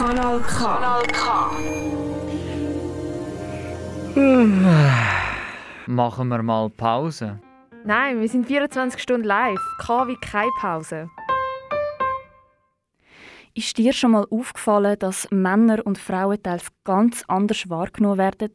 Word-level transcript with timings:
Kanal 0.00 0.40
K. 0.40 0.64
Kanal 0.64 1.02
K. 1.12 1.24
Machen 5.86 6.28
wir 6.28 6.42
mal 6.42 6.70
Pause. 6.70 7.38
Nein, 7.84 8.18
wir 8.22 8.28
sind 8.30 8.46
24 8.46 8.98
Stunden 8.98 9.26
live. 9.26 9.60
K 9.78 10.08
wie 10.08 10.16
keine 10.16 10.50
Pause. 10.58 11.10
Ist 13.52 13.76
dir 13.76 13.92
schon 13.92 14.12
mal 14.12 14.26
aufgefallen, 14.30 14.98
dass 14.98 15.30
Männer 15.30 15.84
und 15.84 15.98
Frauen 15.98 16.42
teils 16.42 16.68
ganz 16.84 17.22
anders 17.28 17.68
wahrgenommen 17.68 18.16
werden? 18.16 18.54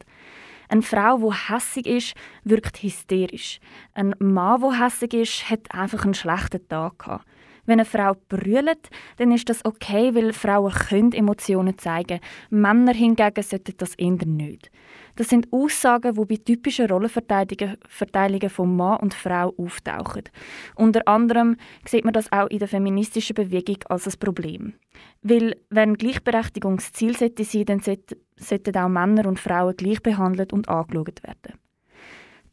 Eine 0.68 0.82
Frau, 0.82 1.18
die 1.18 1.52
hässig 1.52 1.86
ist, 1.86 2.14
wirkt 2.42 2.82
hysterisch. 2.82 3.60
Ein 3.94 4.16
Mann, 4.18 4.62
der 4.62 4.80
hässig 4.80 5.14
ist, 5.14 5.48
hat 5.48 5.72
einfach 5.72 6.02
einen 6.02 6.14
schlechten 6.14 6.66
Tag 6.66 6.98
gehabt. 6.98 7.24
Wenn 7.66 7.80
eine 7.80 7.84
Frau 7.84 8.14
brüllt, 8.28 8.90
dann 9.16 9.32
ist 9.32 9.48
das 9.48 9.64
okay, 9.64 10.14
weil 10.14 10.32
Frauen 10.32 10.72
können 10.72 11.12
Emotionen 11.12 11.76
zeigen. 11.78 12.20
Männer 12.50 12.94
hingegen 12.94 13.42
sollten 13.42 13.74
das 13.76 13.94
eher 13.96 14.24
nicht. 14.24 14.70
Das 15.16 15.28
sind 15.28 15.48
Aussagen, 15.52 16.14
die 16.14 16.24
bei 16.24 16.36
typischen 16.36 16.88
Rollenverteilungen 16.88 18.50
von 18.50 18.76
Mann 18.76 19.00
und 19.00 19.14
Frau 19.14 19.54
auftauchen. 19.56 20.24
Unter 20.74 21.06
anderem 21.08 21.56
sieht 21.86 22.04
man 22.04 22.14
das 22.14 22.30
auch 22.32 22.48
in 22.48 22.58
der 22.58 22.68
feministischen 22.68 23.34
Bewegung 23.34 23.78
als 23.88 24.06
ein 24.06 24.18
Problem. 24.18 24.74
Weil, 25.22 25.56
wenn 25.70 25.94
Gleichberechtigung 25.94 26.76
das 26.76 26.92
Ziel 26.92 27.16
sein 27.16 27.32
sollte, 27.36 27.64
dann 27.64 27.80
sollten 28.36 28.76
auch 28.76 28.88
Männer 28.88 29.26
und 29.26 29.40
Frauen 29.40 29.76
gleich 29.76 30.02
behandelt 30.02 30.52
und 30.52 30.68
angeschaut 30.68 31.22
werden. 31.22 31.65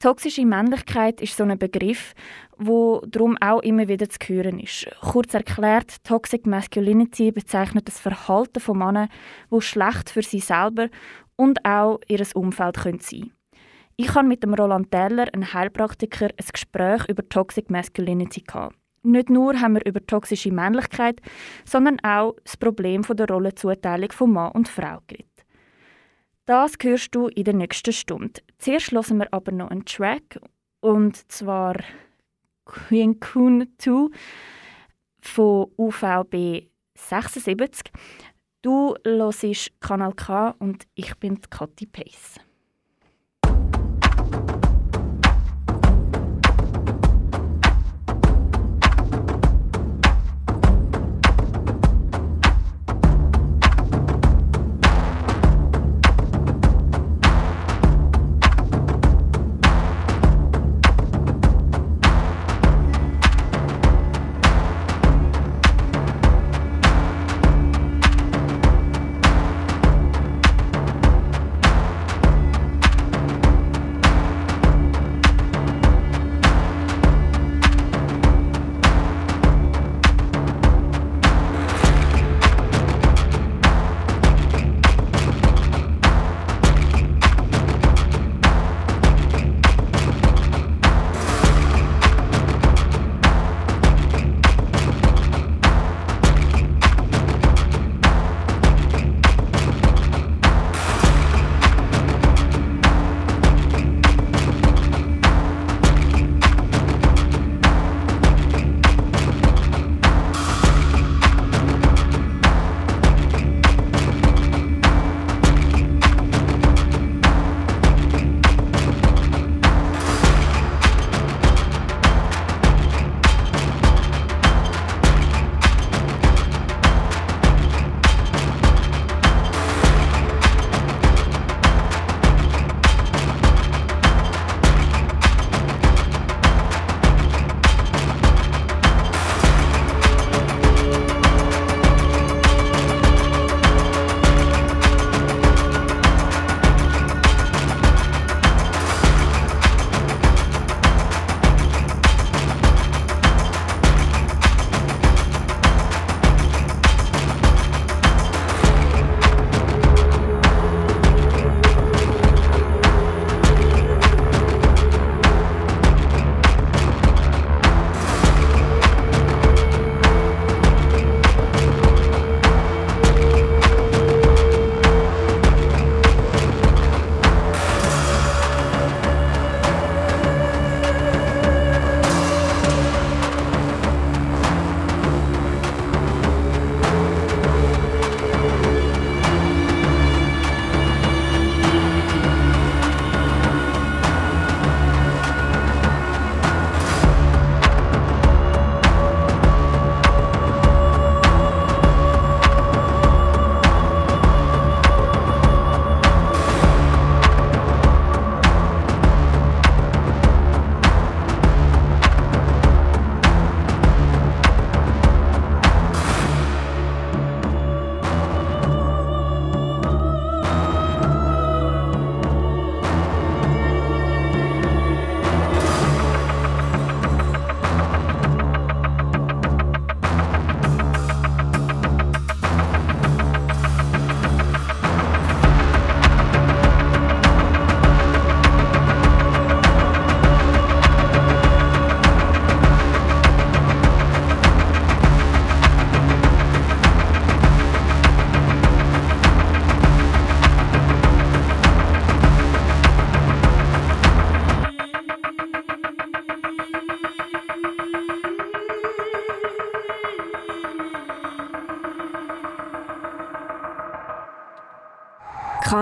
Toxische 0.04 0.46
Männlichkeit 0.46 1.22
ist 1.22 1.38
so 1.38 1.46
ein 1.46 1.58
Begriff, 1.58 2.14
wo 2.58 3.02
darum 3.08 3.38
auch 3.40 3.62
immer 3.62 3.88
wieder 3.88 4.10
zu 4.10 4.20
hören 4.28 4.60
ist. 4.60 4.86
Kurz 5.00 5.34
erklärt, 5.34 6.04
Toxic 6.04 6.46
Masculinity 6.46 7.32
bezeichnet 7.32 7.88
das 7.88 8.02
Verhalten 8.02 8.60
von 8.60 8.80
Männern, 8.80 9.08
wo 9.50 9.62
schlecht 9.62 10.10
für 10.10 10.22
sie 10.22 10.42
selber 10.42 10.90
und 11.38 11.64
auch 11.64 12.02
ihr 12.10 12.22
Umfeld 12.34 12.76
sein 12.76 13.00
können. 13.00 13.32
Ich 13.96 14.14
habe 14.14 14.28
mit 14.28 14.44
dem 14.44 14.54
Roland 14.56 14.92
Teller, 14.92 15.34
einem 15.34 15.54
Heilpraktiker, 15.54 16.26
ein 16.26 16.48
Gespräch 16.52 17.08
über 17.08 17.30
Toxic 17.30 17.72
Masculinity 17.72 18.42
gehabt. 18.42 18.76
Nicht 19.04 19.30
nur 19.30 19.58
haben 19.62 19.76
wir 19.76 19.86
über 19.86 20.06
toxische 20.06 20.52
Männlichkeit, 20.52 21.22
sondern 21.64 22.02
auch 22.04 22.36
das 22.44 22.58
Problem 22.58 23.04
der 23.04 23.30
Rollenzuteilung 23.30 24.12
von 24.12 24.34
Mann 24.34 24.52
und 24.52 24.68
Frau 24.68 24.98
geredet. 25.08 25.33
Das 26.46 26.74
hörst 26.82 27.16
du 27.16 27.28
in 27.28 27.46
der 27.46 27.54
nächsten 27.54 27.94
Stunde. 27.94 28.42
Zuerst 28.58 28.92
hören 28.92 29.20
wir 29.20 29.34
aber 29.34 29.54
noch 29.54 29.72
einen 29.72 29.86
Track, 29.86 30.42
und 30.82 31.32
zwar 31.32 31.78
Queen 32.66 33.20
Kun 33.22 33.70
2 33.78 34.10
von 35.22 35.72
UVB 35.78 36.68
76. 36.96 37.92
Du 38.62 38.96
hörst 39.06 39.72
Kanal 39.80 40.14
K 40.14 40.54
und 40.60 40.86
ich 40.96 41.16
bin 41.16 41.40
Kathi 41.50 41.86
Pace. 41.86 42.40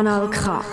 Kanal 0.01 0.31
K. 0.31 0.63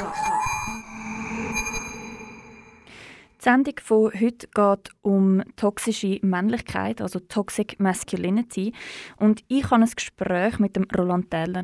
Die 3.36 3.44
Sendung 3.44 3.74
von 3.82 4.10
heute 4.18 4.48
geht 4.54 4.90
um 5.02 5.42
toxische 5.54 6.18
Männlichkeit, 6.22 7.02
also 7.02 7.20
Toxic 7.20 7.78
Masculinity. 7.78 8.72
Und 9.18 9.44
ich 9.48 9.64
hatte 9.64 9.82
ein 9.82 9.90
Gespräch 9.94 10.58
mit 10.60 10.76
dem 10.76 10.84
Roland 10.96 11.30
Täler. 11.30 11.60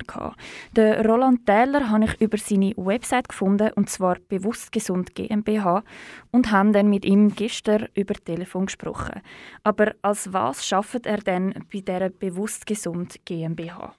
Den 0.77 1.07
Roland 1.07 1.47
Täler 1.47 1.89
habe 1.89 2.05
ich 2.05 2.21
über 2.21 2.37
seine 2.37 2.75
Website 2.77 3.31
gefunden, 3.31 3.73
und 3.77 3.89
zwar 3.89 4.19
Bewusst 4.29 4.71
Gesund 4.71 5.15
GmbH, 5.15 5.85
und 6.33 6.53
habe 6.53 6.73
dann 6.73 6.91
mit 6.91 7.07
ihm 7.07 7.35
gestern 7.35 7.89
über 7.95 8.13
Telefon 8.13 8.67
gesprochen. 8.67 9.23
Aber 9.63 9.95
als 10.03 10.31
was 10.35 10.67
schafft 10.67 11.07
er 11.07 11.17
denn 11.17 11.55
bei 11.73 11.81
dieser 11.81 12.11
Bewusst 12.11 12.67
Gesund 12.67 13.25
GmbH? 13.25 13.95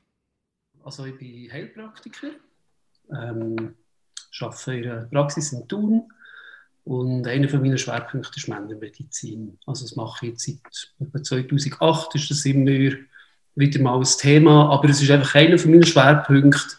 Also 0.83 1.05
ich 1.05 1.17
bin 1.17 1.51
Heilpraktiker, 1.51 2.29
ähm, 3.11 3.75
arbeite 4.39 4.75
in 4.75 4.89
einer 4.89 5.05
Praxis 5.05 5.53
in 5.53 5.67
Thun 5.67 6.03
und 6.83 7.27
einer 7.27 7.49
von 7.49 7.61
meinen 7.61 7.77
Schwerpunkten 7.77 8.33
ist 8.35 8.47
Männermedizin. 8.47 9.57
Also 9.65 9.85
das 9.85 9.95
mache 9.95 10.25
ich 10.25 10.31
jetzt 10.33 10.45
seit 10.45 11.07
etwa 11.07 11.23
2008, 11.23 12.15
ist 12.15 12.29
das 12.29 12.45
immer 12.45 12.95
wieder 13.55 13.81
mal 13.81 13.97
ein 13.97 14.03
Thema, 14.03 14.69
aber 14.69 14.89
es 14.89 15.01
ist 15.01 15.09
einfach 15.09 15.35
einer 15.35 15.57
von 15.57 15.71
meinen 15.71 15.85
Schwerpunkten. 15.85 16.77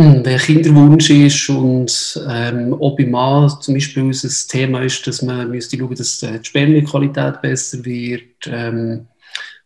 hm, 0.00 0.24
wer 0.24 0.38
Kinderwunsch 0.38 1.10
ist 1.10 1.50
und 1.50 2.24
ähm, 2.26 2.74
ob 2.78 2.98
im 3.00 3.10
Mann 3.10 3.50
zum 3.60 3.74
Beispiel 3.74 4.04
unser 4.04 4.30
Thema 4.48 4.82
ist, 4.82 5.06
dass 5.06 5.20
man 5.20 5.50
müsste 5.50 5.76
schauen, 5.76 5.94
dass 5.94 6.22
äh, 6.22 6.38
die 6.38 6.44
Spermienqualität 6.44 7.42
besser 7.42 7.84
wird. 7.84 8.46
Ähm, 8.46 9.08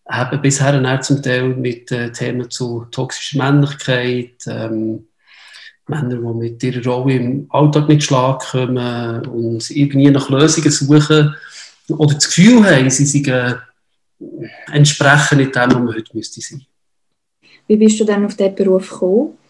haben 0.06 0.42
bisher 0.42 1.00
zum 1.02 1.22
Teil 1.22 1.54
mit 1.54 1.90
äh, 1.92 2.10
Themen 2.10 2.50
zu 2.50 2.84
toxischer 2.90 3.38
Männlichkeit, 3.38 4.34
ähm, 4.48 5.06
Männer, 5.86 6.16
die 6.16 6.38
mit 6.38 6.62
ihrer 6.64 6.84
Rolle 6.84 7.14
im 7.14 7.46
Alltag 7.50 7.88
nicht 7.88 8.02
Schlag 8.02 8.40
kommen 8.40 9.26
und 9.26 9.70
irgendwie 9.70 10.10
nach 10.10 10.30
Lösungen 10.30 10.70
suchen 10.70 11.34
oder 11.88 12.14
das 12.14 12.26
Gefühl 12.26 12.64
haben, 12.64 12.90
sie 12.90 13.06
seien, 13.06 13.26
äh, 13.26 13.54
entsprechen 14.72 15.38
nicht 15.38 15.54
dem, 15.54 15.70
was 15.70 15.74
man 15.74 15.94
heute 15.94 16.16
müsste 16.16 16.40
sein. 16.40 16.66
Wie 17.68 17.76
bist 17.76 18.00
du 18.00 18.04
dann 18.04 18.26
auf 18.26 18.34
diesen 18.34 18.54
Beruf 18.56 18.90
gekommen? 18.90 19.43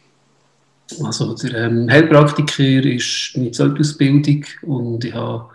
Also 1.03 1.35
der 1.35 1.67
ähm, 1.67 1.89
Heilpraktiker 1.91 2.85
ist 2.85 3.33
meine 3.37 3.51
Zeitausbildung 3.51 4.45
und 4.63 5.05
ich 5.05 5.15
habe 5.15 5.49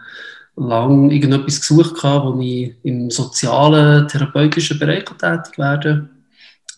lange 0.55 1.13
irgendetwas 1.13 1.61
gesucht, 1.61 2.03
wo 2.03 2.39
ich 2.41 2.75
im 2.83 3.09
sozialen, 3.09 4.07
therapeutischen 4.07 4.79
Bereich 4.79 5.05
tätig 5.05 5.57
werde. 5.57 6.09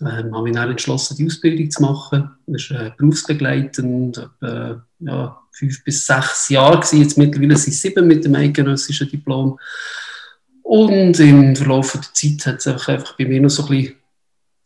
Ähm, 0.01 0.35
habe 0.35 0.43
mich 0.43 0.53
dann 0.53 0.71
entschlossen, 0.71 1.15
die 1.17 1.27
Ausbildung 1.27 1.69
zu 1.69 1.81
machen. 1.81 2.31
Das 2.47 2.63
ist 2.63 2.71
äh, 2.71 2.91
berufsbegleitend, 2.97 4.17
etwa 4.17 4.83
ja, 4.99 5.37
fünf 5.51 5.83
bis 5.83 6.05
sechs 6.05 6.49
Jahre 6.49 6.77
gewesen. 6.77 7.01
Jetzt 7.01 7.17
mittlerweile 7.17 7.57
sind 7.57 7.73
sieben 7.73 8.07
mit 8.07 8.25
dem 8.25 8.35
eidgenössischen 8.35 9.09
Diplom. 9.09 9.59
Und 10.63 11.19
im 11.19 11.55
Verlauf 11.55 11.91
der 11.91 12.01
Zeit 12.13 12.45
hat 12.45 12.65
es 12.65 12.87
einfach 12.87 13.15
bei 13.17 13.25
mir 13.25 13.41
noch 13.41 13.49
so 13.49 13.65
ein 13.67 13.93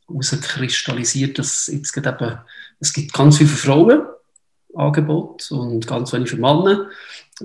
bisschen 0.07 0.41
herauskristallisiert, 0.41 1.39
dass 1.39 1.67
jetzt 1.67 1.97
eben, 1.97 2.38
es 2.80 2.94
gibt 2.94 3.13
ganz 3.13 3.38
viele 3.38 3.50
Frauen 3.50 4.04
Angebot 4.75 5.50
und 5.51 5.88
ganz 5.88 6.12
wenig 6.13 6.30
für 6.30 6.38
Männer. 6.38 6.89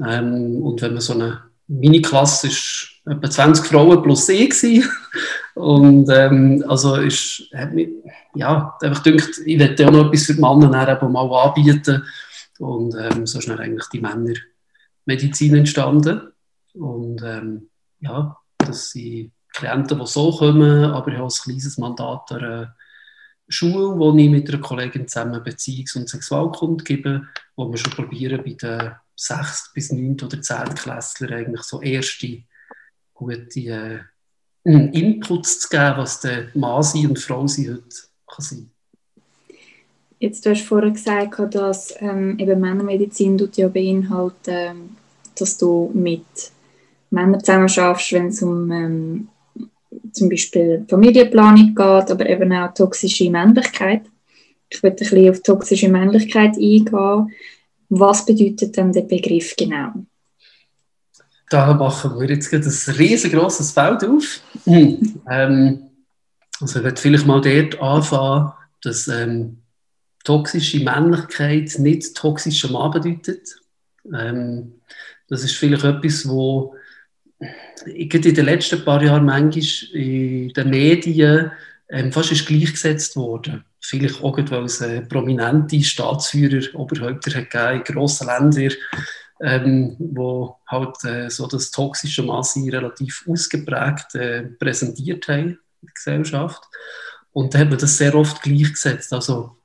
Ähm, 0.05 0.63
und 0.63 0.83
wenn 0.83 0.93
man 0.93 1.01
so 1.01 1.15
eine 1.15 1.43
meine 1.71 2.03
Klasse 2.03 2.49
ist 2.49 3.01
etwa 3.07 3.31
20 3.31 3.65
Frauen 3.65 4.03
plus 4.03 4.29
ich 4.29 4.85
und 5.55 6.11
ähm, 6.11 6.65
also 6.67 6.97
ist, 6.97 7.49
hat 7.55 7.73
mich, 7.73 7.91
ja, 8.35 8.77
einfach 8.83 9.03
gedacht, 9.05 9.31
ich 9.45 9.59
werde 9.59 9.87
auch 9.87 9.93
noch 9.93 10.07
etwas 10.07 10.27
für 10.27 10.35
die 10.35 10.41
Männer 10.41 11.09
mal 11.09 11.49
anbieten. 11.49 12.05
Und 12.59 12.95
ähm, 12.95 13.27
so 13.27 13.39
ist 13.39 13.49
dann 13.49 13.59
eigentlich 13.59 13.87
die 13.93 14.01
Männermedizin 14.01 15.55
entstanden. 15.55 16.33
Und 16.75 17.23
ähm, 17.23 17.71
ja, 18.01 18.37
das 18.59 18.91
sind 18.91 19.33
Klienten, 19.55 19.99
die 19.99 20.07
so 20.07 20.31
kommen, 20.37 20.85
aber 20.85 21.09
ich 21.09 21.19
habe 21.19 21.27
ein 21.27 21.43
kleines 21.43 21.79
Mandat 21.79 22.33
an 22.33 22.45
einer 22.45 22.77
Schule, 23.51 23.99
wo 23.99 24.17
ich 24.17 24.31
mit 24.31 24.49
einer 24.49 24.61
Kollegin 24.61 25.09
zusammen 25.09 25.43
Beziehungs- 25.43 25.97
und 25.97 26.09
Sexualkunde 26.09 26.85
gebe, 26.85 27.27
wo 27.57 27.71
wir 27.71 27.77
schon 27.77 27.93
probieren, 27.93 28.43
bei 28.45 28.53
den 28.53 28.93
6. 29.17 29.73
bis 29.75 29.93
9. 29.93 30.17
oder 30.23 30.41
10. 30.41 30.75
Klässler 30.75 31.31
eigentlich 31.33 31.63
so 31.63 31.83
erste 31.83 32.43
gute 33.13 33.61
äh, 33.61 33.99
Inputs 34.65 35.61
zu 35.61 35.69
geben, 35.69 35.97
was 35.97 36.21
der 36.21 36.49
Mann 36.55 36.83
sein 36.83 37.09
und 37.09 37.19
Frau 37.19 37.47
sein 37.47 37.75
heute 37.75 37.97
kann 38.27 38.45
sein. 38.45 38.71
Jetzt, 40.19 40.45
du 40.45 40.51
hast 40.51 40.63
vorher 40.63 40.91
gesagt, 40.91 41.55
dass 41.55 41.95
ähm, 41.99 42.39
eben 42.39 42.61
Männermedizin 42.61 43.51
ja 43.55 43.69
beinhaltet, 43.69 44.49
ähm, 44.49 44.97
dass 45.35 45.57
du 45.57 45.91
mit 45.95 46.25
Männern 47.11 47.41
zusammen 47.41 47.69
schaffst, 47.69 48.13
wenn 48.13 48.27
es 48.27 48.43
um 48.43 48.71
ähm, 48.71 49.29
zum 50.13 50.29
Beispiel 50.29 50.85
Familienplanung 50.89 51.75
geht, 51.75 52.11
aber 52.11 52.29
eben 52.29 52.53
auch 52.53 52.75
toxische 52.75 53.31
Männlichkeit. 53.31 54.03
Ich 54.69 54.83
würde 54.83 54.97
ein 54.97 54.99
bisschen 54.99 55.31
auf 55.31 55.43
toxische 55.43 55.89
Männlichkeit 55.89 56.57
eingehen. 56.57 57.33
Was 57.89 58.25
bedeutet 58.25 58.77
denn 58.77 58.93
der 58.93 59.03
Begriff 59.03 59.57
genau? 59.57 59.93
Da 61.51 61.75
machen 61.75 62.21
wir 62.21 62.29
jetzt 62.29 62.49
gerade 62.49 62.65
ein 62.65 62.95
riesengroßes 62.95 63.73
Feld 63.73 64.05
auf. 64.05 64.41
ähm, 64.67 65.91
also 66.61 66.79
ich 66.79 66.85
würde 66.85 67.01
vielleicht 67.01 67.27
mal 67.27 67.41
dort 67.41 67.81
anfangen, 67.81 68.53
dass 68.83 69.09
ähm, 69.09 69.59
toxische 70.23 70.85
Männlichkeit 70.85 71.79
nicht 71.79 72.17
toxischer 72.17 72.71
Mann 72.71 72.93
bedeutet. 72.93 73.57
Ähm, 74.15 74.81
das 75.29 75.43
ist 75.43 75.57
vielleicht 75.57 75.85
etwas, 75.85 76.29
wo 76.29 76.75
in 77.87 78.09
den 78.09 78.45
letzten 78.45 78.85
paar 78.85 79.03
Jahren 79.03 79.25
manchmal 79.25 79.65
in 79.93 80.53
den 80.53 80.71
Medien 80.71 81.53
ähm, 81.89 82.13
fast 82.13 82.33
ist 82.33 82.47
gleichgesetzt 82.47 83.17
worden. 83.17 83.65
Vielleicht 83.81 84.23
auch, 84.23 84.37
weil 84.37 84.65
es 84.65 84.81
äh, 84.81 85.01
prominente 85.03 85.83
Staatsführer, 85.83 86.75
Oberhäupter 86.75 87.35
hat 87.37 87.51
gegeben 87.51 87.83
in 87.87 87.95
grossen 87.95 88.27
Ländern, 88.27 88.73
ähm, 89.41 89.97
wo 89.99 90.57
halt 90.67 91.03
äh, 91.05 91.31
so 91.31 91.47
das 91.47 91.71
toxische 91.71 92.23
Masse 92.23 92.61
relativ 92.71 93.25
ausgeprägt 93.27 94.15
äh, 94.15 94.43
präsentiert 94.43 95.27
haben 95.29 95.49
in 95.49 95.59
der 95.83 95.93
Gesellschaft. 95.95 96.63
Und 97.33 97.55
da 97.55 97.61
hat 97.61 97.71
man 97.71 97.79
das 97.79 97.97
sehr 97.97 98.15
oft 98.15 98.43
gleichgesetzt. 98.43 99.13
Also 99.13 99.57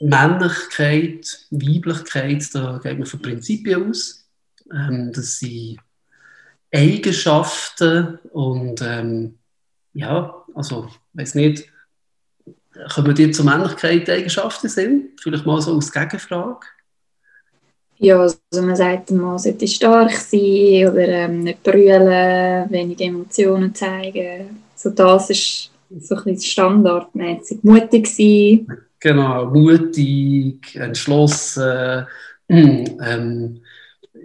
Männlichkeit, 0.00 1.46
Weiblichkeit, 1.50 2.54
da 2.54 2.78
geht 2.82 2.98
man 2.98 3.06
von 3.06 3.22
Prinzipien 3.22 3.90
aus. 3.90 4.28
Ähm, 4.70 5.10
das 5.14 5.38
sind 5.38 5.78
Eigenschaften 6.72 8.18
und 8.32 8.82
ähm, 8.82 9.38
ja, 9.94 10.34
also, 10.54 10.88
weiß 11.14 11.34
nicht, 11.34 11.64
kommen 12.92 13.14
dir 13.14 13.32
zur 13.32 13.44
Männlichkeit 13.44 14.08
Eigenschaften 14.10 14.68
sind? 14.68 15.20
Vielleicht 15.20 15.46
mal 15.46 15.60
so 15.60 15.74
als 15.74 15.92
Gegenfrage. 15.92 16.66
Ja, 17.98 18.20
also 18.20 18.38
man 18.54 18.76
sagt, 18.76 19.10
man 19.10 19.38
sollte 19.38 19.66
stark 19.66 20.12
sein 20.12 20.88
oder 20.88 21.08
ähm, 21.08 21.40
nicht 21.40 21.62
brüllen, 21.64 22.70
wenige 22.70 23.04
Emotionen 23.04 23.74
zeigen. 23.74 24.62
So 24.76 24.90
das 24.90 25.30
ist 25.30 25.70
so 26.00 26.14
ein 26.14 26.24
bisschen 26.24 26.40
standardmäßig. 26.40 27.58
Mutig 27.62 28.06
sein. 28.06 28.66
Genau, 29.00 29.46
mutig, 29.46 30.76
entschlossen. 30.76 32.06
ähm, 32.48 33.60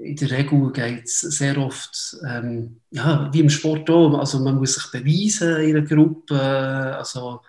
in 0.04 0.16
der 0.16 0.32
Regel 0.32 0.72
geht 0.72 1.06
es 1.06 1.22
sehr 1.22 1.58
oft, 1.58 2.18
ähm, 2.28 2.82
ja, 2.92 3.30
wie 3.32 3.40
im 3.40 3.50
Sport 3.50 3.90
auch, 3.90 4.18
also 4.20 4.40
man 4.40 4.56
muss 4.56 4.76
sich 4.76 4.92
beweisen 4.92 5.62
in 5.62 5.78
einer 5.78 5.86
Gruppe, 5.86 6.40
also 6.40 7.42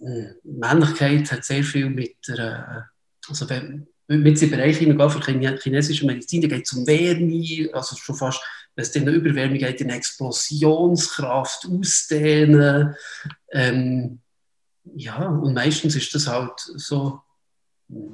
äh, 0.00 0.34
Männlichkeit 0.44 1.30
hat 1.32 1.44
sehr 1.44 1.64
viel 1.64 1.88
mit 1.88 2.16
der, 2.28 2.88
also 3.28 3.48
wenn, 3.48 3.86
mit 4.08 4.40
den 4.40 4.50
Bereich 4.50 4.78
hineingehen 4.78 5.10
für 5.10 5.60
chinesische 5.62 6.06
Medizin, 6.06 6.42
da 6.42 6.48
geht 6.48 6.66
es 6.66 6.72
um 6.72 6.86
Wärme, 6.86 7.74
also 7.74 7.96
schon 7.96 8.16
fast, 8.16 8.40
wenn 8.74 8.82
es 8.82 8.92
dann 8.92 9.02
eine 9.02 9.12
Überwärme 9.12 9.58
geht, 9.58 9.80
in 9.80 9.90
Explosionskraft 9.90 11.66
ausdehnen, 11.66 12.94
ähm, 13.52 14.20
ja, 14.94 15.28
und 15.28 15.54
meistens 15.54 15.94
ist 15.96 16.14
das 16.14 16.26
halt 16.26 16.58
so, 16.58 17.20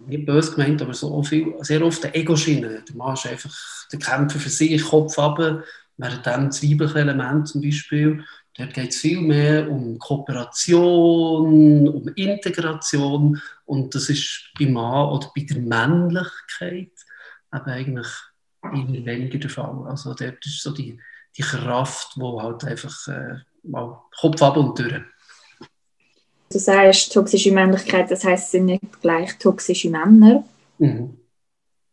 nicht 0.06 0.26
böse 0.26 0.52
gemeint, 0.52 0.80
aber 0.82 0.94
so 0.94 1.22
viel, 1.22 1.54
sehr 1.60 1.84
oft 1.84 2.04
eine 2.04 2.14
Ego-Schiene. 2.14 2.82
Der 2.88 2.96
Mann 2.96 3.14
ist 3.14 3.26
einfach 3.26 3.54
der 3.92 3.98
Kämpfer 3.98 4.38
für 4.38 4.48
sich, 4.48 4.82
Kopf 4.82 5.18
ab, 5.18 5.38
während 5.38 6.26
dem 6.26 6.46
das 6.46 6.62
weibliche 6.62 7.00
Element 7.00 7.48
zum 7.48 7.62
Beispiel, 7.62 8.24
dort 8.56 8.74
geht 8.74 8.90
es 8.90 9.00
viel 9.00 9.20
mehr 9.20 9.70
um 9.70 9.98
Kooperation, 9.98 11.88
um 11.88 12.08
Integration 12.08 13.40
und 13.64 13.94
das 13.94 14.08
ist 14.08 14.50
beim 14.58 14.72
Mann 14.72 15.08
oder 15.08 15.30
bei 15.34 15.42
der 15.42 15.58
Männlichkeit 15.58 16.92
eben 17.52 17.64
eigentlich 17.64 18.08
immer 18.62 19.06
weniger 19.06 19.38
der 19.38 19.50
Fall. 19.50 19.86
Also 19.86 20.14
dort 20.14 20.44
ist 20.44 20.62
so 20.62 20.72
die, 20.72 20.98
die 21.36 21.42
Kraft, 21.42 22.16
die 22.16 22.22
halt 22.22 22.64
einfach 22.64 23.08
äh, 23.08 23.36
mal 23.62 24.00
Kopf 24.20 24.42
ab 24.42 24.56
und 24.56 24.78
durch. 24.78 25.02
Du 26.50 26.58
sagst 26.58 27.12
toxische 27.12 27.52
Männlichkeit, 27.52 28.10
das 28.10 28.24
heißt, 28.24 28.44
es 28.44 28.50
sind 28.52 28.66
nicht 28.66 29.02
gleich 29.02 29.36
toxische 29.38 29.90
Männer. 29.90 30.44
Mhm. 30.78 31.16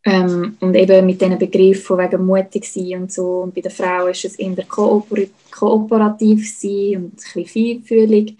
Ähm, 0.06 0.58
und 0.60 0.76
eben 0.76 1.06
mit 1.06 1.22
diesen 1.22 1.40
Begriffen 1.40 1.82
von 1.82 1.98
wegen 1.98 2.26
mutig 2.26 2.66
sein 2.66 3.04
und 3.04 3.12
so. 3.12 3.42
Und 3.44 3.56
bei 3.56 3.62
der 3.62 3.72
Frau 3.72 4.08
ist 4.08 4.26
es 4.26 4.36
eher 4.36 4.64
kooper 4.66 5.22
kooperativ 5.50 6.60
sein 6.60 6.96
und 6.96 7.14
ein 7.14 7.44
bisschen 7.44 7.46
feinfühlig. 7.46 8.38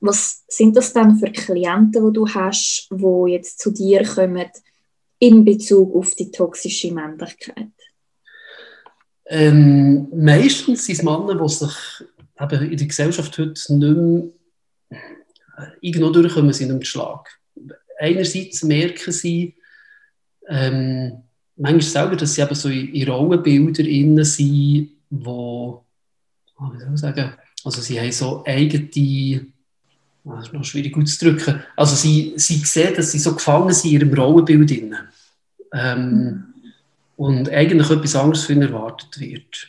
Was 0.00 0.44
sind 0.48 0.76
das 0.76 0.92
dann 0.92 1.18
für 1.18 1.30
Klienten, 1.30 2.06
die 2.06 2.12
du 2.12 2.28
hast, 2.28 2.88
die 2.90 3.32
jetzt 3.32 3.60
zu 3.60 3.70
dir 3.70 4.04
kommen 4.04 4.46
in 5.18 5.44
Bezug 5.44 5.96
auf 5.96 6.14
die 6.14 6.30
toxische 6.30 6.92
Männlichkeit? 6.92 7.70
Ähm, 9.28 10.08
meistens 10.14 10.84
sind 10.84 10.98
es 10.98 11.02
Männer, 11.02 11.34
die 11.34 11.48
sich 11.48 11.74
eben 12.38 12.70
in 12.70 12.76
der 12.76 12.86
Gesellschaft 12.86 13.38
heute 13.38 13.50
nicht 13.50 13.70
mehr 13.70 14.22
irgendwo 15.80 16.10
durchkommen 16.10 16.52
sie 16.52 16.64
in 16.64 16.70
einem 16.70 16.82
Schlag. 16.82 17.28
Einerseits 17.98 18.62
merken 18.62 19.12
sie 19.12 19.54
ähm, 20.48 21.22
manchmal 21.56 21.82
selber, 21.82 22.16
dass 22.16 22.34
sie 22.34 22.42
eben 22.42 22.54
so 22.54 22.68
in, 22.68 23.08
Rollenbilder 23.08 23.84
innen 23.84 24.24
sind, 24.24 24.90
wo, 25.10 25.84
oh, 26.58 26.72
wie 26.72 26.78
soll 26.78 26.94
ich 26.94 27.00
sagen, 27.00 27.32
also 27.64 27.80
sie 27.80 27.98
haben 27.98 28.12
so 28.12 28.44
eigene, 28.46 29.46
oh, 30.24 30.32
das 30.36 30.46
ist 30.46 30.52
noch 30.52 30.64
schwierig 30.64 30.96
auszudrücken, 30.96 31.62
also 31.76 31.96
sie, 31.96 32.34
sie 32.36 32.56
sehen, 32.56 32.94
dass 32.94 33.12
sie 33.12 33.18
so 33.18 33.34
gefangen 33.34 33.72
sind 33.72 33.92
in 33.92 34.00
ihrem 34.00 34.14
Rollenbild 34.14 34.70
innen. 34.70 35.08
Ähm, 35.72 36.10
mhm. 36.10 36.44
Und 37.16 37.48
eigentlich 37.48 37.90
etwas 37.90 38.14
anderes 38.14 38.44
von 38.44 38.56
ihnen 38.56 38.68
erwartet 38.68 39.18
wird. 39.18 39.68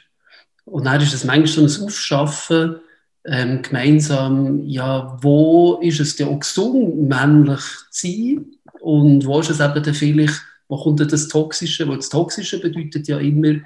Und 0.65 0.83
dann 0.83 1.01
ist 1.01 1.13
es 1.13 1.23
manchmal 1.23 1.69
so 1.69 1.81
ein 1.81 1.85
Aufschaffen, 1.85 2.81
ähm, 3.27 3.61
gemeinsam, 3.61 4.63
ja, 4.65 5.17
wo 5.21 5.79
ist 5.81 5.99
es 5.99 6.15
denn 6.15 6.29
auch 6.29 6.39
gesund, 6.39 7.07
männlich 7.07 7.61
zu 7.91 8.07
sein? 8.07 8.45
Und 8.79 9.25
wo 9.25 9.39
ist 9.41 9.49
es 9.49 9.59
eben 9.59 9.83
dann 9.83 9.93
vielleicht, 9.93 10.41
wo 10.69 10.81
kommt 10.81 11.01
denn 11.01 11.09
das 11.09 11.27
Toxische, 11.27 11.87
weil 11.87 11.97
das 11.97 12.09
Toxische 12.09 12.59
bedeutet 12.59 13.07
ja 13.07 13.19
immer, 13.19 13.59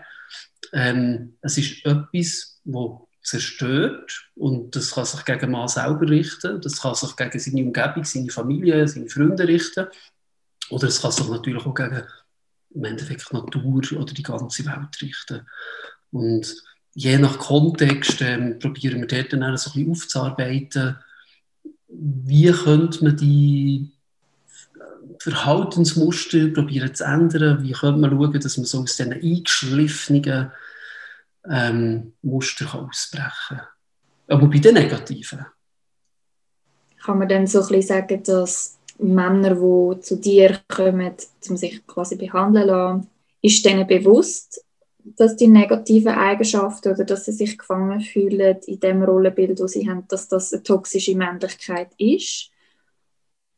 ähm, 0.73 1.37
es 1.41 1.57
ist 1.57 1.85
etwas, 1.85 2.59
wo 2.63 3.07
zerstört 3.23 4.29
und 4.35 4.75
das 4.75 4.91
kann 4.91 5.05
sich 5.05 5.23
gegen 5.25 5.51
Mann 5.51 5.67
selber 5.67 6.09
richten, 6.09 6.59
das 6.59 6.81
kann 6.81 6.95
sich 6.95 7.15
gegen 7.15 7.39
seine 7.39 7.63
Umgebung, 7.63 8.03
seine 8.03 8.31
Familie, 8.31 8.87
seine 8.87 9.09
Freunde 9.09 9.47
richten. 9.47 9.87
Oder 10.71 10.87
es 10.87 11.01
kann 11.01 11.11
sich 11.11 11.27
natürlich 11.27 11.65
auch 11.65 11.75
gegen 11.75 12.01
im 12.73 12.83
Endeffekt 12.85 13.31
Natur 13.31 13.83
oder 13.97 14.13
die 14.13 14.23
ganze 14.23 14.65
Welt 14.65 15.01
richten. 15.01 15.45
Und 16.11 16.55
je 16.93 17.17
nach 17.17 17.39
Kontext 17.39 18.21
ähm, 18.21 18.59
probieren 18.59 19.01
wir 19.01 19.07
dort 19.07 19.33
dann 19.33 19.57
so 19.57 19.69
ein 19.69 19.73
bisschen 19.73 19.91
aufzuarbeiten, 19.91 20.97
wie 21.87 22.51
könnte 22.51 23.03
man 23.03 23.17
die 23.17 23.91
Verhaltensmuster 25.19 26.47
probieren 26.47 26.93
zu 26.95 27.03
ändern, 27.03 27.63
wie 27.63 27.73
könnte 27.73 27.99
man 27.99 28.11
schauen, 28.11 28.39
dass 28.39 28.57
man 28.57 28.65
so 28.65 28.81
aus 28.81 28.95
diesen 28.95 29.13
eingeschliffenen 29.13 30.51
ähm, 31.49 32.13
Mustern 32.21 32.67
ausbrechen 32.67 33.31
kann. 33.47 33.61
Aber 34.27 34.47
bei 34.47 34.59
den 34.59 34.75
Negativen. 34.75 35.45
Kann 37.03 37.19
man 37.19 37.27
dann 37.27 37.47
so 37.47 37.61
ein 37.61 37.67
bisschen 37.67 37.81
sagen, 37.81 38.23
dass 38.23 38.77
Männer, 38.99 39.55
die 39.55 40.01
zu 40.01 40.17
dir 40.17 40.59
kommen, 40.67 41.13
um 41.49 41.57
sich 41.57 41.85
quasi 41.87 42.15
behandeln 42.15 42.67
lassen, 42.67 43.07
ist 43.41 43.65
denen 43.65 43.87
bewusst, 43.87 44.63
dass 45.03 45.35
die 45.35 45.47
negativen 45.47 46.13
Eigenschaften 46.13 46.93
oder 46.93 47.03
dass 47.03 47.25
sie 47.25 47.31
sich 47.31 47.57
gefangen 47.57 48.01
fühlen 48.01 48.57
in 48.65 48.79
dem 48.79 49.03
Rollenbild, 49.03 49.59
das 49.59 49.71
sie 49.71 49.89
haben, 49.89 50.05
dass 50.07 50.27
das 50.27 50.53
eine 50.53 50.63
toxische 50.63 51.15
Männlichkeit 51.15 51.89
ist? 51.97 52.49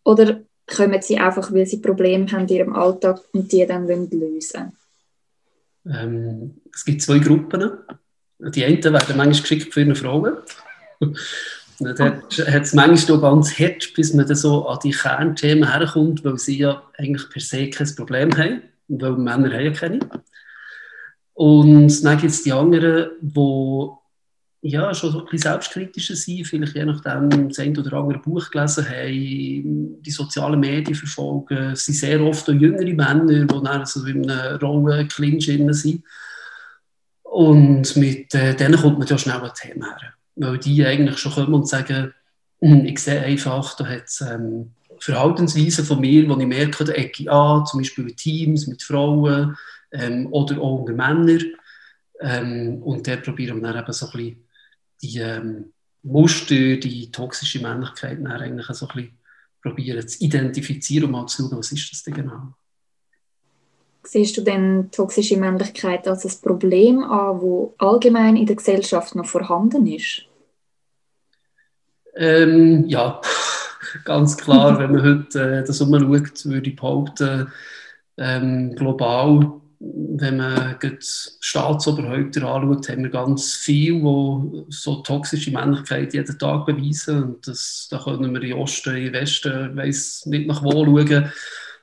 Oder 0.03 0.41
kommen 0.67 1.01
sie 1.01 1.17
einfach, 1.17 1.53
weil 1.53 1.65
sie 1.65 1.77
Probleme 1.77 2.31
haben 2.31 2.47
in 2.47 2.55
ihrem 2.55 2.73
Alltag 2.73 3.21
und 3.33 3.51
die 3.51 3.65
dann 3.65 3.88
lösen 3.88 4.73
ähm, 5.85 6.62
Es 6.73 6.85
gibt 6.85 7.01
zwei 7.01 7.19
Gruppen. 7.19 7.71
Die 8.39 8.65
einen 8.65 8.83
werden 8.83 9.17
manchmal 9.17 9.41
geschickt 9.41 9.73
für 9.73 9.81
eine 9.81 9.95
Frauen. 9.95 10.38
Dann 11.79 12.23
hat 12.23 12.63
es 12.63 12.73
manchmal 12.73 13.19
ganz 13.19 13.57
hart, 13.57 13.93
bis 13.95 14.13
man 14.13 14.27
dann 14.27 14.35
so 14.35 14.67
an 14.67 14.79
die 14.83 14.91
Kernthemen 14.91 15.71
herkommt, 15.71 16.23
weil 16.23 16.38
sie 16.38 16.59
ja 16.59 16.83
eigentlich 16.97 17.29
per 17.29 17.41
se 17.41 17.69
kein 17.69 17.95
Problem 17.95 18.38
haben, 18.38 18.62
weil 18.88 19.13
Männer 19.13 19.53
haben 19.53 19.65
ja 19.65 19.71
keine. 19.71 20.00
Und 21.33 22.03
dann 22.03 22.17
gibt 22.17 22.31
es 22.31 22.43
die 22.43 22.51
anderen, 22.51 23.11
die 23.21 23.87
ja, 24.65 24.93
schon 24.93 25.11
so 25.11 25.19
ein 25.19 25.25
bisschen 25.25 25.51
selbstkritischer 25.51 26.15
sind, 26.15 26.47
vielleicht 26.47 26.75
je 26.75 26.85
nachdem 26.85 27.49
das 27.49 27.59
ein 27.59 27.77
oder 27.77 27.93
andere 27.97 28.19
Buch 28.19 28.49
gelesen 28.49 28.87
haben, 28.87 30.01
die 30.01 30.11
sozialen 30.11 30.59
Medien 30.61 30.95
verfolgen. 30.95 31.71
Es 31.71 31.85
sind 31.85 31.95
sehr 31.95 32.21
oft 32.21 32.49
auch 32.49 32.53
jüngere 32.53 32.93
Männer, 32.93 33.45
die 33.45 33.63
dann 33.63 33.85
so 33.85 34.05
in 34.05 34.29
einem 34.29 34.57
Rollenclinch 34.57 35.45
sind. 35.45 36.03
Und 37.23 37.95
mit 37.97 38.33
äh, 38.35 38.55
denen 38.55 38.79
kommt 38.79 38.99
man 38.99 39.07
ja 39.07 39.17
schnell 39.17 39.41
an 39.41 39.51
Themen 39.53 39.83
her. 39.83 40.13
Weil 40.35 40.57
die 40.59 40.85
eigentlich 40.85 41.17
schon 41.17 41.33
kommen 41.33 41.53
und 41.55 41.67
sagen, 41.67 42.13
hm, 42.61 42.85
ich 42.85 42.99
sehe 42.99 43.21
einfach, 43.21 43.75
da 43.75 43.85
hat 43.85 44.05
es 44.05 44.21
ähm, 44.21 44.71
Verhaltensweisen 44.99 45.83
von 45.83 45.99
mir, 45.99 46.29
wo 46.29 46.39
ich 46.39 46.47
merke, 46.47 46.85
da 46.85 46.93
ecke 46.93 47.23
ich 47.23 47.31
an, 47.31 47.65
zum 47.65 47.81
Beispiel 47.81 48.05
mit 48.05 48.17
Teams, 48.17 48.67
mit 48.67 48.81
Frauen, 48.81 49.57
ähm, 49.93 50.27
oder 50.31 50.59
auch 50.59 50.79
unter 50.79 50.93
Männern. 50.93 51.43
Ähm, 52.19 52.81
und 52.83 53.07
da 53.07 53.15
probieren 53.17 53.62
wir 53.62 53.73
dann 53.73 53.83
eben 53.83 53.93
so 53.93 54.07
ein 54.07 54.12
bisschen 54.12 54.47
die 55.01 55.17
ähm, 55.19 55.73
Muster, 56.03 56.77
die 56.77 57.12
toxische 57.12 57.62
Männlichkeit 57.62 58.19
dann 58.19 58.31
eigentlich 58.31 58.67
so 58.67 58.88
ein 58.88 58.95
bisschen 58.95 59.17
probieren 59.62 60.07
zu 60.07 60.23
identifizieren 60.23 61.05
und 61.05 61.12
mal 61.12 61.25
zu 61.27 61.43
schauen, 61.43 61.57
was 61.57 61.71
ist 61.71 61.91
das 61.91 62.03
denn 62.03 62.13
genau. 62.13 62.53
Siehst 64.05 64.35
du 64.35 64.41
denn 64.41 64.91
toxische 64.91 65.38
Männlichkeit 65.38 66.07
als 66.07 66.25
ein 66.25 66.41
Problem 66.41 67.01
an, 67.03 67.39
das 67.39 67.88
allgemein 67.88 68.35
in 68.35 68.45
der 68.45 68.57
Gesellschaft 68.57 69.15
noch 69.15 69.25
vorhanden 69.25 69.88
ist? 69.88 70.23
Ähm, 72.15 72.85
ja, 72.88 73.21
ganz 74.05 74.38
klar. 74.38 74.77
wenn 74.77 74.91
man 74.91 75.03
heute 75.29 75.59
äh, 75.59 75.63
das 75.63 75.79
umschaut, 75.79 76.45
würde 76.45 76.69
ich 76.69 76.75
behaupten, 76.75 77.51
ähm, 78.17 78.75
global 78.75 79.62
wenn 79.85 80.37
man 80.37 80.77
die 80.81 80.97
Staatsoberhäupter 81.01 82.43
anschaut, 82.47 82.87
haben 82.87 83.03
wir 83.03 83.09
ganz 83.09 83.55
viel, 83.55 83.95
die 83.95 84.65
so 84.69 85.01
toxische 85.01 85.51
Männlichkeit 85.51 86.13
jeden 86.13 86.39
Tag 86.39 86.65
beweisen. 86.65 87.23
Und 87.23 87.47
das, 87.47 87.87
da 87.91 87.99
können 87.99 88.33
wir 88.33 88.41
in 88.43 88.53
Osten, 88.53 88.95
in 88.95 89.11
Westen, 89.11 89.75
weiss 89.75 90.25
nicht 90.25 90.47
nach 90.47 90.63
wo 90.63 90.85
schauen. 90.85 91.31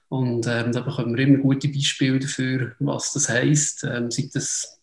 Und 0.09 0.47
ähm, 0.47 0.73
da 0.73 0.80
bekommen 0.80 1.16
wir 1.16 1.26
immer 1.26 1.38
gute 1.38 1.69
Beispiele 1.69 2.19
dafür, 2.19 2.73
was 2.78 3.12
das 3.12 3.28
heisst. 3.28 3.85
Ähm, 3.85 4.11
sei 4.11 4.30
das 4.33 4.80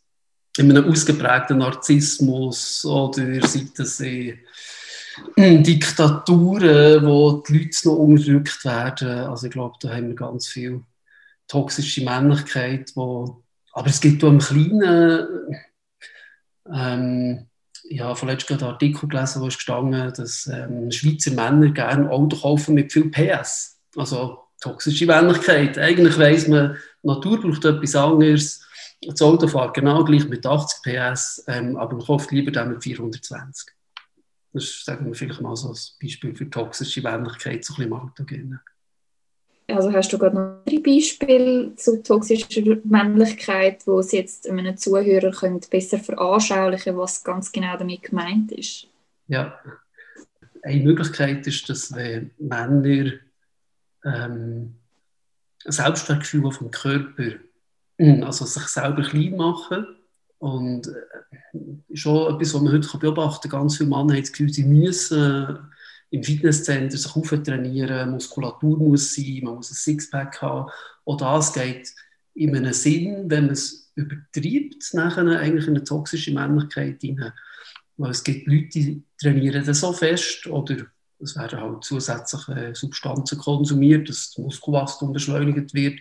in 0.57 0.69
einem 0.69 0.89
ausgeprägten 0.89 1.57
Narzissmus 1.57 2.85
oder 2.85 3.47
sei 3.47 3.67
das 3.75 3.99
in 3.99 5.63
Diktaturen, 5.63 7.03
wo 7.05 7.43
die 7.47 7.57
Leute 7.57 7.87
noch 7.87 7.95
unterdrückt 7.95 8.63
werden. 8.63 9.09
Also 9.09 9.47
ich 9.47 9.53
glaube, 9.53 9.75
da 9.81 9.89
haben 9.89 10.09
wir 10.09 10.15
ganz 10.15 10.47
viel 10.47 10.83
toxische 11.47 12.03
Männlichkeit, 12.03 12.91
wo, 12.95 13.43
aber 13.73 13.87
es 13.87 14.01
gibt 14.01 14.23
auch 14.23 14.29
im 14.29 14.39
Kleinen, 14.39 15.27
ähm, 16.73 17.47
ja, 17.89 18.13
vorletzt 18.15 18.47
gerade 18.47 18.65
einen 18.65 18.73
Artikel 18.73 19.07
gelesen, 19.07 19.41
wo 19.41 19.47
ist 19.47 19.55
gestanden, 19.55 20.13
dass 20.13 20.47
ähm, 20.47 20.91
Schweizer 20.91 21.31
Männer 21.31 21.69
gerne 21.69 22.09
Auto 22.09 22.37
kaufen 22.37 22.75
mit 22.75 22.91
viel 22.91 23.09
PS. 23.09 23.79
Also 23.95 24.43
toxische 24.59 25.05
Männlichkeit. 25.05 25.77
Eigentlich 25.77 26.17
weiss 26.17 26.47
man, 26.47 26.77
die 27.03 27.07
Natur 27.07 27.41
braucht 27.41 27.63
etwas 27.63 27.95
anderes. 27.95 28.65
Das 29.01 29.21
Auto 29.21 29.47
fährt 29.47 29.75
genau 29.75 30.03
gleich 30.03 30.27
mit 30.27 30.45
80 30.45 30.81
PS, 30.83 31.43
ähm, 31.47 31.77
aber 31.77 31.95
man 31.95 32.05
kauft 32.05 32.31
lieber 32.31 32.51
dann 32.51 32.69
mit 32.69 32.83
420. 32.83 33.71
Das 34.53 34.63
ist, 34.63 34.85
sagen 34.85 35.05
wir 35.05 35.13
vielleicht 35.13 35.41
mal 35.41 35.55
so 35.55 35.69
ein 35.69 35.77
Beispiel 36.01 36.35
für 36.35 36.49
toxische 36.49 37.01
Männlichkeit, 37.01 37.63
so 37.63 37.73
ein 37.73 37.89
bisschen 37.89 37.91
im 37.91 37.93
Alltag. 37.93 38.63
Also 39.69 39.91
hast 39.91 40.13
du 40.13 40.17
gerade 40.17 40.35
noch 40.35 40.61
ein 40.65 40.83
Beispiel 40.83 41.73
zu 41.75 42.01
toxischer 42.01 42.77
Männlichkeit, 42.85 43.85
wo 43.85 43.99
es 43.99 44.13
jetzt 44.13 44.49
einem 44.49 44.77
Zuhörer 44.77 45.31
könnte 45.31 45.69
besser 45.69 45.99
veranschaulichen 45.99 46.95
was 46.95 47.23
ganz 47.23 47.51
genau 47.51 47.75
damit 47.77 48.03
gemeint 48.03 48.51
ist? 48.53 48.87
Ja, 49.27 49.59
eine 50.63 50.83
Möglichkeit 50.83 51.45
ist, 51.47 51.69
dass 51.69 51.93
wenn 51.93 52.31
Männer 52.37 53.11
ähm, 54.05 54.75
Selbstwertgefühl 55.65 56.49
vom 56.51 56.71
Körper, 56.71 57.33
also 57.99 58.45
sich 58.45 58.67
selber 58.67 59.01
klein 59.01 59.35
machen 59.35 59.85
und 60.39 60.87
äh, 60.87 61.95
schon 61.95 62.33
etwas, 62.33 62.53
was 62.53 62.61
man 62.61 62.71
heute 62.71 62.97
beobachten 62.97 63.49
kann, 63.49 63.61
ganz 63.61 63.77
viele 63.77 63.89
Männer 63.89 64.13
haben 64.13 64.21
das 64.21 64.31
Gefühl, 64.31 64.49
sie 64.49 64.63
müssen 64.63 65.57
im 66.09 66.23
Fitnesscenter 66.23 66.97
sich 66.97 67.15
auftrainieren, 67.15 68.11
Muskulatur 68.11 68.77
muss 68.77 69.13
sein, 69.13 69.41
man 69.43 69.55
muss 69.55 69.71
ein 69.71 69.75
Sixpack 69.75 70.41
haben. 70.41 70.71
Auch 71.05 71.17
das 71.17 71.53
geht 71.53 71.93
in 72.33 72.55
einem 72.55 72.73
Sinn, 72.73 73.29
wenn 73.29 73.45
man 73.45 73.53
es 73.53 73.91
übertreibt, 73.95 74.93
nachher 74.93 75.39
eigentlich 75.39 75.67
in 75.67 75.75
eine 75.75 75.83
toxische 75.83 76.33
Männlichkeit 76.33 77.01
hinein. 77.01 77.33
Weil 77.97 78.11
es 78.11 78.23
gibt 78.23 78.47
Leute, 78.47 78.67
die 78.69 79.03
trainieren 79.19 79.65
das 79.65 79.79
so 79.79 79.91
fest 79.91 80.45
oder 80.47 80.77
es 81.19 81.35
werden 81.35 81.59
halt 81.59 81.83
zusätzliche 81.83 82.75
Substanzen 82.75 83.39
konsumiert, 83.39 84.07
dass 84.07 84.31
das 84.31 84.37
Muskelwachstum 84.37 85.13
beschleunigt 85.13 85.73
wird. 85.73 85.99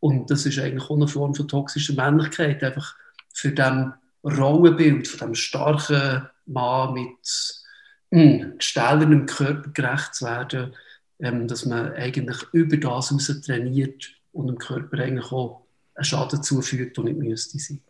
Und 0.00 0.30
das 0.30 0.46
ist 0.46 0.58
eigentlich 0.58 0.90
auch 0.90 0.96
eine 0.96 1.06
Form 1.06 1.34
von 1.34 1.46
toxischer 1.46 1.94
Männlichkeit, 1.94 2.62
einfach 2.62 2.96
für 3.32 3.52
dem 3.52 3.94
Rollenbild, 4.24 5.06
von 5.06 5.28
dem 5.28 5.34
starken 5.36 6.28
Mann 6.46 6.94
mit 6.94 7.64
mh, 8.10 8.56
gestählernem 8.58 9.26
Körper 9.26 9.70
gerecht 9.70 10.14
zu 10.14 10.26
werden, 10.26 10.74
ähm, 11.20 11.48
dass 11.48 11.66
man 11.66 11.92
eigentlich 11.94 12.38
über 12.52 12.76
das 12.76 13.10
heraus 13.10 13.40
trainiert 13.44 14.10
und 14.32 14.46
dem 14.46 14.58
Körper 14.58 14.98
eigentlich 14.98 15.32
auch 15.32 15.62
einen 15.94 16.04
Schaden 16.04 16.42
zufügt, 16.42 16.96
der 16.96 17.04
nicht 17.04 17.18
müsste 17.18 17.58
sein. 17.58 17.80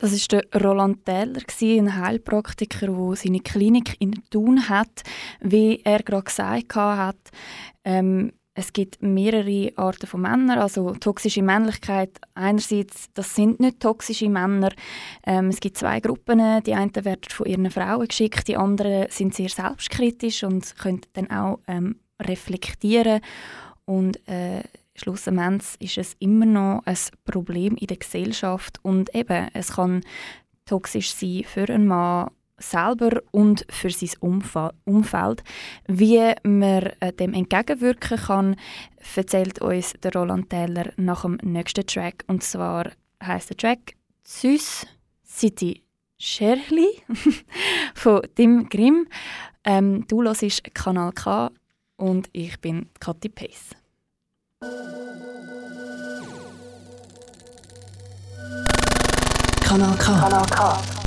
Das 0.00 0.12
ist 0.12 0.30
der 0.30 0.44
Roland 0.54 1.04
Täler, 1.04 1.40
ein 1.60 1.96
Heilpraktiker, 1.96 2.86
der 2.86 3.16
seine 3.16 3.40
Klinik 3.40 3.96
in 3.98 4.22
Thun 4.30 4.68
hat. 4.68 5.02
Wie 5.40 5.80
er 5.82 6.04
gerade 6.04 6.22
gesagt 6.22 6.76
hat, 6.76 7.16
ähm, 7.84 8.32
es 8.58 8.72
gibt 8.72 9.00
mehrere 9.00 9.72
Arten 9.76 10.08
von 10.08 10.22
Männern, 10.22 10.58
also 10.58 10.90
toxische 10.90 11.42
Männlichkeit. 11.42 12.18
Einerseits, 12.34 13.08
das 13.14 13.32
sind 13.36 13.60
nicht 13.60 13.78
toxische 13.78 14.28
Männer. 14.28 14.70
Ähm, 15.24 15.50
es 15.50 15.60
gibt 15.60 15.78
zwei 15.78 16.00
Gruppen. 16.00 16.62
Die 16.64 16.74
einen 16.74 16.92
werden 16.96 17.20
von 17.30 17.46
ihren 17.46 17.70
Frauen 17.70 18.08
geschickt, 18.08 18.48
die 18.48 18.56
anderen 18.56 19.06
sind 19.10 19.32
sehr 19.32 19.48
selbstkritisch 19.48 20.42
und 20.42 20.74
können 20.76 21.02
dann 21.12 21.30
auch 21.30 21.60
ähm, 21.68 22.00
reflektieren 22.20 23.20
und 23.84 24.28
äh, 24.28 24.64
schlussendlich 24.96 25.80
ist 25.80 25.98
es 25.98 26.16
immer 26.18 26.44
noch 26.44 26.82
ein 26.84 26.98
Problem 27.24 27.76
in 27.76 27.86
der 27.86 27.98
Gesellschaft 27.98 28.80
und 28.82 29.14
eben, 29.14 29.48
es 29.54 29.76
kann 29.76 30.02
toxisch 30.66 31.12
sein 31.12 31.44
für 31.46 31.72
einen 31.72 31.86
Mann 31.86 32.30
selber 32.58 33.22
und 33.30 33.64
für 33.70 33.90
sein 33.90 34.10
Umfeld. 34.84 35.42
Wie 35.86 36.32
man 36.42 36.90
äh, 37.00 37.12
dem 37.12 37.34
entgegenwirken 37.34 38.18
kann, 38.18 38.56
erzählt 39.14 39.60
uns 39.60 39.94
der 40.02 40.12
Roland 40.12 40.50
Taylor 40.50 40.92
nach 40.96 41.22
dem 41.22 41.38
nächsten 41.42 41.86
Track. 41.86 42.24
Und 42.26 42.42
zwar 42.42 42.90
heißt 43.22 43.50
der 43.50 43.56
Track 43.56 43.94
Süß 44.24 44.86
City 45.26 45.82
Scherli 46.18 47.02
von 47.94 48.22
Tim 48.34 48.68
Grimm. 48.68 49.06
Ähm, 49.64 50.04
du 50.08 50.22
hörst 50.22 50.74
Kanal 50.74 51.12
K 51.12 51.50
und 51.96 52.28
ich 52.32 52.60
bin 52.60 52.88
Kathi 53.00 53.28
Pace. 53.28 53.70
Kanal 59.62 59.96
K. 59.98 60.16
Kanal 60.16 60.46
K. 60.46 60.97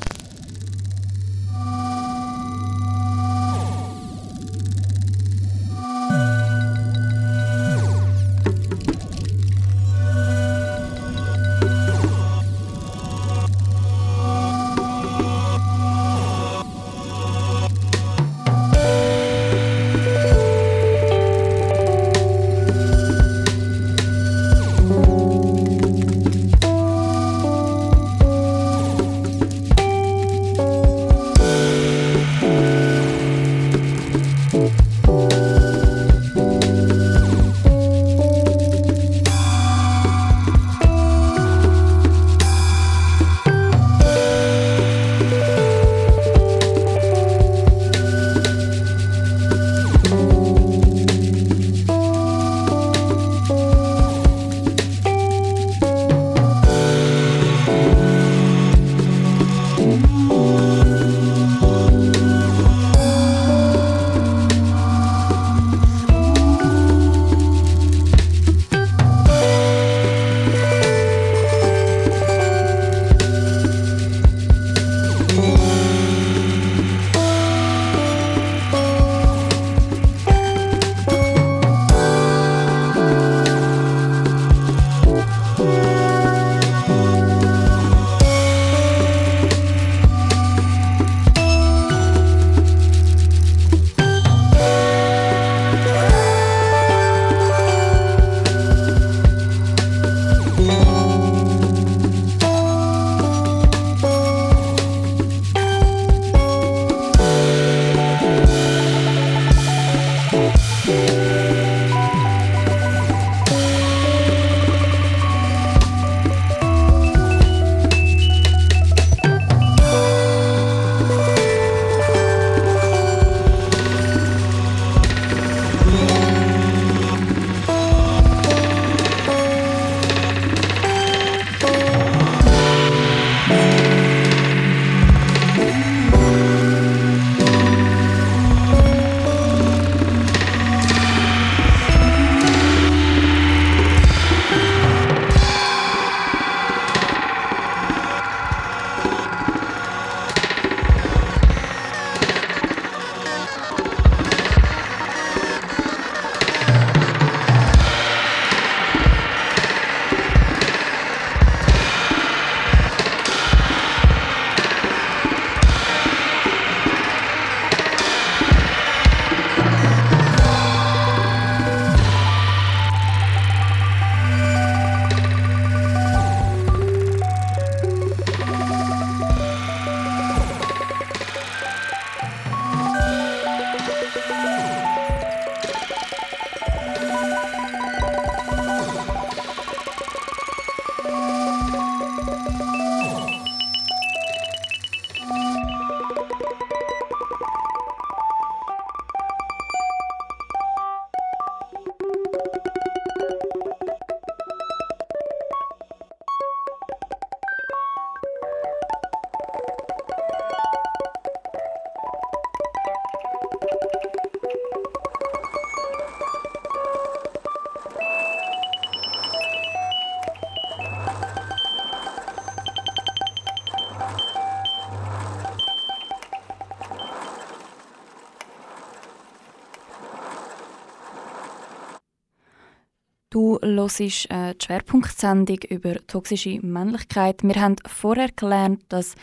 hörst 233.77 233.99
äh, 233.99 234.53
die 234.53 234.65
Schwerpunktsendung 234.65 235.59
über 235.69 235.95
toxische 236.07 236.59
Männlichkeit. 236.61 237.43
Wir 237.43 237.61
haben 237.61 237.75
vorher 237.87 238.29
gelernt, 238.35 238.83
dass 238.89 239.15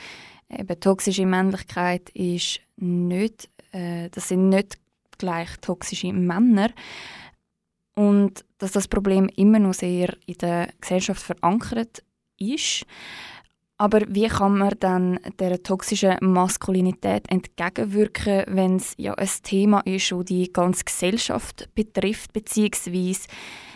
eben 0.50 0.80
toxische 0.80 1.26
Männlichkeit 1.26 2.10
ist 2.10 2.60
nicht, 2.76 3.48
äh, 3.72 4.08
das 4.10 4.28
sind 4.28 4.48
nicht 4.48 4.78
gleich 5.18 5.48
toxische 5.60 6.12
Männer 6.12 6.70
und 7.94 8.44
dass 8.58 8.72
das 8.72 8.88
Problem 8.88 9.28
immer 9.36 9.58
noch 9.58 9.74
sehr 9.74 10.16
in 10.26 10.38
der 10.38 10.68
Gesellschaft 10.80 11.22
verankert 11.22 12.02
ist. 12.38 12.84
Aber 13.76 14.00
wie 14.08 14.26
kann 14.26 14.58
man 14.58 14.74
dann 14.80 15.20
der 15.38 15.62
toxischen 15.62 16.16
Maskulinität 16.20 17.30
entgegenwirken, 17.30 18.44
wenn 18.48 18.76
es 18.76 18.94
ja 18.98 19.14
ein 19.14 19.28
Thema 19.42 19.80
ist, 19.80 20.10
das 20.10 20.24
die 20.24 20.52
ganze 20.52 20.84
Gesellschaft 20.84 21.68
betrifft, 21.76 22.32
beziehungsweise 22.32 23.28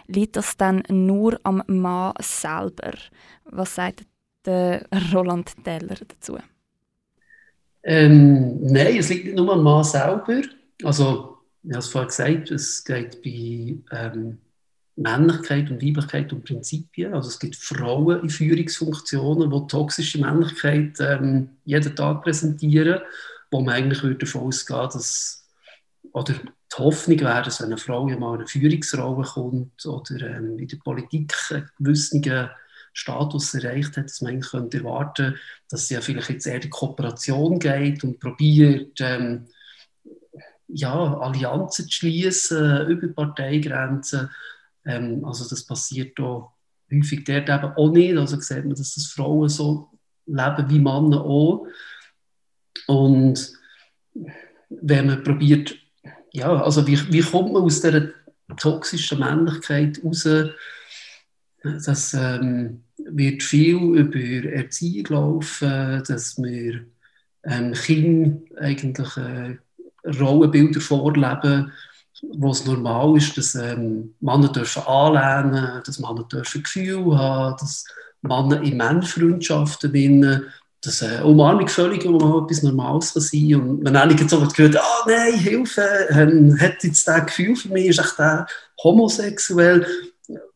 liegt 0.06 0.36
das 0.36 0.56
dann 0.56 0.82
nur 0.88 1.38
am 1.42 1.62
Mann 1.66 2.14
selber? 2.20 2.92
Was 3.44 3.74
sagt 3.74 4.04
der 4.44 4.86
Roland 5.12 5.52
Teller 5.64 5.96
dazu? 6.06 6.38
Ähm, 7.84 8.62
nein, 8.62 8.96
es 8.98 9.08
liegt 9.08 9.24
nicht 9.24 9.36
nur 9.36 9.52
am 9.52 9.62
Mann 9.62 9.84
selber. 9.84 10.42
Also, 10.84 11.38
ich 11.62 11.70
habe 11.70 11.78
es 11.78 11.88
vorhin 11.88 12.08
gesagt, 12.08 12.50
es 12.50 12.84
geht 12.84 13.22
bei 13.22 13.76
ähm, 13.96 14.38
Männlichkeit 14.96 15.70
und 15.70 15.82
Weiblichkeit 15.82 16.32
und 16.32 16.44
Prinzipien. 16.44 17.14
Also 17.14 17.28
es 17.28 17.38
gibt 17.38 17.56
Frauen 17.56 18.22
in 18.22 18.30
Führungsfunktionen, 18.30 19.50
die 19.50 19.66
toxische 19.68 20.20
Männlichkeit 20.20 20.96
ähm, 21.00 21.50
jeden 21.64 21.96
Tag 21.96 22.22
präsentieren, 22.22 23.00
wo 23.50 23.60
man 23.60 23.74
eigentlich 23.74 24.18
davon 24.18 24.42
ausgehen 24.42 24.88
dass 24.92 25.41
oder 26.12 26.34
die 26.34 26.76
Hoffnung 26.76 27.20
wäre, 27.20 27.42
dass 27.42 27.60
wenn 27.60 27.66
eine 27.66 27.78
Frau 27.78 28.06
mal 28.06 28.14
in 28.14 28.22
eine 28.22 28.46
Führungsrolle 28.46 29.26
kommt 29.26 29.84
oder 29.86 30.20
ähm, 30.26 30.58
in 30.58 30.68
der 30.68 30.76
Politik 30.78 31.34
einen 31.50 31.68
gewissen 31.78 32.22
Status 32.94 33.54
erreicht 33.54 33.96
hat, 33.96 34.04
dass 34.04 34.20
man 34.20 34.40
könnte 34.40 34.78
erwarten 34.78 35.36
dass 35.70 35.88
sie 35.88 35.94
ja 35.94 36.00
vielleicht 36.02 36.28
jetzt 36.28 36.46
eher 36.46 36.62
in 36.62 36.70
Kooperation 36.70 37.58
geht 37.58 38.04
und 38.04 38.20
probiert, 38.20 39.00
ähm, 39.00 39.46
ja, 40.68 41.18
Allianzen 41.18 41.86
zu 41.86 41.92
schließen 41.92 42.86
über 42.88 43.08
Parteigrenzen 43.08 44.30
ähm, 44.84 45.24
also 45.24 45.48
das 45.48 45.64
passiert 45.64 46.18
da 46.18 46.52
häufig 46.90 47.24
dort 47.24 47.48
eben 47.48 47.72
auch 47.76 47.90
nicht. 47.90 48.16
Also 48.16 48.38
sieht 48.40 48.64
man, 48.64 48.74
dass 48.74 48.94
das 48.94 49.06
Frauen 49.06 49.48
so 49.48 49.90
leben 50.26 50.70
wie 50.70 50.78
Männer 50.78 51.22
auch. 51.22 51.66
Und 52.86 53.52
wenn 54.68 55.06
man 55.06 55.22
probiert, 55.22 55.76
ja, 56.32 56.62
also 56.62 56.86
wie, 56.86 56.98
wie 57.12 57.20
kommt 57.20 57.52
man 57.52 57.62
aus 57.62 57.80
dieser 57.80 58.08
toxischen 58.56 59.20
Männlichkeit 59.20 60.00
raus? 60.04 60.28
Das 61.62 62.14
ähm, 62.14 62.84
wird 62.96 63.42
viel 63.42 63.76
über 63.76 64.50
Erziehung 64.50 65.06
laufen, 65.08 66.02
dass 66.06 66.36
wir 66.38 66.86
ähm, 67.44 67.72
Kinder 67.72 68.40
eigentlich 68.60 69.16
äh, 69.16 69.58
Rollenbilder 70.04 70.80
vorleben, 70.80 71.72
wo 72.34 72.50
es 72.50 72.66
normal 72.66 73.16
ist, 73.16 73.36
dass 73.36 73.54
ähm, 73.54 74.14
Männer 74.20 74.48
dürfen 74.48 74.82
anlehnen, 74.82 75.82
dass 75.84 75.98
Männer 75.98 76.24
dürfen 76.30 76.62
Gefühl 76.62 77.16
haben, 77.16 77.56
dass 77.60 77.84
Männer 78.22 78.62
in 78.62 78.76
Männfreundschaften 78.76 79.90
finden, 79.92 80.46
dass 80.82 81.00
äh, 81.00 81.20
Umarmung 81.22 81.68
völlig 81.68 82.04
mal 82.04 82.42
etwas 82.42 82.62
Normales 82.64 83.14
kann 83.14 83.22
sein 83.22 83.54
Und 83.54 83.84
wenn 83.84 83.96
einer 83.96 84.18
jetzt 84.18 84.30
so 84.30 84.40
gehört, 84.40 84.76
ah 84.76 85.04
nein, 85.06 85.34
Hilfe, 85.38 85.88
ähm, 86.10 86.58
hat 86.60 86.82
jetzt 86.82 87.06
der 87.06 87.20
Gefühl 87.20 87.54
für 87.54 87.68
mich, 87.68 87.86
ist 87.86 88.00
echt 88.00 88.18
der 88.18 88.46
homosexuell, 88.82 89.86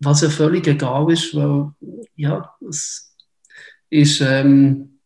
was 0.01 0.23
ja 0.23 0.29
völlig 0.29 0.67
egal 0.67 1.11
ist, 1.12 1.33
weil 1.35 1.71
ja, 2.17 2.53
es 2.69 3.15
ist 3.89 4.21
ähm, 4.21 4.99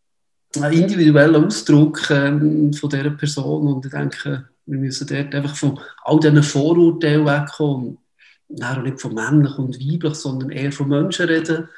ein 0.59 0.73
individueller 0.73 1.45
Ausdruck 1.47 2.11
ähm, 2.11 2.73
von 2.73 2.89
dieser 2.89 3.11
Person 3.11 3.75
und 3.75 3.85
ich 3.85 3.93
denke, 3.93 4.49
wir 4.65 4.79
müssen 4.79 5.07
dort 5.07 5.35
einfach 5.35 5.55
von 5.55 5.79
all 6.03 6.19
diesen 6.19 6.43
Vorurteilen 6.43 7.27
wegkommen. 7.27 7.99
Auch 8.63 8.83
nicht 8.83 9.01
von 9.01 9.15
männlich 9.15 9.57
und 9.59 9.79
weiblich, 9.79 10.15
sondern 10.15 10.51
eher 10.51 10.73
von 10.73 10.89
Menschen 10.89 11.27
reden. 11.27 11.69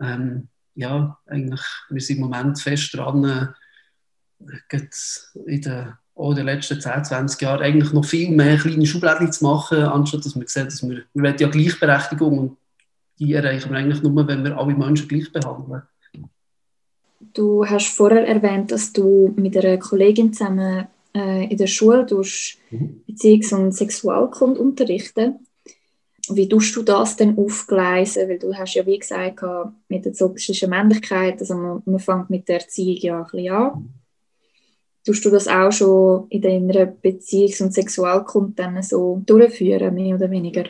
Ähm, 0.00 0.48
ja, 0.74 1.18
eigentlich, 1.26 1.62
wir 1.88 2.00
sind 2.00 2.16
im 2.16 2.22
Moment 2.22 2.60
fest 2.60 2.94
dran, 2.94 3.24
äh, 3.24 4.76
in 5.46 5.60
den, 5.62 5.94
auch 6.14 6.30
in 6.30 6.36
den 6.36 6.46
letzten 6.46 6.80
10, 6.80 7.04
20 7.04 7.40
Jahren 7.40 7.62
eigentlich 7.62 7.92
noch 7.92 8.04
viel 8.04 8.30
mehr 8.30 8.58
kleine 8.58 8.86
Schubladen 8.86 9.32
zu 9.32 9.44
machen, 9.44 9.82
anstatt 9.82 10.24
dass 10.24 10.36
wir 10.38 10.46
sehen, 10.46 10.66
dass 10.66 10.82
wir, 10.82 11.04
wir 11.12 11.22
wollen 11.22 11.38
ja 11.38 11.48
Gleichberechtigung 11.48 12.38
und 12.38 12.56
die 13.18 13.32
erreichen 13.32 13.70
wir 13.70 13.78
eigentlich 13.78 14.02
nur, 14.02 14.26
wenn 14.26 14.44
wir 14.44 14.56
alle 14.58 14.74
Menschen 14.74 15.08
gleich 15.08 15.32
behandeln. 15.32 15.82
Du 17.32 17.64
hast 17.64 17.88
vorher 17.88 18.26
erwähnt, 18.26 18.70
dass 18.70 18.92
du 18.92 19.32
mit 19.36 19.56
einer 19.56 19.78
Kollegin 19.78 20.32
zusammen 20.32 20.86
äh, 21.14 21.44
in 21.46 21.56
der 21.56 21.66
Schule 21.66 22.04
durch 22.04 22.58
mhm. 22.70 23.02
Beziehungs- 23.08 23.54
und 23.54 23.72
Sexualkunde 23.72 24.60
unterrichten. 24.60 25.46
Wie 26.30 26.48
tust 26.48 26.74
du 26.76 26.82
das 26.82 27.16
denn 27.16 27.36
aufgleisen? 27.36 28.28
Weil 28.28 28.38
du 28.38 28.54
hast 28.54 28.74
ja 28.74 28.86
wie 28.86 28.98
gesagt 28.98 29.42
mit 29.88 30.04
der 30.04 30.12
toxischen 30.12 30.70
Männlichkeit, 30.70 31.40
also 31.40 31.54
man, 31.54 31.82
man 31.84 31.98
fängt 31.98 32.30
mit 32.30 32.48
der 32.48 32.60
Erziehung 32.60 32.96
ja 33.00 33.18
ein 33.18 33.26
bisschen 33.30 33.54
an. 33.54 33.94
Tust 35.04 35.24
du 35.24 35.30
das 35.30 35.48
auch 35.48 35.70
schon 35.70 36.26
in 36.30 36.40
deiner 36.40 36.86
Beziehungs- 36.86 37.62
und 37.62 37.74
Sexualkunde 37.74 38.54
dann 38.56 38.82
so 38.82 39.22
durchführen, 39.26 39.94
mehr 39.94 40.14
oder 40.16 40.30
weniger? 40.30 40.64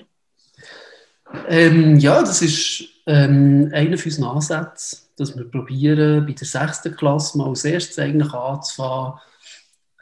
Ähm, 1.49 1.99
ja, 1.99 2.21
das 2.21 2.43
ist 2.43 2.85
ähm, 3.07 3.71
einer 3.73 3.93
unseren 3.93 4.25
Ansätzen, 4.25 4.99
dass 5.17 5.37
wir 5.37 5.45
probieren, 5.45 6.27
bei 6.27 6.33
der 6.33 6.47
sechsten 6.47 6.97
Klasse 6.97 7.39
mal 7.39 7.49
als 7.49 7.65
erstes 7.65 7.99
eigentlich 7.99 8.33
anzufangen, 8.33 9.21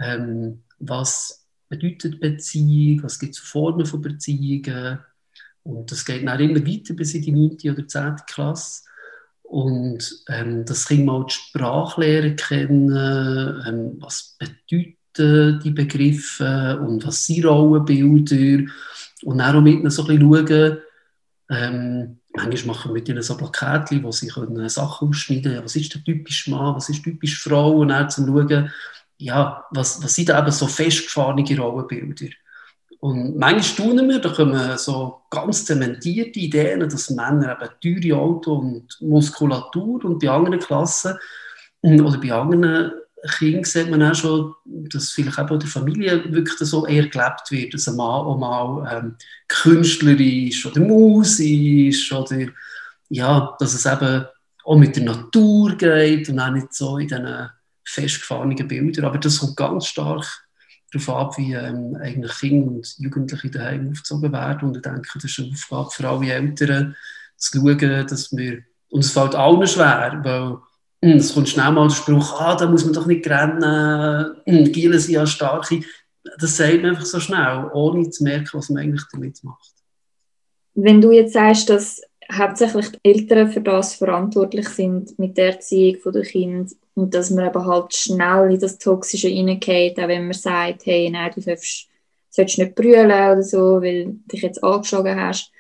ähm, 0.01 0.63
was 0.79 1.47
bedeutet 1.69 2.21
Beziehung, 2.21 3.03
was 3.03 3.19
gibt 3.19 3.35
es 3.35 3.41
für 3.41 3.47
Formen 3.47 3.87
von 3.87 4.01
Beziehungen. 4.01 4.99
Und 5.65 5.91
das 5.91 6.05
geht 6.05 6.27
dann 6.27 6.41
immer 6.41 6.67
weiter 6.67 6.95
bis 6.95 7.15
in 7.15 7.23
die 7.23 7.33
9. 7.33 7.73
oder 7.73 7.87
10. 7.87 8.17
Klasse. 8.27 8.83
Und 9.43 10.25
ähm, 10.29 10.65
das 10.65 10.89
Kind 10.89 11.05
mal 11.05 11.27
die 11.27 11.35
Sprachlehre 11.35 12.35
kennen, 12.35 12.91
ähm, 13.67 13.97
was 14.01 14.37
bedeuten 14.39 15.61
die 15.63 15.71
Begriffe 15.71 16.81
und 16.81 17.07
was 17.07 17.27
sind 17.27 17.45
Rollenbilder. 17.45 18.73
Und 19.25 19.39
dann 19.39 19.57
auch 19.57 19.61
mit 19.61 19.93
so 19.93 20.07
ein 20.07 20.19
bisschen 20.19 20.47
schauen, 20.49 20.79
ähm, 21.51 22.19
manchmal 22.35 22.75
machen 22.75 22.91
wir 22.91 22.95
mit 22.95 23.09
ihnen 23.09 23.23
so 23.23 23.37
Plakatchen, 23.37 24.03
wo 24.03 24.11
sie 24.11 24.29
können 24.29 24.69
Sachen 24.69 25.09
ausschneiden 25.09 25.53
können. 25.53 25.65
Was 25.65 25.77
ist 25.77 25.95
der 25.95 26.03
typische 26.03 26.51
Mann, 26.51 26.75
was 26.75 26.89
ist 26.89 27.03
typisch 27.03 27.39
Frau? 27.43 27.73
Und 27.81 27.89
dann 27.89 28.09
zum 28.09 28.27
Schauen, 28.27 28.71
ja, 29.19 29.65
was, 29.71 30.03
was 30.03 30.15
sind 30.15 30.31
da 30.31 30.41
eben 30.41 30.51
so 30.51 30.67
festgefahrene 30.67 31.61
Rollenbilder? 31.61 32.35
Und 33.03 33.37
manchmal 33.37 33.65
staunen 33.65 34.09
wir, 34.09 34.21
da 34.21 34.29
kommen 34.29 34.79
so 34.79 35.23
ganz 35.29 35.65
zementierte 35.65 36.39
Ideen, 36.39 36.89
dass 36.89 37.11
Männer 37.11 37.59
eben 37.61 38.01
teure 38.01 38.17
Auto 38.17 38.55
und 38.55 38.97
Muskulatur 39.01 40.05
und 40.05 40.21
bei 40.21 40.31
anderen 40.31 40.61
Klassen 40.61 41.19
oder 41.83 42.19
bei 42.19 42.33
anderen 42.33 42.93
Kindern 43.39 43.65
sieht 43.65 43.91
man 43.91 44.05
auch 44.05 44.15
schon, 44.15 44.55
dass 44.65 45.11
vielleicht 45.11 45.37
auch 45.37 45.51
in 45.51 45.59
der 45.59 45.69
Familie 45.69 46.33
wirklich 46.33 46.57
so 46.61 46.87
eher 46.87 47.09
gelebt 47.09 47.51
wird, 47.51 47.75
dass 47.75 47.89
ein 47.89 47.97
Mann 47.97 48.25
auch 48.25 48.39
mal 48.39 48.97
ähm, 48.97 49.17
Künstler 49.49 50.21
ist 50.21 50.65
oder 50.65 50.81
musisch 50.81 52.13
oder 52.13 52.47
ja, 53.09 53.57
dass 53.59 53.75
es 53.75 53.85
eben 53.85 54.27
auch 54.63 54.79
mit 54.79 54.95
der 54.95 55.03
Natur 55.03 55.75
geht 55.75 56.29
und 56.29 56.39
auch 56.39 56.53
nicht 56.53 56.73
so 56.73 56.99
in 56.99 57.09
diesen 57.09 57.51
festgefahrenen 57.85 58.69
Bilder. 58.69 59.09
Aber 59.09 59.19
das 59.19 59.41
kommt 59.41 59.57
ganz 59.57 59.87
stark 59.87 60.25
darauf 60.93 61.09
ab, 61.09 61.39
wie 61.39 61.55
ähm, 61.55 61.97
eigentlich 62.01 62.33
Kinder 62.39 62.71
und 62.71 62.95
Jugendliche 62.99 63.51
daheim 63.51 63.91
aufgezogen 63.91 64.33
werden. 64.33 64.69
Und 64.69 64.77
ich 64.77 64.83
denke, 64.83 65.09
das 65.15 65.25
ist 65.25 65.39
eine 65.39 65.51
Aufgabe 65.53 65.91
für 65.91 66.09
alle 66.09 66.33
Eltern, 66.33 66.97
zu 67.37 67.59
schauen, 67.59 68.07
dass 68.07 68.37
wir, 68.37 68.63
und 68.91 69.05
es 69.05 69.11
fällt 69.11 69.35
allen 69.35 69.67
schwer, 69.67 70.21
weil 70.23 70.59
hm, 71.03 71.19
es 71.19 71.35
kommt 71.35 71.49
schnell 71.49 71.73
mal 71.73 71.89
der 71.89 71.95
Spruch, 71.95 72.41
ah, 72.41 72.55
da 72.55 72.67
muss 72.67 72.85
man 72.85 72.95
doch 72.95 73.07
nicht 73.07 73.29
rennen, 73.29 74.37
hm, 74.47 74.73
Gielen 74.73 74.99
sind 74.99 75.15
ja 75.15 75.27
starke. 75.27 75.81
Das 76.39 76.57
sagt 76.57 76.83
man 76.83 76.91
einfach 76.91 77.05
so 77.05 77.19
schnell, 77.19 77.69
ohne 77.73 78.09
zu 78.11 78.23
merken, 78.23 78.51
was 78.53 78.69
man 78.69 78.83
eigentlich 78.83 79.03
damit 79.13 79.43
macht. 79.43 79.73
Wenn 80.75 81.01
du 81.01 81.11
jetzt 81.11 81.33
sagst, 81.33 81.69
dass 81.69 82.01
hauptsächlich 82.33 82.93
die 82.93 82.99
Eltern 83.03 83.51
für 83.51 83.61
das 83.61 83.95
verantwortlich 83.95 84.69
sind 84.69 85.19
mit 85.19 85.37
der 85.37 85.55
Erziehung 85.55 86.13
der 86.13 86.23
Kinder 86.23 86.71
und 86.95 87.15
dass 87.15 87.31
man 87.31 87.47
eben 87.47 87.67
halt 87.67 87.95
schnell 87.95 88.53
in 88.53 88.61
das 88.61 88.79
Toxische 88.79 89.29
reingeht, 89.29 89.99
auch 89.99 90.09
wenn 90.09 90.25
man 90.25 90.35
sagt, 90.35 90.87
hey, 90.87 91.09
nein, 91.11 91.31
du 91.35 91.41
sollst, 91.41 91.89
sollst 92.31 92.59
nicht 92.59 92.75
brüllen 92.75 93.07
oder 93.07 93.43
so, 93.43 93.81
weil 93.81 94.17
dich 94.31 94.43
jetzt 94.43 94.63
angeschlagen 94.63 95.21
hast. 95.21 95.51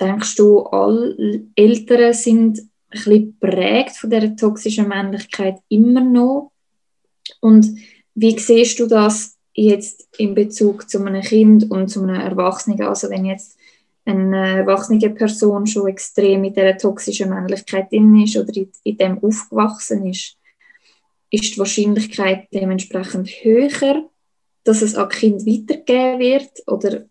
Denkst 0.00 0.36
du, 0.36 0.60
alle 0.60 1.44
Eltern 1.54 2.12
sind 2.12 2.58
ein 2.58 2.70
bisschen 2.90 3.38
prägt 3.38 3.96
von 3.96 4.10
dieser 4.10 4.34
toxischen 4.34 4.88
Männlichkeit 4.88 5.58
immer 5.68 6.00
noch? 6.00 6.52
Und 7.40 7.78
wie 8.14 8.38
siehst 8.38 8.80
du 8.80 8.86
das 8.86 9.36
jetzt 9.54 10.08
in 10.18 10.34
Bezug 10.34 10.88
zu 10.88 11.04
einem 11.04 11.22
Kind 11.22 11.70
und 11.70 11.88
zu 11.88 12.02
einem 12.02 12.20
Erwachsenen? 12.20 12.80
Also 12.82 13.10
wenn 13.10 13.26
jetzt 13.26 13.58
eine 14.04 14.58
erwachsene 14.58 15.10
Person 15.10 15.66
schon 15.66 15.88
extrem 15.88 16.44
in 16.44 16.54
dieser 16.54 16.76
toxischen 16.76 17.30
Männlichkeit 17.30 17.90
drin 17.92 18.22
ist 18.22 18.36
oder 18.36 18.54
in, 18.56 18.70
in 18.82 18.96
dem 18.96 19.18
aufgewachsen 19.22 20.06
ist, 20.06 20.36
ist 21.30 21.54
die 21.54 21.58
Wahrscheinlichkeit 21.58 22.48
dementsprechend 22.52 23.28
höher, 23.28 24.04
dass 24.64 24.82
es 24.82 24.94
an 24.94 25.08
Kind 25.08 25.46
weitergegeben 25.46 26.18
wird? 26.18 26.50
Oder 26.66 27.04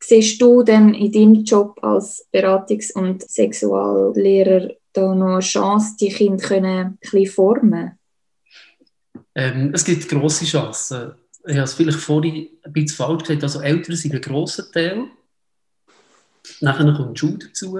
siehst 0.00 0.40
du 0.42 0.62
denn 0.62 0.94
in 0.94 1.12
deinem 1.12 1.44
Job 1.44 1.78
als 1.82 2.26
Beratungs- 2.32 2.92
und 2.92 3.22
Sexuallehrer 3.22 4.70
da 4.92 5.14
noch 5.14 5.34
eine 5.34 5.40
Chance, 5.40 5.96
die 5.98 6.10
Kinder 6.10 6.44
können 6.44 6.78
ein 6.78 6.98
bisschen 6.98 7.26
formen 7.26 7.98
ähm, 9.34 9.70
Es 9.72 9.84
gibt 9.84 10.08
grosse 10.08 10.44
Chancen. 10.44 11.12
Ich 11.46 11.54
habe 11.54 11.64
es 11.64 11.74
vielleicht 11.74 11.98
vorhin 11.98 12.48
ein 12.62 12.72
bisschen 12.72 12.96
falsch 12.96 13.24
gesagt. 13.24 13.42
Also 13.42 13.60
Eltern 13.62 13.96
sind 13.96 14.14
ein 14.14 14.20
grosser 14.20 14.70
Teil. 14.70 15.06
Nachher 16.60 16.92
kommt 16.92 17.18
Schule 17.18 17.38
dazu 17.38 17.78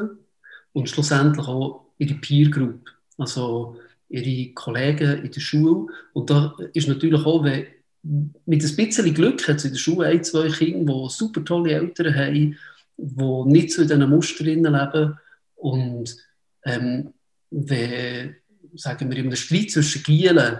und 0.72 0.88
schlussendlich 0.88 1.46
auch 1.46 1.86
ihre 1.98 2.14
Peer 2.14 2.50
Group, 2.50 2.90
also 3.18 3.76
ihre 4.08 4.52
Kollegen 4.52 5.24
in 5.24 5.30
der 5.30 5.40
Schule. 5.40 5.86
Und 6.12 6.30
da 6.30 6.54
ist 6.72 6.88
natürlich 6.88 7.24
auch, 7.24 7.44
wenn 7.44 7.66
mit 8.02 8.62
ein 8.64 8.76
bisschen 8.76 9.14
Glück 9.14 9.46
hat 9.46 9.56
es 9.56 9.64
in 9.64 9.72
der 9.72 9.78
Schule 9.78 10.08
ein, 10.08 10.24
zwei 10.24 10.48
Kinder, 10.48 10.92
die 10.92 11.10
super 11.10 11.44
tolle 11.44 11.72
Eltern 11.72 12.14
haben, 12.14 12.56
die 12.96 13.50
nicht 13.52 13.78
in 13.78 13.88
diesen 13.88 14.10
Mustern 14.10 14.46
leben. 14.46 15.18
Und 15.54 16.16
ähm, 16.64 17.14
wenn, 17.50 18.36
sagen 18.74 19.10
wir, 19.10 19.18
in 19.18 19.26
einem 19.26 19.36
Streit 19.36 19.70
zwischen 19.70 20.02
Gielen 20.02 20.58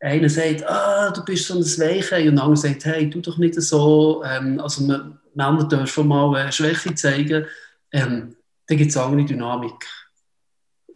einer 0.00 0.28
sagt, 0.28 0.66
ah, 0.66 1.10
du 1.12 1.24
bist 1.24 1.46
so 1.46 1.54
ein 1.54 1.60
Weiche, 1.60 2.28
und 2.28 2.36
der 2.36 2.44
andere 2.44 2.56
sagt, 2.56 2.84
hey, 2.86 3.08
tu 3.08 3.20
doch 3.20 3.38
nicht 3.38 3.54
so, 3.62 4.22
ähm, 4.24 4.58
also 4.58 4.84
Männer 5.34 5.68
dürfen 5.68 6.08
mal 6.08 6.36
äh, 6.36 6.52
Schwäche 6.52 6.94
zeigen, 6.94 7.46
ähm, 7.90 8.36
dann 8.66 8.78
gibt 8.78 8.90
es 8.90 8.96
eine 8.96 9.06
andere 9.06 9.24
Dynamik. 9.24 9.86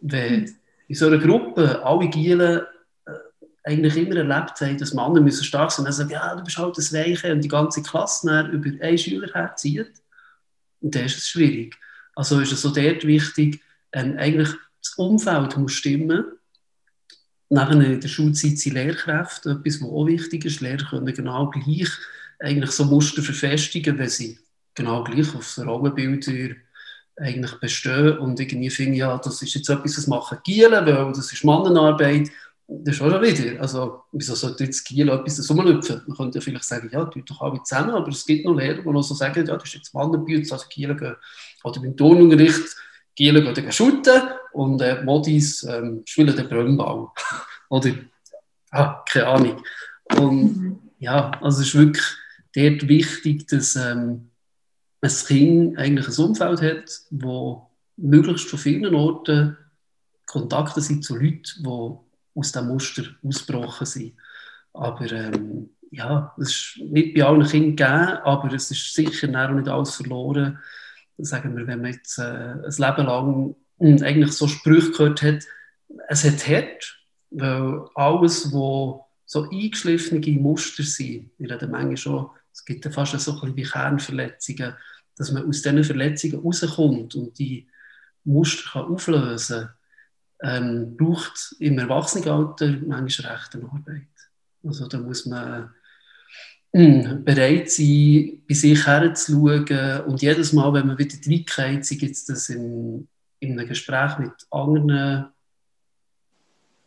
Wenn 0.01 0.41
mhm. 0.41 0.55
in 0.87 0.95
so 0.95 1.07
einer 1.07 1.17
Gruppe 1.17 1.83
alle 1.83 2.07
Gielen 2.07 2.61
äh, 3.05 3.11
eigentlich 3.63 3.97
immer 3.97 4.17
erlebt 4.17 4.61
haben, 4.61 4.77
dass 4.77 4.93
Männer 4.93 5.21
müssen 5.21 5.43
stark 5.43 5.71
sein 5.71 5.85
müssen, 5.85 6.07
dann 6.07 6.09
sagen, 6.09 6.27
ja, 6.27 6.35
du 6.35 6.43
bist 6.43 6.57
halt 6.57 6.77
ein 6.77 6.93
Weiche 6.93 7.31
und 7.31 7.41
die 7.41 7.47
ganze 7.47 7.81
Klasse 7.81 8.49
über 8.51 8.69
einen 8.83 8.97
Schüler 8.97 9.33
herzieht, 9.33 9.91
und 10.79 10.93
dann 10.93 11.05
ist 11.05 11.17
es 11.17 11.27
schwierig. 11.27 11.75
Also 12.15 12.39
ist 12.39 12.51
es 12.51 12.61
so 12.61 12.69
dort 12.69 13.05
wichtig, 13.05 13.61
ähm, 13.91 14.15
eigentlich 14.17 14.49
das 14.81 14.93
Umfeld 14.95 15.57
muss 15.57 15.73
stimmen. 15.73 16.25
Nachher 17.49 17.79
in 17.79 18.01
der 18.01 18.07
Schulzeit 18.07 18.57
sind 18.57 18.73
Lehrkräfte, 18.73 19.51
etwas, 19.51 19.81
was 19.81 19.89
auch 19.89 20.05
wichtig 20.05 20.45
ist. 20.45 20.61
Lehrer 20.61 20.85
können 20.89 21.13
genau 21.13 21.49
gleich 21.49 21.89
eigentlich 22.39 22.71
so 22.71 22.85
Muster 22.85 23.21
verfestigen, 23.21 23.97
wenn 23.97 24.09
sie 24.09 24.37
genau 24.75 25.03
gleich 25.03 25.33
auf 25.35 25.57
Rollenbilder 25.57 26.55
eigentlich 27.17 27.59
bestehen. 27.59 28.17
Und 28.19 28.39
irgendwie 28.39 28.69
finde 28.69 28.97
ja, 28.97 29.17
das 29.17 29.41
ist 29.41 29.55
jetzt 29.55 29.69
etwas, 29.69 29.97
was 29.97 30.07
machen 30.07 30.37
Gielen, 30.43 30.85
weil 30.85 31.11
das 31.13 31.31
ist 31.31 31.43
Mannenarbeit. 31.43 32.29
Das 32.67 32.95
ist 32.95 33.01
auch 33.01 33.09
schon 33.09 33.21
wieder. 33.21 33.61
Also, 33.61 34.03
wieso 34.11 34.35
sollte 34.35 34.65
jetzt 34.65 34.83
Giel 34.83 35.07
etwas 35.07 35.49
rumlüpfen? 35.49 36.01
Man 36.05 36.17
könnte 36.17 36.39
ja 36.39 36.41
vielleicht 36.43 36.65
sagen, 36.65 36.89
ja, 36.91 37.05
tut 37.05 37.29
doch 37.29 37.41
alle 37.41 37.63
zusammen, 37.63 37.91
aber 37.91 38.09
es 38.09 38.25
gibt 38.25 38.45
noch 38.45 38.55
Lehrer, 38.55 38.81
die 38.81 38.89
noch 38.89 39.03
so 39.03 39.15
sagen, 39.15 39.45
ja, 39.47 39.55
das 39.55 39.69
ist 39.69 39.75
jetzt 39.75 39.93
Mannenbild, 39.93 40.51
also 40.51 40.65
Giel 40.69 40.93
gehen, 40.95 41.15
oder 41.63 41.81
beim 41.81 41.95
Turnunterricht, 41.95 42.75
Giel 43.15 43.41
gehen 43.41 43.53
dann 43.53 43.71
shooten 43.71 44.21
und 44.51 44.81
äh, 44.81 45.01
Modis 45.01 45.63
ähm, 45.63 46.03
spielen 46.05 46.35
den 46.35 46.49
Brönnball. 46.49 47.07
oder, 47.69 47.91
ah, 48.71 49.01
keine 49.09 49.27
Ahnung. 49.27 49.63
Und 50.19 50.57
mhm. 50.57 50.79
ja, 50.99 51.31
also 51.41 51.61
es 51.61 51.67
ist 51.67 51.75
wirklich 51.75 52.05
dort 52.57 52.87
wichtig, 52.87 53.47
dass 53.47 53.75
ähm, 53.75 54.31
ein 55.01 55.11
Kind 55.27 55.77
eigentlich 55.77 56.07
ein 56.07 56.25
Umfeld 56.25 56.61
hat, 56.61 57.01
wo 57.11 57.69
möglichst 57.97 58.49
von 58.49 58.59
vielen 58.59 58.95
Orten 58.95 59.57
Kontakte 60.25 60.81
sind 60.81 61.03
zu 61.03 61.15
Leuten, 61.15 61.63
die 61.63 62.39
aus 62.39 62.51
diesem 62.51 62.67
Muster 62.67 63.03
ausgebrochen 63.23 63.85
sind. 63.85 64.13
Aber 64.73 65.11
ähm, 65.11 65.69
ja, 65.91 66.33
es 66.39 66.49
ist 66.49 66.77
nicht 66.83 67.15
bei 67.15 67.23
allen 67.23 67.47
Kindern 67.47 67.75
gegeben, 67.75 68.19
aber 68.23 68.53
es 68.53 68.71
ist 68.71 68.93
sicher 68.93 69.29
auch 69.29 69.53
nicht 69.53 69.67
alles 69.67 69.95
verloren. 69.95 70.59
Sagen 71.17 71.55
wir, 71.55 71.65
wenn 71.65 71.81
man 71.81 71.93
jetzt 71.93 72.19
äh, 72.19 72.23
ein 72.23 72.61
Leben 72.63 73.05
lang 73.05 73.55
eigentlich 73.79 74.33
so 74.33 74.47
Sprüche 74.47 74.91
gehört 74.91 75.21
hat, 75.21 75.43
es 76.09 76.23
hat 76.23 76.47
hart, 76.47 76.99
weil 77.31 77.85
alles, 77.95 78.51
was 78.51 79.01
so 79.25 79.49
eingeschliffene 79.49 80.39
Muster 80.39 80.83
sind, 80.83 81.31
ich 81.37 81.49
rede 81.49 81.67
manchmal 81.67 81.97
schon 81.97 82.29
es 82.57 82.65
gibt 82.65 82.85
ja 82.85 82.91
fast 82.91 83.19
so 83.19 83.33
ein 83.33 83.39
bisschen 83.39 83.55
wie 83.55 83.63
Kernverletzungen, 83.63 84.73
dass 85.15 85.31
man 85.31 85.47
aus 85.47 85.61
diesen 85.61 85.83
Verletzungen 85.83 86.39
rauskommt 86.39 87.13
und 87.13 87.37
die 87.37 87.67
Muster 88.23 88.71
kann 88.71 88.85
auflösen 88.85 89.69
kann, 90.39 90.65
ähm, 90.65 90.97
braucht 90.97 91.55
im 91.59 91.77
Erwachsenenalter 91.77 92.77
manchmal 92.85 93.33
recht 93.33 93.55
eine 93.55 93.65
Arbeit. 93.65 94.07
Also 94.63 94.87
da 94.87 94.97
muss 94.97 95.27
man 95.27 95.69
hm, 96.73 97.23
bereit 97.23 97.69
sein, 97.69 98.41
bei 98.47 98.55
sich 98.55 98.87
herzuschauen 98.87 100.01
und 100.07 100.21
jedes 100.23 100.51
Mal, 100.51 100.73
wenn 100.73 100.87
man 100.87 100.97
wieder 100.97 101.15
reingeht, 101.15 101.85
sei 101.85 101.95
jetzt 101.95 102.27
das 102.27 102.49
in, 102.49 103.07
in 103.39 103.51
einem 103.51 103.67
Gespräch 103.67 104.17
mit 104.17 104.33
anderen 104.49 105.27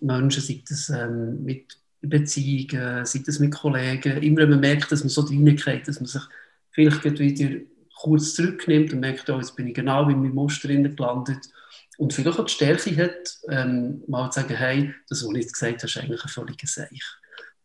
Menschen, 0.00 0.42
sei 0.42 0.64
das 0.68 0.88
ähm, 0.88 1.44
mit 1.44 1.79
Beziehungen, 2.02 3.04
sei 3.04 3.22
das 3.24 3.38
mit 3.38 3.54
Kollegen, 3.54 4.22
immer 4.22 4.42
wenn 4.42 4.50
man 4.50 4.60
merkt, 4.60 4.90
dass 4.90 5.00
man 5.00 5.10
so 5.10 5.22
reingeht, 5.22 5.86
dass 5.86 6.00
man 6.00 6.06
sich 6.06 6.22
vielleicht 6.70 7.04
wieder 7.04 7.60
kurz 7.94 8.34
zurücknimmt 8.34 8.92
und 8.92 9.00
merkt, 9.00 9.28
oh, 9.28 9.36
jetzt 9.36 9.56
bin 9.56 9.68
ich 9.68 9.74
genau 9.74 10.08
in 10.08 10.22
meinem 10.22 10.34
Muster 10.34 10.68
gelandet 10.68 11.40
und 11.98 12.14
vielleicht 12.14 12.38
auch 12.38 12.46
die 12.46 12.52
Stärke 12.52 12.96
hat, 12.96 13.36
ähm, 13.50 14.02
mal 14.06 14.30
zu 14.30 14.40
sagen, 14.40 14.56
hey, 14.56 14.94
das, 15.10 15.22
was 15.22 15.28
du 15.28 15.36
jetzt 15.36 15.52
gesagt 15.52 15.82
hast, 15.82 15.96
ist 15.96 16.02
eigentlich 16.02 16.24
ein 16.24 16.30
völliger 16.30 16.66
Seich. 16.66 17.02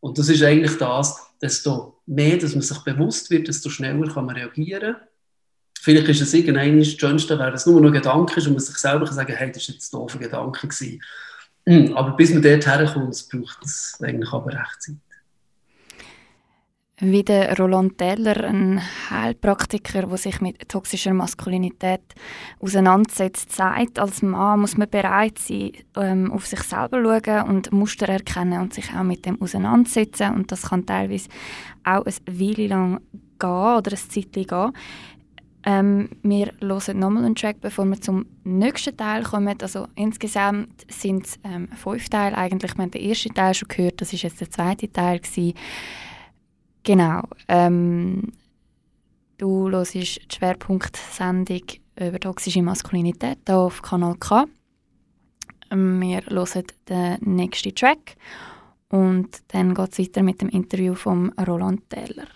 Und 0.01 0.17
das 0.17 0.27
ist 0.27 0.43
eigentlich 0.43 0.77
das, 0.77 1.17
desto 1.41 2.01
mehr, 2.05 2.37
dass 2.37 2.53
man 2.53 2.61
sich 2.61 2.77
bewusst 2.79 3.31
wird, 3.31 3.47
desto 3.47 3.69
schneller 3.69 4.13
kann 4.13 4.25
man 4.25 4.35
reagieren. 4.35 4.97
Vielleicht 5.79 6.09
ist 6.09 6.21
es 6.21 6.33
irgendein 6.33 6.79
das 6.79 6.89
Schönste, 6.89 7.39
wenn 7.39 7.53
es 7.53 7.65
nur 7.65 7.79
noch 7.79 7.87
ein 7.87 7.93
Gedanke 7.93 8.39
ist 8.39 8.47
und 8.47 8.53
man 8.53 8.61
sich 8.61 8.75
selber 8.75 9.05
kann 9.05 9.15
sagen 9.15 9.33
hey, 9.33 9.51
das 9.53 9.69
war 9.69 9.75
jetzt 9.75 9.93
ein 9.93 9.99
doofer 9.99 10.19
Gedanke. 10.19 10.67
Gewesen. 10.67 11.01
Hm, 11.67 11.95
aber 11.95 12.11
bis 12.11 12.31
man 12.33 12.43
dort 12.43 12.67
herkommt, 12.67 13.27
braucht 13.31 13.63
es 13.63 13.99
eigentlich 14.01 14.31
aber 14.31 14.53
recht 14.53 14.81
Zeit. 14.81 14.95
Wie 16.99 17.23
der 17.23 17.57
Roland 17.57 17.97
Teller, 17.97 18.45
ein 18.45 18.79
Heilpraktiker, 19.09 20.03
der 20.03 20.17
sich 20.17 20.39
mit 20.39 20.69
toxischer 20.69 21.13
Maskulinität 21.13 21.99
auseinandersetzt, 22.61 23.51
sagt, 23.51 23.99
als 23.99 24.21
Mann 24.21 24.61
muss 24.61 24.77
man 24.77 24.89
bereit 24.89 25.37
sein, 25.37 25.73
ähm, 25.97 26.31
auf 26.31 26.47
sich 26.47 26.61
selber 26.61 27.03
schauen 27.03 27.49
und 27.49 27.73
Muster 27.73 28.07
erkennen 28.07 28.61
und 28.61 28.73
sich 28.73 28.93
auch 28.93 29.03
mit 29.03 29.25
dem 29.25 29.41
auseinandersetzen. 29.41 30.35
Und 30.35 30.53
das 30.53 30.69
kann 30.69 30.85
teilweise 30.85 31.27
auch 31.83 32.05
eine 32.05 32.39
Weile 32.39 32.67
lang 32.67 33.01
gehen 33.39 33.49
oder 33.49 33.91
ein 33.91 33.97
Zeitchen 33.97 34.47
gehen. 34.47 34.71
Ähm, 35.67 36.09
wir 36.21 36.53
hören 36.61 36.99
nochmal 36.99 37.25
einen 37.25 37.35
Track, 37.35 37.59
bevor 37.59 37.85
wir 37.85 37.99
zum 37.99 38.27
nächsten 38.43 38.95
Teil 38.95 39.23
kommen. 39.23 39.57
Also 39.59 39.87
insgesamt 39.95 40.85
sind 40.91 41.25
es 41.25 41.39
ähm, 41.43 41.67
fünf 41.69 42.07
Teile 42.07 42.37
eigentlich. 42.37 42.75
Wir 42.77 42.83
haben 42.83 42.91
den 42.91 43.01
ersten 43.01 43.33
Teil 43.33 43.55
schon 43.55 43.67
gehört, 43.67 43.99
das 43.99 44.13
war 44.13 44.19
jetzt 44.19 44.41
der 44.41 44.51
zweite 44.51 44.91
Teil. 44.91 45.19
Gewesen. 45.19 45.55
Genau. 46.83 47.23
Ähm, 47.47 48.31
du 49.39 49.71
hörst 49.71 49.95
die 49.95 50.05
Schwerpunktsendung 50.05 51.63
über 51.99 52.19
toxische 52.19 52.61
Maskulinität 52.61 53.39
hier 53.47 53.57
auf 53.57 53.81
Kanal 53.81 54.15
K. 54.19 54.45
Ähm, 55.71 55.99
wir 55.99 56.21
hören 56.27 56.63
den 56.87 57.17
nächsten 57.21 57.73
Track 57.73 58.17
und 58.89 59.41
dann 59.47 59.73
geht 59.73 59.93
es 59.93 59.99
weiter 59.99 60.21
mit 60.21 60.41
dem 60.41 60.49
Interview 60.49 60.93
von 60.93 61.29
Roland 61.39 61.89
Taylor. 61.89 62.27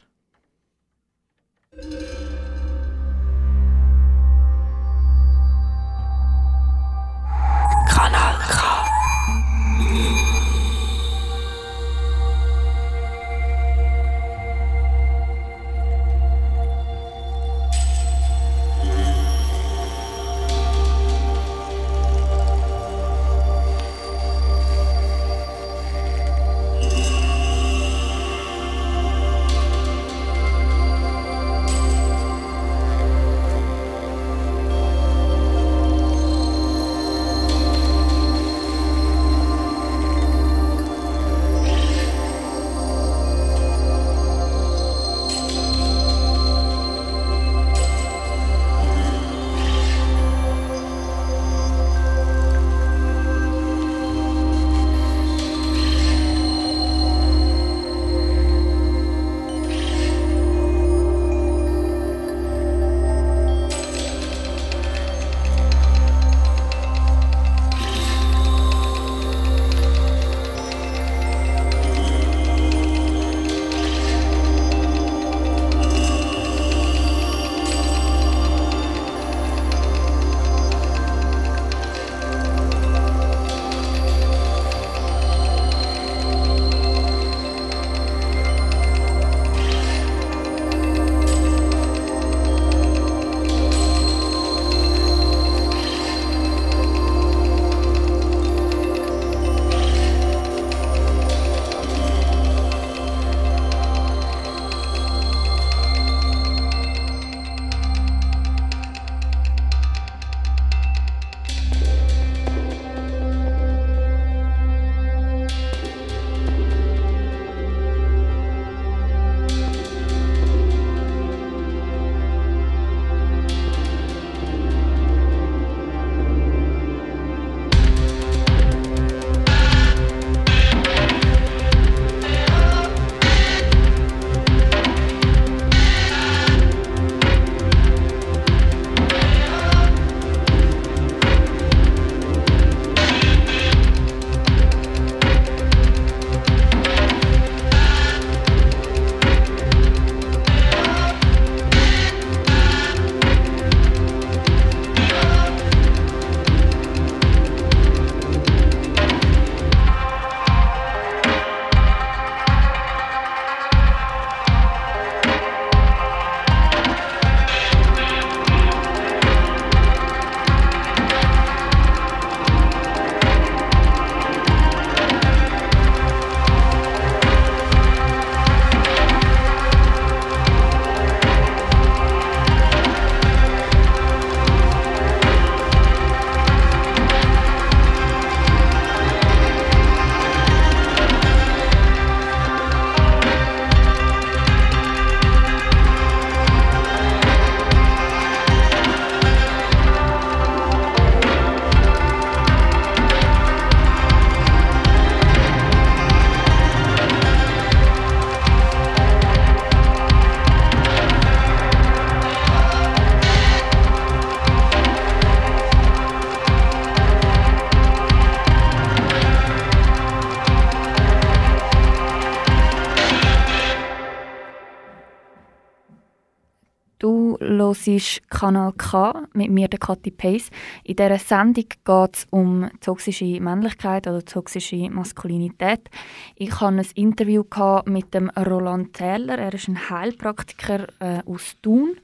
Du 227.86 227.92
hörst 227.92 228.30
Kanal 228.30 228.74
K 228.74 229.28
mit 229.34 229.52
mir, 229.52 229.68
der 229.70 229.80
Kathi 229.80 230.12
Pace. 230.12 230.50
In 230.84 230.98
dieser 230.98 231.18
Sendung 231.18 231.65
geht 231.86 232.16
es 232.16 232.28
um 232.30 232.70
toxische 232.82 233.39
Männlichkeit 233.39 234.06
oder 234.08 234.24
toxische 234.24 234.89
Maskulinität. 234.89 235.89
Ich 236.36 236.60
hatte 236.60 236.78
ein 236.78 236.86
Interview 236.95 237.43
mit 237.86 238.14
dem 238.14 238.30
Roland 238.32 238.93
Täler. 238.93 239.38
Er 239.38 239.53
ist 239.53 239.70
ein 239.70 239.89
Heilpraktiker 239.89 240.88
äh, 240.99 241.22
aus 241.26 241.56
Thun. 241.62 241.95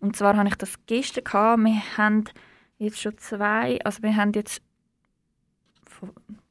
Und 0.00 0.16
zwar 0.16 0.36
hatte 0.36 0.48
ich 0.48 0.56
das 0.56 0.74
gestern. 0.86 1.24
Gehabt. 1.24 1.62
Wir 1.62 1.96
haben 1.96 2.24
jetzt 2.78 3.00
schon 3.00 3.16
zwei, 3.18 3.78
also 3.84 4.02
wir 4.02 4.16
haben 4.16 4.32
jetzt 4.34 4.60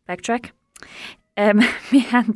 Backtrack. 0.06 0.54
Ähm, 1.36 1.62
wir 1.90 2.12
haben 2.12 2.36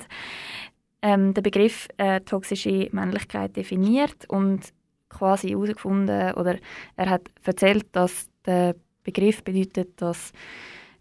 ähm, 1.02 1.34
den 1.34 1.44
Begriff 1.44 1.88
äh, 1.98 2.20
toxische 2.22 2.90
Männlichkeit 2.92 3.56
definiert 3.56 4.28
und 4.28 4.74
quasi 5.10 5.50
herausgefunden 5.50 6.34
oder 6.34 6.58
er 6.96 7.10
hat 7.10 7.30
erzählt, 7.44 7.88
dass 7.92 8.30
der 8.46 8.76
Begriff 9.04 9.44
bedeutet, 9.44 10.02
dass 10.02 10.34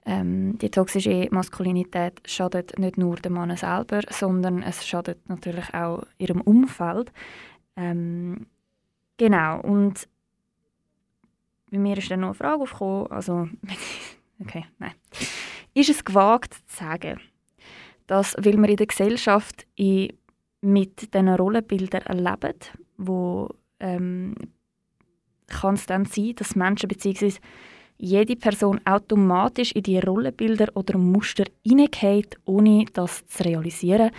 ähm, 0.07 0.59
die 0.59 0.71
toxische 0.71 1.29
Maskulinität 1.31 2.21
schadet 2.27 2.79
nicht 2.79 2.99
nur 2.99 3.17
dem 3.17 3.35
Mann 3.35 3.57
selber, 3.57 4.03
sondern 4.11 4.63
es 4.63 4.87
schadet 4.87 5.29
natürlich 5.29 5.73
auch 5.73 6.05
ihrem 6.19 6.41
Umfeld. 6.43 7.13
Ähm, 7.77 8.47
genau, 9.17 9.61
und 9.61 10.09
bei 11.71 11.79
mir 11.79 11.97
ist 11.99 12.11
dann 12.11 12.21
noch 12.21 12.29
eine 12.29 12.35
Frage 12.35 12.63
aufgekommen, 12.63 13.07
also, 13.11 13.49
okay, 14.41 14.67
nein. 14.79 14.93
Ist 15.73 15.91
es 15.91 16.05
gewagt 16.05 16.55
zu 16.55 16.85
sagen, 16.85 17.21
dass, 18.07 18.37
weil 18.39 18.57
wir 18.59 18.69
in 18.69 18.77
der 18.77 18.87
Gesellschaft 18.87 19.67
in, 19.75 20.13
mit 20.61 21.13
diesen 21.13 21.29
Rollenbildern 21.29 22.03
erleben, 22.03 22.59
wo 22.97 23.49
ähm, 23.81 24.35
kann 25.47 25.75
es 25.75 25.87
dann 25.87 26.05
sein, 26.07 26.35
dass 26.37 26.57
Menschen 26.57 26.89
bzw. 26.89 27.33
jede 27.99 28.37
Person 28.37 28.81
automatisch 28.85 29.73
in 29.73 29.83
die 29.83 29.99
Rollenbilder 29.99 30.69
oder 30.75 30.99
Muster 30.99 31.45
hineingeht, 31.65 32.37
ohne 32.45 32.87
das 32.93 33.27
zu 33.27 33.45
realisieren. 33.45 34.11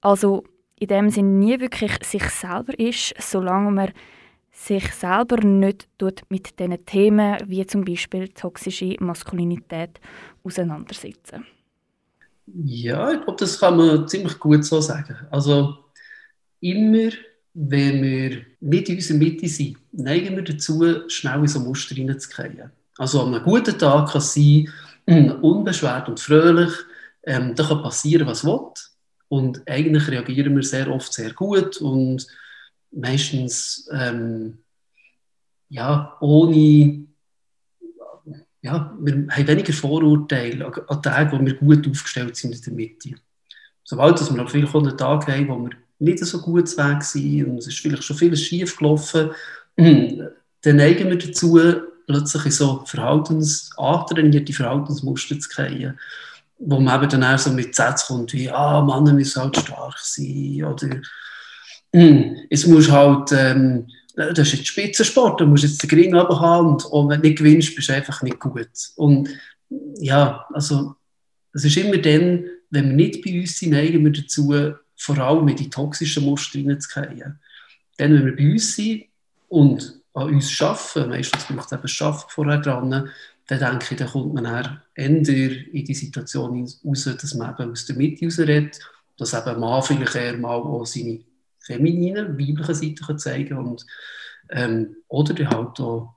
Also 0.00 0.44
in 0.78 0.88
dem 0.88 1.10
Sinne 1.10 1.30
nie 1.30 1.60
wirklich 1.60 1.92
sich 2.04 2.24
selber 2.24 2.78
ist, 2.78 3.14
solange 3.18 3.70
man 3.70 3.92
sich 4.52 4.92
selber 4.94 5.36
nicht 5.44 5.88
mit 6.30 6.58
diesen 6.58 6.84
Themen 6.86 7.36
wie 7.46 7.66
zum 7.66 7.84
Beispiel 7.84 8.28
toxische 8.28 8.96
Maskulinität 9.00 10.00
auseinandersetzen. 10.42 11.44
Ja, 12.46 13.10
ich 13.10 13.22
glaube, 13.22 13.36
das 13.38 13.58
kann 13.58 13.76
man 13.76 14.08
ziemlich 14.08 14.38
gut 14.38 14.64
so 14.64 14.80
sagen. 14.80 15.16
Also 15.30 15.76
immer 16.60 17.10
wenn 17.58 18.02
wir 18.02 18.42
in 18.60 18.96
unserer 18.96 19.16
Mitte 19.16 19.48
sind, 19.48 19.78
neigen 19.92 20.36
wir 20.36 20.44
dazu, 20.44 21.08
schnell 21.08 21.40
in 21.40 21.48
so 21.48 21.60
Muster 21.60 21.94
hineinzugehen. 21.94 22.70
Also 22.98 23.22
an 23.22 23.34
einem 23.34 23.44
guten 23.44 23.78
Tag 23.78 24.10
kann 24.10 24.20
es 24.20 24.34
sein, 24.34 24.68
unbeschwert 25.40 26.08
und 26.08 26.20
fröhlich, 26.20 26.70
ähm, 27.22 27.54
da 27.54 27.66
kann 27.66 27.82
passieren, 27.82 28.26
was 28.26 28.44
will. 28.44 28.60
Und 29.28 29.62
eigentlich 29.66 30.06
reagieren 30.08 30.54
wir 30.54 30.62
sehr 30.62 30.90
oft 30.92 31.12
sehr 31.12 31.32
gut 31.32 31.78
und 31.78 32.26
meistens 32.90 33.88
ähm, 33.90 34.58
ja, 35.70 36.16
ohne, 36.20 37.06
ja, 38.60 38.96
wir 38.98 39.14
haben 39.30 39.48
weniger 39.48 39.72
Vorurteile 39.72 40.72
an 40.88 41.02
Tagen, 41.02 41.40
wo 41.40 41.44
wir 41.44 41.54
gut 41.54 41.88
aufgestellt 41.88 42.36
sind 42.36 42.54
in 42.54 42.62
der 42.62 42.72
Mitte. 42.74 43.14
Sobald 43.82 44.20
wir 44.20 44.40
aber 44.40 44.48
vielleicht 44.48 45.02
auch 45.02 45.26
haben, 45.26 45.48
wo 45.48 45.58
wir 45.64 45.70
nicht 45.98 46.18
so 46.24 46.40
gut 46.40 46.76
Weg 46.76 47.00
gewesen 47.00 47.50
und 47.50 47.58
es 47.58 47.68
ist 47.68 47.78
vielleicht 47.78 48.04
schon 48.04 48.16
vieles 48.16 48.42
schief 48.42 48.76
gelaufen, 48.76 49.30
dann 49.76 50.76
neigen 50.76 51.08
wir 51.08 51.18
dazu, 51.18 51.60
plötzlich 52.06 52.46
in 52.46 52.50
so 52.50 52.82
Verhaltens, 52.86 53.70
antrainierte 53.76 54.52
Verhaltensmuster 54.52 55.38
zu 55.38 55.48
kriegen, 55.48 55.98
wo 56.58 56.80
man 56.80 57.02
eben 57.02 57.10
dann 57.10 57.24
auch 57.24 57.38
so 57.38 57.50
mit 57.52 57.74
Sätzen 57.74 58.16
kommt 58.16 58.32
wie 58.32 58.50
«Ah, 58.50 58.82
Männer 58.82 59.12
müssen 59.12 59.42
halt 59.42 59.56
stark 59.56 59.98
sein» 59.98 60.64
oder 60.64 61.00
hm, 61.92 62.36
«Es 62.48 62.66
muss 62.66 62.90
halt, 62.90 63.32
ähm, 63.32 63.86
das 64.14 64.38
ist 64.38 64.54
jetzt 64.54 64.68
Spitzensport, 64.68 65.40
du 65.40 65.46
musst 65.46 65.64
jetzt 65.64 65.82
den 65.82 65.88
Gring 65.88 66.14
haben 66.14 66.68
und, 66.68 66.84
und 66.86 67.08
wenn 67.10 67.20
du 67.20 67.28
nicht 67.28 67.38
gewinnst, 67.38 67.74
bist 67.74 67.88
du 67.88 67.94
einfach 67.94 68.22
nicht 68.22 68.38
gut.» 68.38 68.68
Und 68.96 69.28
ja, 69.98 70.46
also 70.52 70.94
es 71.52 71.64
ist 71.64 71.76
immer 71.76 71.98
dann, 71.98 72.44
wenn 72.70 72.88
wir 72.90 72.96
nicht 72.96 73.24
bei 73.24 73.38
uns 73.40 73.58
sind, 73.58 73.72
neigen 73.72 74.04
wir 74.04 74.12
dazu, 74.12 74.74
vor 74.96 75.18
allem 75.18 75.48
in 75.48 75.56
die 75.56 75.70
toxischen 75.70 76.24
Muster 76.24 76.58
hineinzugehen. 76.58 77.38
Dann, 77.98 78.14
wenn 78.14 78.26
wir 78.26 78.36
bei 78.36 78.52
uns 78.52 78.74
sind 78.74 79.04
und 79.48 80.00
an 80.14 80.34
uns 80.34 80.60
arbeiten, 80.60 81.10
meistens 81.10 81.44
braucht 81.44 81.66
es 81.66 81.78
eben 81.78 81.88
Schaffen 81.88 82.26
vorher 82.28 82.58
dran, 82.58 83.10
dann 83.48 83.60
denke 83.60 83.86
ich, 83.90 83.96
dann 83.98 84.08
kommt 84.08 84.34
man 84.34 84.44
eher 84.44 84.80
in 84.94 85.22
die 85.22 85.94
Situation 85.94 86.66
raus, 86.84 87.04
dass 87.04 87.34
man 87.34 87.54
eben 87.54 87.70
aus 87.72 87.86
der 87.86 87.96
Mitte 87.96 88.24
rausredet, 88.24 88.80
dass 89.18 89.34
eben 89.34 89.46
ein 89.46 89.60
Mann 89.60 89.82
vielleicht 89.82 90.14
eher 90.14 90.36
mal 90.36 90.56
auch 90.56 90.84
seine 90.84 91.20
feminine, 91.60 92.36
weibliche 92.38 92.74
Seite 92.74 93.16
zeigen 93.16 93.56
kann 93.56 93.76
ähm, 94.50 94.96
oder 95.08 95.34
dann 95.34 95.50
halt 95.50 95.80
auch 95.80 96.14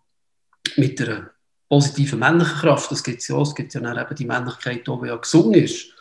mit 0.78 1.02
einer 1.02 1.32
positiven 1.68 2.20
männlichen 2.20 2.58
Kraft, 2.58 2.92
das 2.92 3.04
gibt 3.04 3.22
es 3.22 3.28
ja 3.28 3.36
auch, 3.36 3.48
es 3.48 3.56
gibt 3.56 3.74
ja 3.74 3.82
dann 3.82 3.98
eben 3.98 4.16
die 4.16 4.26
Männlichkeit, 4.26 4.88
die 4.88 5.08
ja 5.08 5.16
gesungen 5.16 5.54
ist, 5.54 5.94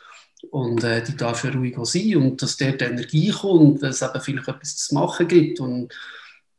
und 0.51 0.84
äh, 0.84 1.03
die 1.03 1.16
darf 1.16 1.45
ja 1.45 1.51
ruhig 1.51 1.76
auch 1.78 1.84
sein 1.84 2.16
und 2.16 2.43
dass 2.43 2.57
dort 2.57 2.82
Energie 2.82 3.30
kommt, 3.30 3.82
weil 3.82 3.91
es 3.91 4.03
eben 4.03 4.20
vielleicht 4.20 4.49
etwas 4.49 4.76
zu 4.76 4.95
machen 4.95 5.28
gibt 5.28 5.61
und 5.61 5.93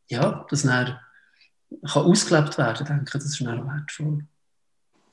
ja, 0.07 0.45
das 0.49 0.63
dann 0.63 0.99
kann 1.85 2.03
ausgelebt 2.03 2.57
werden, 2.57 2.85
denke 2.85 3.03
ich, 3.05 3.11
das 3.11 3.25
ist 3.25 3.41
dann 3.41 3.65
wertvoll. 3.65 4.25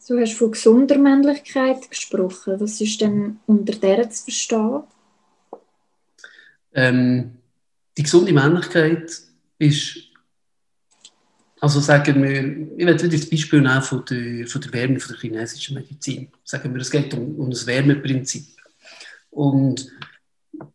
Du 0.09 0.21
hast 0.21 0.35
von 0.35 0.53
gesunder 0.53 0.99
Männlichkeit 0.99 1.91
gesprochen. 1.91 2.61
Was 2.61 2.81
ist 2.81 3.01
denn 3.01 3.41
unter 3.47 3.75
der 3.75 4.09
zu 4.09 4.25
verstehen? 4.25 4.83
Ähm, 6.73 7.39
die 7.97 8.05
gesunde 8.05 8.33
Männlichkeit 8.33 9.11
ist, 9.59 9.97
also 11.61 11.81
sagen 11.81 12.23
wir, 12.23 12.79
ich 12.79 12.87
werde 12.87 13.03
wieder 13.03 13.17
das 13.17 13.29
Beispiel 13.29 13.61
nehmen 13.61 13.83
von 13.83 14.05
der, 14.05 14.47
von 14.47 14.61
der 14.61 14.73
Wärme 14.73 15.01
von 15.01 15.12
der 15.12 15.21
chinesischen 15.21 15.75
Medizin. 15.75 16.29
Sagen 16.45 16.73
wir, 16.73 16.81
es 16.81 16.91
geht 16.91 17.12
um, 17.14 17.35
um 17.41 17.51
das 17.51 17.67
Wärmeprinzip. 17.67 18.55
Und 19.37 19.93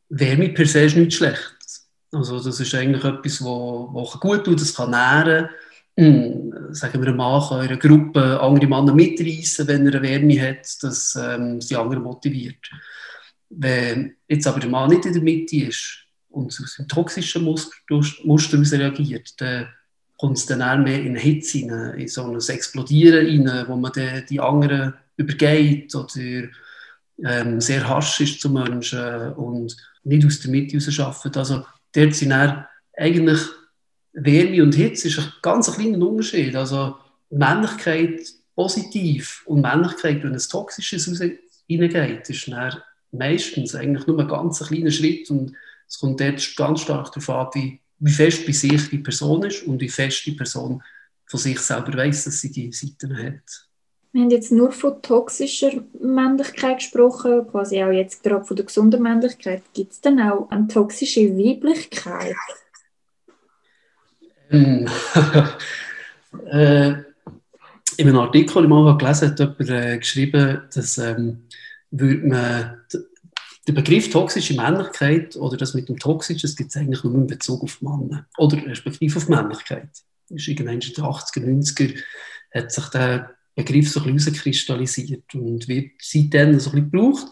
Wärme 0.10 0.50
per 0.50 0.68
se 0.68 0.84
ist 0.84 0.96
nichts 0.96 1.16
Schlechtes. 1.16 1.90
Also 2.12 2.40
das 2.40 2.60
ist 2.60 2.76
eigentlich 2.76 3.04
etwas, 3.04 3.42
was 3.42 4.20
gut 4.20 4.44
tut, 4.44 4.62
das 4.62 4.76
kann 4.76 4.92
nähren. 4.92 5.50
Hm, 5.98 6.54
sagen 6.70 7.02
wir, 7.02 7.10
ein 7.10 7.18
Mann 7.18 7.42
kann 7.42 7.62
in 7.64 7.70
einer 7.70 7.78
Gruppe 7.78 8.40
andere 8.40 8.68
Männer 8.68 8.94
mitreißen, 8.94 9.68
wenn 9.68 9.88
er 9.88 9.96
eine 9.96 10.08
Wärme 10.08 10.40
hat, 10.40 10.68
dass 10.84 11.18
ähm, 11.20 11.60
die 11.60 11.76
anderen 11.76 12.04
motiviert. 12.04 12.70
Wenn 13.50 14.16
jetzt 14.28 14.46
aber 14.46 14.60
der 14.60 14.70
Mann 14.70 14.92
nicht 14.92 15.08
in 15.08 15.14
der 15.14 15.24
Mitte 15.24 15.56
ist 15.56 16.06
und 16.30 16.48
aus 16.48 16.76
dem 16.78 16.88
toxischen 16.88 17.44
Muster, 17.44 17.74
Muster 18.24 18.62
reagiert, 18.80 19.42
dann 19.42 19.70
kommt 20.20 20.38
es 20.38 20.46
dann 20.46 20.62
auch 20.62 20.78
mehr 20.78 21.02
in 21.02 21.16
Hitze 21.16 21.60
in 21.98 22.08
so 22.08 22.26
ein 22.26 22.38
Explodieren 22.38 23.48
rein, 23.48 23.68
wo 23.68 23.76
man 23.76 23.92
die 24.30 24.40
anderen 24.40 24.94
übergeht 25.18 25.96
oder 25.96 26.48
ähm, 27.26 27.62
sehr 27.62 27.88
harsch 27.88 28.20
ist 28.22 28.42
zu 28.42 28.50
Menschen 28.50 29.34
und 29.34 29.76
nicht 30.04 30.26
aus 30.26 30.40
der 30.40 30.52
Mitte 30.52 30.78
heraus 30.78 31.00
arbeitet. 31.00 31.38
Also 31.38 31.66
dort 31.94 32.16
sind 32.16 32.30
dann 32.30 32.66
eigentlich 32.98 33.40
Wärme 34.14 34.64
und 34.64 34.76
Hitze 34.76 35.08
ist 35.08 35.20
ein 35.20 35.32
ganz 35.42 35.72
kleiner 35.72 36.06
Unterschied. 36.06 36.56
Also 36.56 36.98
Männlichkeit 37.30 38.20
positiv 38.56 39.44
und 39.46 39.62
Männlichkeit, 39.62 40.24
wenn 40.24 40.36
es 40.36 40.48
Toxisches 40.48 41.06
hineingeht, 41.68 42.30
ist 42.30 42.48
dann 42.48 42.82
meistens 43.12 43.76
eigentlich 43.76 44.08
nur 44.08 44.20
ein 44.20 44.28
ganz 44.28 44.60
kleiner 44.60 44.92
Schritt 44.92 45.30
und 45.30 45.54
es 45.88 46.00
kommt 46.00 46.22
dort 46.22 46.56
ganz 46.56 46.82
stark 46.82 47.12
darauf 47.12 47.30
an, 47.30 47.48
wie, 47.54 47.82
wie 48.00 48.12
fest 48.12 48.46
bei 48.46 48.54
sich 48.54 48.90
die 48.90 49.00
Person 49.00 49.44
ist 49.44 49.64
und 49.64 49.82
wie 49.82 49.90
fest 49.90 50.26
die 50.26 50.32
Person 50.32 50.82
von 51.26 51.40
sich 51.40 51.60
selber 51.60 51.94
weiß, 51.98 52.26
dass 52.26 52.40
sie 52.40 52.52
die 52.52 52.72
Seiten 52.72 53.18
hat. 53.18 53.70
Wir 54.14 54.24
haben 54.24 54.30
jetzt 54.30 54.52
nur 54.52 54.74
von 54.74 55.02
toxischer 55.02 55.72
Männlichkeit 56.02 56.80
gesprochen, 56.80 57.48
quasi 57.50 57.82
auch 57.82 57.92
jetzt 57.92 58.24
gerade 58.24 58.44
von 58.44 58.58
der 58.58 58.66
gesunden 58.66 59.02
Männlichkeit. 59.02 59.64
Gibt 59.74 59.94
es 59.94 60.02
denn 60.02 60.20
auch 60.20 60.50
eine 60.50 60.68
toxische 60.68 61.38
Weiblichkeit? 61.38 62.36
Ähm, 64.50 64.86
äh, 66.46 66.90
in 67.98 68.08
einem 68.08 68.18
Artikel, 68.18 68.56
den 68.56 68.64
ich 68.64 68.70
mal 68.70 68.98
gelesen 68.98 69.32
habe, 69.32 69.42
hat 69.44 69.60
jemand 69.60 69.70
äh, 69.70 69.98
geschrieben, 69.98 70.62
dass 70.74 70.98
ähm, 70.98 71.44
der 71.92 73.74
Begriff 73.74 74.10
toxische 74.10 74.56
Männlichkeit 74.56 75.38
oder 75.38 75.56
das 75.56 75.74
mit 75.74 75.88
dem 75.88 76.00
Toxischen, 76.00 76.42
das 76.42 76.58
gibt 76.58 76.72
es 76.72 76.78
eigentlich 76.78 77.04
nur 77.06 77.16
in 77.16 77.28
Bezug 77.28 77.64
auf 77.64 77.82
Männer 77.82 78.26
oder 78.38 78.58
respektive 78.66 79.18
auf 79.18 79.30
Männlichkeit. 79.30 79.90
Das 80.30 80.42
ist 80.42 80.48
irgendwann 80.50 80.76
in 80.76 80.80
den 80.82 81.04
80er, 81.04 81.40
90er 81.40 81.98
hat 82.54 82.72
sich 82.72 82.86
der 82.88 83.36
Begriff 83.56 83.92
so 83.92 84.02
ein 84.02 84.14
bisschen 84.14 84.34
rauskristallisiert 84.34 85.36
und 85.36 85.68
wird 85.68 85.92
seitdem 86.00 86.60
so 86.60 86.72
ein 86.72 86.90
bisschen 86.90 86.92
gebraucht. 86.92 87.28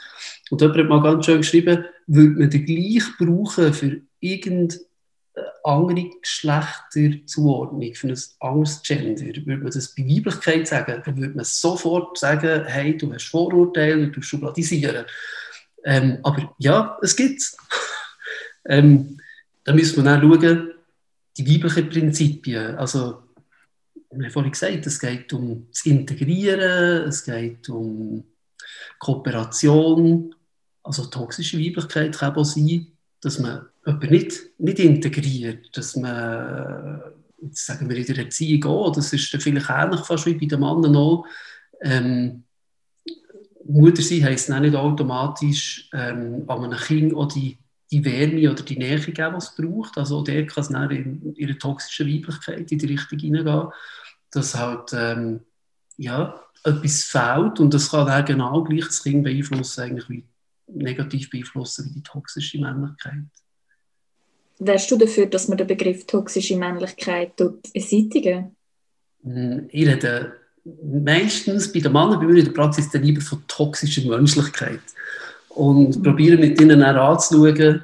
Und 0.50 0.62
jemand 0.62 0.80
hat 0.80 0.90
mal 0.90 1.02
ganz 1.02 1.26
schön 1.26 1.38
geschrieben, 1.38 1.86
würde 2.08 2.40
man 2.40 2.50
den 2.50 2.66
gleich 2.66 3.04
brauchen 3.18 3.74
für 3.74 4.02
irgendeine 4.20 4.86
andere 5.64 6.10
Geschlechterzuordnung, 6.22 7.94
für 7.94 8.08
ein 8.08 8.18
anderes 8.40 8.82
Gender. 8.84 9.26
Würde 9.26 9.58
man 9.58 9.72
das 9.72 9.96
bei 9.96 10.04
Weiblichkeit 10.04 10.68
sagen, 10.68 11.02
dann 11.06 11.18
würde 11.18 11.36
man 11.36 11.46
sofort 11.46 12.18
sagen, 12.18 12.66
hey, 12.66 12.98
du 12.98 13.14
hast 13.14 13.26
Vorurteile, 13.26 14.08
du 14.08 14.22
schubladisieren. 14.22 15.06
Ähm, 15.86 16.20
aber 16.24 16.54
ja, 16.58 16.98
es 17.02 17.16
gibt 17.16 17.40
es. 17.40 17.58
ähm, 18.66 19.20
da 19.64 19.74
müssen 19.74 19.98
wir 19.98 20.04
dann 20.04 20.22
schauen, 20.22 20.72
die 21.38 21.48
weiblichen 21.48 21.90
Prinzipien. 21.90 22.76
Also, 22.76 23.24
wir 24.12 24.26
haben 24.26 24.32
vorhin 24.32 24.52
gesagt, 24.52 24.88
es 24.88 25.00
geht 25.00 25.32
um 25.34 25.68
das 25.72 25.86
Integrieren, 25.86 27.08
es 27.08 27.24
geht 27.24 27.70
um 27.70 28.24
Kooperation. 28.98 30.34
Also 30.84 31.06
toxische 31.06 31.60
Weiblichkeit 31.60 32.18
kann 32.18 32.36
auch 32.36 32.44
sein, 32.44 32.88
dass 33.22 33.40
man 33.40 33.68
jemanden 33.86 34.10
nicht, 34.10 34.40
nicht 34.58 34.80
integriert, 34.80 35.78
dass 35.78 35.96
man, 35.96 37.02
jetzt 37.42 37.66
sagen 37.66 37.90
wir 37.90 37.98
in 37.98 38.06
der 38.06 38.18
Erziehung 38.18 38.66
auch, 38.66 38.92
das 38.92 39.14
ist 39.14 39.28
vielleicht 39.28 39.48
ähnlich 39.48 40.06
fast 40.06 40.26
wie 40.26 40.34
bei 40.34 40.46
den 40.46 40.60
Männern 40.60 40.96
auch, 40.96 41.26
ähm, 41.82 42.44
Mutter 43.70 44.02
sein 44.02 44.24
heisst 44.24 44.50
nicht 44.50 44.76
automatisch 44.76 45.90
ähm, 45.94 46.44
an 46.48 46.64
einem 46.66 46.80
Kind 46.80 47.14
auch 47.14 47.28
die, 47.28 47.59
die 47.92 48.06
Wärme 48.06 48.52
oder 48.52 48.64
die 48.64 48.78
Nähe 48.78 49.00
geben, 49.00 49.34
was 49.34 49.50
es 49.50 49.56
braucht. 49.56 49.98
Also 49.98 50.22
der 50.24 50.46
kann 50.46 50.62
es 50.62 50.70
dann 50.70 50.92
in 50.92 51.36
ihrer 51.36 51.58
toxischen 51.58 52.08
Weiblichkeit 52.08 52.72
in 52.72 52.80
die 52.80 52.86
Richtung 52.86 53.20
hineingehen, 53.20 53.68
dass 54.32 54.56
halt 54.56 54.92
ähm, 54.94 55.42
ja, 55.98 56.40
etwas 56.64 57.04
fehlt 57.04 57.60
und 57.60 57.74
das 57.74 57.92
kann 57.92 58.08
dann 58.08 58.26
genau 58.26 58.64
gleich 58.64 58.86
das 58.86 59.04
Kind 59.04 59.24
beeinflussen, 59.24 59.82
eigentlich 59.82 60.10
wie 60.10 60.24
negativ 60.68 61.30
beeinflussen 61.30 61.90
wie 61.90 61.96
die 61.96 62.04
toxische 62.04 62.60
Männlichkeit. 62.60 63.26
Wärst 64.60 64.92
du 64.92 64.98
dafür, 64.98 65.26
dass 65.26 65.48
man 65.48 65.58
den 65.58 65.68
Begriff 65.68 66.06
toxische 66.06 66.58
Männlichkeit 66.58 67.36
beseitigen? 67.74 68.56
Hm, 69.24 69.68
ich 69.72 69.88
rede 69.88 70.34
meistens 70.84 71.72
bei 71.72 71.80
den 71.80 71.94
Männern 71.94 72.20
bei 72.20 72.26
mir 72.26 72.40
in 72.40 72.46
der 72.46 72.52
Praxis 72.52 72.90
dann 72.90 73.04
lieber 73.04 73.22
von 73.22 73.44
toxischer 73.48 74.08
Menschlichkeit. 74.08 74.82
Und 75.60 75.98
mhm. 75.98 76.04
probiere 76.04 76.38
mit 76.38 76.62
ihnen 76.62 76.82
auch 76.84 77.12
anzuschauen, 77.12 77.84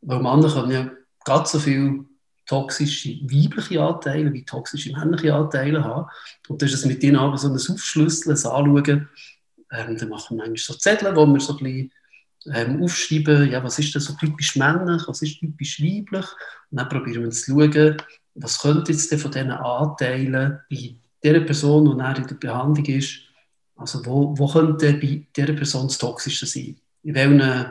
weil 0.00 0.22
Männer 0.22 0.52
können 0.52 0.70
ja 0.72 0.90
ganz 1.24 1.52
so 1.52 1.60
viel 1.60 2.04
toxische 2.46 3.10
weibliche 3.22 3.80
Anteile 3.80 4.32
wie 4.32 4.44
toxische 4.44 4.92
männliche 4.92 5.32
Anteile 5.32 5.84
haben. 5.84 6.10
Und 6.48 6.60
das 6.60 6.72
ist 6.72 6.80
es 6.80 6.86
mit 6.86 7.02
ihnen 7.04 7.16
aber 7.16 7.38
so 7.38 7.48
ein 7.48 7.54
Aufschlüsseln, 7.54 8.36
ein 8.36 8.44
Anschauen. 8.44 9.08
Ähm, 9.70 9.96
dann 9.96 10.08
machen 10.08 10.36
wir 10.36 10.44
eigentlich 10.44 10.64
so 10.64 10.74
Zettel, 10.74 11.14
wo 11.14 11.24
wir 11.24 11.40
so 11.40 11.56
ein 11.56 11.64
bisschen 11.64 11.92
ähm, 12.52 12.82
aufschreiben, 12.82 13.50
ja, 13.52 13.62
was 13.62 13.78
ist 13.78 13.94
denn 13.94 14.02
so 14.02 14.14
typisch 14.14 14.56
männlich, 14.56 15.02
was 15.06 15.22
ist 15.22 15.38
typisch 15.38 15.80
weiblich. 15.80 16.26
Und 16.70 16.80
dann 16.80 16.88
probieren 16.88 17.22
wir 17.22 17.30
zu 17.30 17.52
schauen, 17.52 17.96
was 18.34 18.58
könnte 18.58 18.90
jetzt 18.90 19.12
denn 19.12 19.20
von 19.20 19.30
diesen 19.30 19.52
Anteilen 19.52 20.58
bei 20.68 20.96
der 21.22 21.40
Person, 21.40 21.84
die 21.84 21.92
in 21.92 22.26
der 22.26 22.34
Behandlung 22.34 22.86
ist, 22.86 23.20
also 23.76 24.04
wo, 24.04 24.36
wo 24.36 24.48
könnte 24.48 24.92
bei 24.94 25.24
dieser 25.36 25.52
Person 25.52 25.86
das 25.86 25.98
Toxische 25.98 26.46
sein? 26.46 26.81
In 27.02 27.14
welchen, 27.14 27.66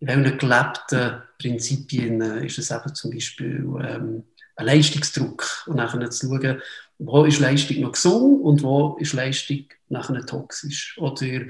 welchen 0.00 0.38
gelebten 0.38 1.22
Prinzipien 1.38 2.20
ist 2.44 2.58
es 2.58 2.70
eben 2.70 2.94
zum 2.94 3.10
Beispiel 3.10 3.64
ähm, 3.82 4.24
ein 4.56 4.66
Leistungsdruck 4.66 5.64
und 5.66 5.76
nachher 5.76 6.10
zu 6.10 6.26
schauen, 6.26 6.60
wo 6.98 7.24
ist 7.24 7.40
Leistung 7.40 7.80
noch 7.80 7.92
gesund 7.92 8.42
und 8.42 8.62
wo 8.62 8.96
ist 9.00 9.12
Leistung 9.12 9.64
nachher 9.88 10.24
toxisch. 10.24 10.96
Oder 10.98 11.46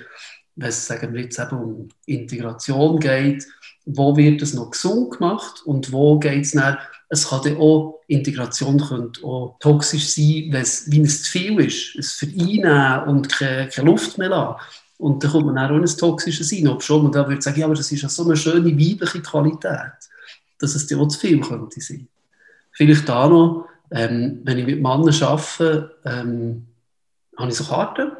wenn 0.57 0.69
es 0.69 0.87
sagen 0.87 1.15
wir 1.15 1.23
jetzt 1.23 1.39
eben 1.39 1.59
um 1.59 1.89
Integration 2.07 2.99
geht, 2.99 3.47
wo 3.85 4.17
wird 4.17 4.43
es 4.43 4.55
noch 4.55 4.71
gesund 4.71 5.19
gemacht 5.19 5.63
und 5.65 5.93
wo 5.93 6.19
geht 6.19 6.45
es 6.45 6.53
dann, 6.53 6.79
es 7.09 7.29
kann 7.29 7.43
dann 7.45 7.57
auch, 7.57 8.01
Integration 8.07 8.79
könnte 8.81 9.25
auch 9.25 9.57
toxisch 9.61 10.15
sein, 10.15 10.49
wenn 10.51 10.63
es, 10.63 10.91
wie 10.91 11.01
es 11.01 11.25
zu 11.25 11.31
viel 11.31 11.61
ist, 11.61 11.97
es 11.97 12.13
vereinnehmen 12.13 13.05
und 13.09 13.29
keine, 13.29 13.69
keine 13.69 13.87
Luft 13.87 14.19
mehr 14.19 14.29
lassen. 14.29 14.61
Und 15.03 15.25
dann 15.25 15.33
kommt 15.33 15.47
man 15.47 15.59
auch 15.59 15.71
in 15.71 15.83
ein 15.83 15.97
toxisches 15.97 16.53
rein, 16.53 16.69
ob 16.69 16.81
schon 16.81 17.03
man 17.03 17.11
da 17.11 17.27
würde 17.27 17.43
sagen, 17.43 17.59
ja, 17.59 17.67
aber 17.67 17.75
das 17.75 17.91
ist 17.91 18.03
ja 18.03 18.09
so 18.09 18.25
eine 18.25 18.37
schöne 18.37 18.71
weibliche 18.71 19.21
Qualität, 19.21 19.99
dass 20.61 20.77
es 20.77 20.87
dann 20.87 21.01
auch 21.01 21.09
zu 21.09 21.19
viel 21.19 21.41
könnte 21.41 21.81
sein. 21.81 22.07
Vielleicht 22.71 23.09
da 23.09 23.29
noch, 23.29 23.67
ähm, 23.91 24.43
wenn 24.45 24.59
ich 24.59 24.67
mit 24.67 24.81
Männern 24.81 25.13
arbeite, 25.23 25.97
ähm, 26.05 26.69
habe 27.37 27.51
ich 27.51 27.57
so 27.57 27.65
Karten, 27.65 28.13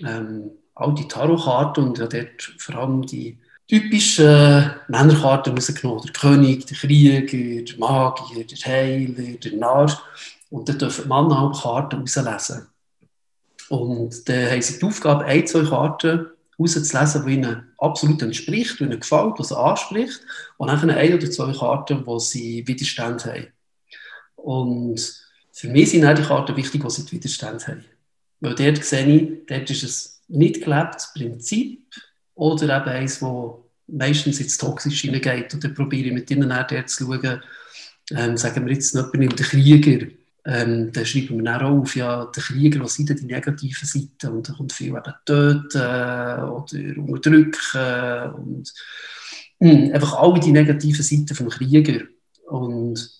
ähm, 0.00 0.50
alte 0.74 1.08
Tarotkarten 1.08 1.84
und 1.84 1.96
ja, 1.96 2.06
dort 2.06 2.42
vor 2.58 2.74
allem 2.74 3.06
die 3.06 3.38
typischen 3.66 4.70
Männerkarten 4.88 5.54
rausgenommen. 5.54 6.02
Der 6.02 6.12
König, 6.12 6.66
der 6.66 6.76
Krieger, 6.76 7.64
der 7.64 7.78
Magier, 7.78 8.44
der 8.44 8.58
Heiler, 8.66 9.38
der 9.38 9.52
Narr. 9.56 9.98
Und 10.50 10.68
dann 10.68 10.78
dürfen 10.78 11.04
die 11.04 11.08
Männer 11.08 11.40
auch 11.40 11.62
Karten 11.62 12.00
rauslesen. 12.00 12.66
Und 13.68 14.28
dann 14.28 14.50
haben 14.50 14.62
sie 14.62 14.78
die 14.78 14.84
Aufgabe, 14.84 15.24
ein, 15.24 15.46
zwei 15.46 15.64
Karten 15.64 16.26
rauszulesen, 16.58 17.26
die 17.26 17.34
ihnen 17.34 17.72
absolut 17.78 18.22
entspricht, 18.22 18.80
die 18.80 18.84
ihnen 18.84 19.00
gefällt, 19.00 19.38
die 19.38 19.44
sie 19.44 19.58
anspricht. 19.58 20.20
Und 20.56 20.68
dann 20.68 20.90
ein 20.90 21.14
oder 21.14 21.30
zwei 21.30 21.52
Karten, 21.52 22.06
wo 22.06 22.18
sie 22.18 22.66
Widerstand 22.66 23.26
haben. 23.26 23.46
Und 24.36 25.22
für 25.52 25.68
mich 25.68 25.90
sind 25.90 26.06
auch 26.06 26.14
die 26.14 26.22
Karten 26.22 26.56
wichtig, 26.56 26.82
wo 26.82 26.88
sie 26.88 27.10
Widerstand 27.10 27.66
haben. 27.68 27.84
Weil 28.40 28.54
dort 28.54 28.84
sehe 28.84 29.06
ich, 29.06 29.46
dort 29.46 29.70
ist 29.70 29.82
es 29.82 30.22
nicht 30.28 30.62
gelebtes 30.62 31.12
Prinzip, 31.14 31.82
oder 32.34 32.76
eben 32.76 32.88
eins, 32.88 33.20
wo 33.20 33.68
meistens 33.88 34.40
ins 34.40 34.58
Toxische 34.58 35.08
hineingeht. 35.08 35.52
Und 35.54 35.64
dann 35.64 35.74
probiere 35.74 36.08
ich 36.08 36.14
mit 36.14 36.30
ihnen 36.30 36.52
auch 36.52 36.66
dort 36.66 36.88
zu 36.88 37.04
schauen, 37.04 37.42
ähm, 38.12 38.36
sagen 38.36 38.64
wir 38.64 38.72
jetzt 38.72 38.94
jemand 38.94 39.14
nimmt 39.14 39.38
den 39.38 39.46
Krieger, 39.46 40.06
ähm, 40.48 40.90
dann 40.92 41.04
schreiben 41.04 41.36
wir 41.36 41.44
dann 41.44 41.62
auch 41.62 41.82
auf, 41.82 41.94
ja, 41.94 42.24
der 42.24 42.42
Krieger, 42.42 42.80
was 42.80 42.94
sind 42.94 43.10
denn 43.10 43.18
die 43.18 43.26
negativen 43.26 43.86
Seiten? 43.86 44.34
Und 44.34 44.48
da 44.48 44.54
kommt 44.54 44.72
viel 44.72 44.88
eben 44.88 45.14
töten 45.26 45.78
äh, 45.78 46.40
oder 46.40 47.02
unterdrücken 47.06 48.32
und 48.34 48.72
mh, 49.58 49.70
hm, 49.70 49.92
einfach 49.92 50.14
alle 50.14 50.40
die 50.40 50.52
negativen 50.52 51.02
Seiten 51.02 51.34
vom 51.34 51.50
Krieger. 51.50 52.04
Und 52.46 53.10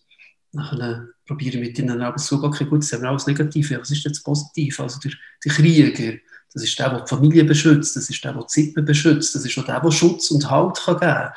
dann 0.53 1.11
probiere 1.26 1.57
ich 1.57 1.61
mit 1.61 1.79
ihnen 1.79 2.01
auch 2.01 2.16
zu 2.16 2.37
schauen, 2.37 2.45
okay, 2.45 2.64
gut, 2.64 2.83
das 2.83 2.95
haben 2.95 3.03
wir 3.03 3.11
alles 3.11 3.26
Negative, 3.26 3.79
was 3.79 3.91
ist 3.91 4.05
jetzt 4.05 4.24
positiv? 4.24 4.81
Also 4.81 4.99
der, 5.01 5.12
der 5.45 5.53
Krieger, 5.53 6.18
das 6.55 6.64
ist 6.64 6.79
der, 6.79 6.89
der 6.89 7.01
die 7.03 7.09
Familie 7.11 7.45
beschützt, 7.45 7.95
das 7.95 8.09
ist 8.09 8.24
der, 8.24 8.33
der 8.33 8.43
die 8.43 8.47
Zippen 8.47 8.87
beschützt, 8.87 9.35
das 9.35 9.45
ist 9.45 9.59
auch 9.59 9.66
der, 9.66 9.81
der 9.81 9.91
Schutz 9.91 10.31
und 10.31 10.51
Halt 10.51 10.79
kann 10.79 10.99
geben 10.99 11.12
kann. 11.12 11.33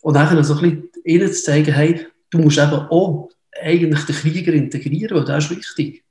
Und 0.00 0.14
dann 0.14 0.42
so 0.42 0.54
ein 0.54 0.60
bisschen 0.60 0.88
ihnen 1.04 1.32
zu 1.32 1.42
zeigen, 1.44 1.72
hey, 1.72 2.04
du 2.30 2.38
musst 2.38 2.58
eben 2.58 2.72
auch 2.72 3.30
eigentlich 3.62 4.04
den 4.04 4.16
Krieger 4.16 4.52
integrieren, 4.52 5.16
weil 5.16 5.24
das 5.24 5.44
ist 5.44 5.56
wichtig, 5.56 6.04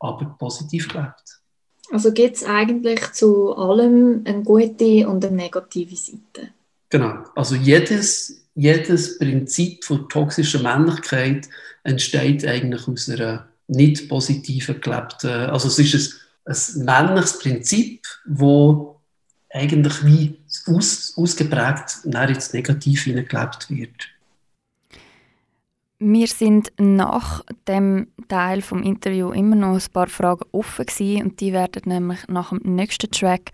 aber 0.00 0.36
positiv 0.38 0.88
gelebt. 0.88 1.40
Also 1.90 2.12
gibt 2.12 2.36
es 2.36 2.44
eigentlich 2.44 3.12
zu 3.12 3.54
allem 3.54 4.22
eine 4.24 4.42
gute 4.42 5.06
und 5.08 5.24
eine 5.24 5.36
negative 5.36 5.96
Seite? 5.96 6.50
Genau, 6.88 7.24
also 7.34 7.54
jedes, 7.54 8.46
jedes 8.54 9.18
Prinzip 9.18 9.84
von 9.84 10.08
toxischer 10.08 10.62
Männlichkeit 10.62 11.48
entsteht 11.84 12.46
eigentlich 12.46 12.86
aus 12.88 13.08
einer 13.08 13.48
nicht 13.68 14.08
positiven 14.08 14.80
gelebten, 14.80 15.30
also 15.30 15.68
es 15.68 15.78
ist 15.78 15.94
ein 15.94 16.22
ein 16.44 16.84
männliches 16.84 17.38
Prinzip, 17.38 18.06
wo 18.26 19.00
eigentlich 19.50 20.04
wie 20.04 20.38
aus, 20.66 21.14
ausgeprägt 21.16 22.04
ins 22.04 22.52
Negativ 22.52 23.04
hineingelebt 23.04 23.70
wird. 23.70 24.08
Wir 26.04 26.26
sind 26.26 26.72
nach 26.78 27.44
dem 27.68 28.08
Teil 28.26 28.60
vom 28.60 28.82
Interview 28.82 29.30
immer 29.30 29.54
noch 29.54 29.74
ein 29.74 29.92
paar 29.92 30.08
Fragen 30.08 30.44
offen 30.50 30.84
gewesen, 30.84 31.22
und 31.22 31.40
die 31.40 31.52
werden 31.52 31.82
nämlich 31.84 32.26
nach 32.26 32.48
dem 32.48 32.74
nächsten 32.74 33.08
Track 33.08 33.52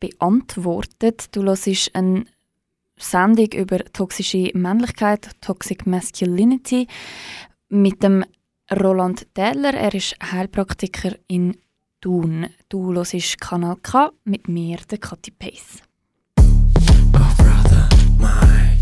beantwortet. 0.00 1.26
Du 1.30 1.44
hörst 1.44 1.94
eine 1.94 2.24
Sendung 2.96 3.52
über 3.52 3.78
toxische 3.92 4.50
Männlichkeit, 4.54 5.30
Toxic 5.40 5.86
Masculinity, 5.86 6.88
mit 7.68 8.02
dem 8.02 8.24
Roland 8.72 9.32
Täler. 9.34 9.74
Er 9.74 9.94
ist 9.94 10.16
Heilpraktiker 10.32 11.14
in 11.28 11.56
Thun. 12.00 12.48
Du 12.68 12.94
hörst 12.94 13.40
Kanal 13.40 13.76
K 13.76 14.10
mit 14.24 14.48
mir, 14.48 14.78
der 14.90 14.98
Kathi 14.98 15.30
Pace. 15.30 15.82
Kanal 18.18 18.75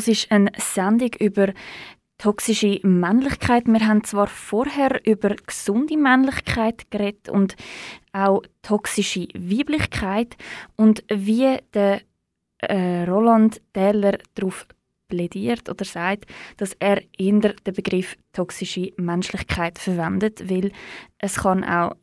Du 0.00 0.06
hörst 0.06 0.32
eine 0.32 0.50
Sendung 0.56 1.10
über 1.20 1.52
toxische 2.16 2.80
Männlichkeit. 2.82 3.66
Wir 3.66 3.86
haben 3.86 4.02
zwar 4.02 4.28
vorher 4.28 4.98
über 5.06 5.36
gesunde 5.46 5.98
Männlichkeit 5.98 6.90
geredet 6.90 7.28
und 7.28 7.54
auch 8.12 8.42
toxische 8.62 9.28
Weiblichkeit 9.34 10.38
und 10.76 11.04
wie 11.12 11.58
der 11.74 12.00
äh, 12.62 13.04
Roland 13.04 13.60
Taylor 13.74 14.16
darauf 14.34 14.66
plädiert 15.08 15.68
oder 15.68 15.84
sagt, 15.84 16.24
dass 16.56 16.74
er 16.78 17.02
eher 17.18 17.40
den 17.40 17.74
Begriff 17.74 18.16
toxische 18.32 18.92
Menschlichkeit 18.96 19.78
verwendet, 19.78 20.48
weil 20.48 20.72
es 21.18 21.36
kann 21.36 21.62
auch 21.62 21.94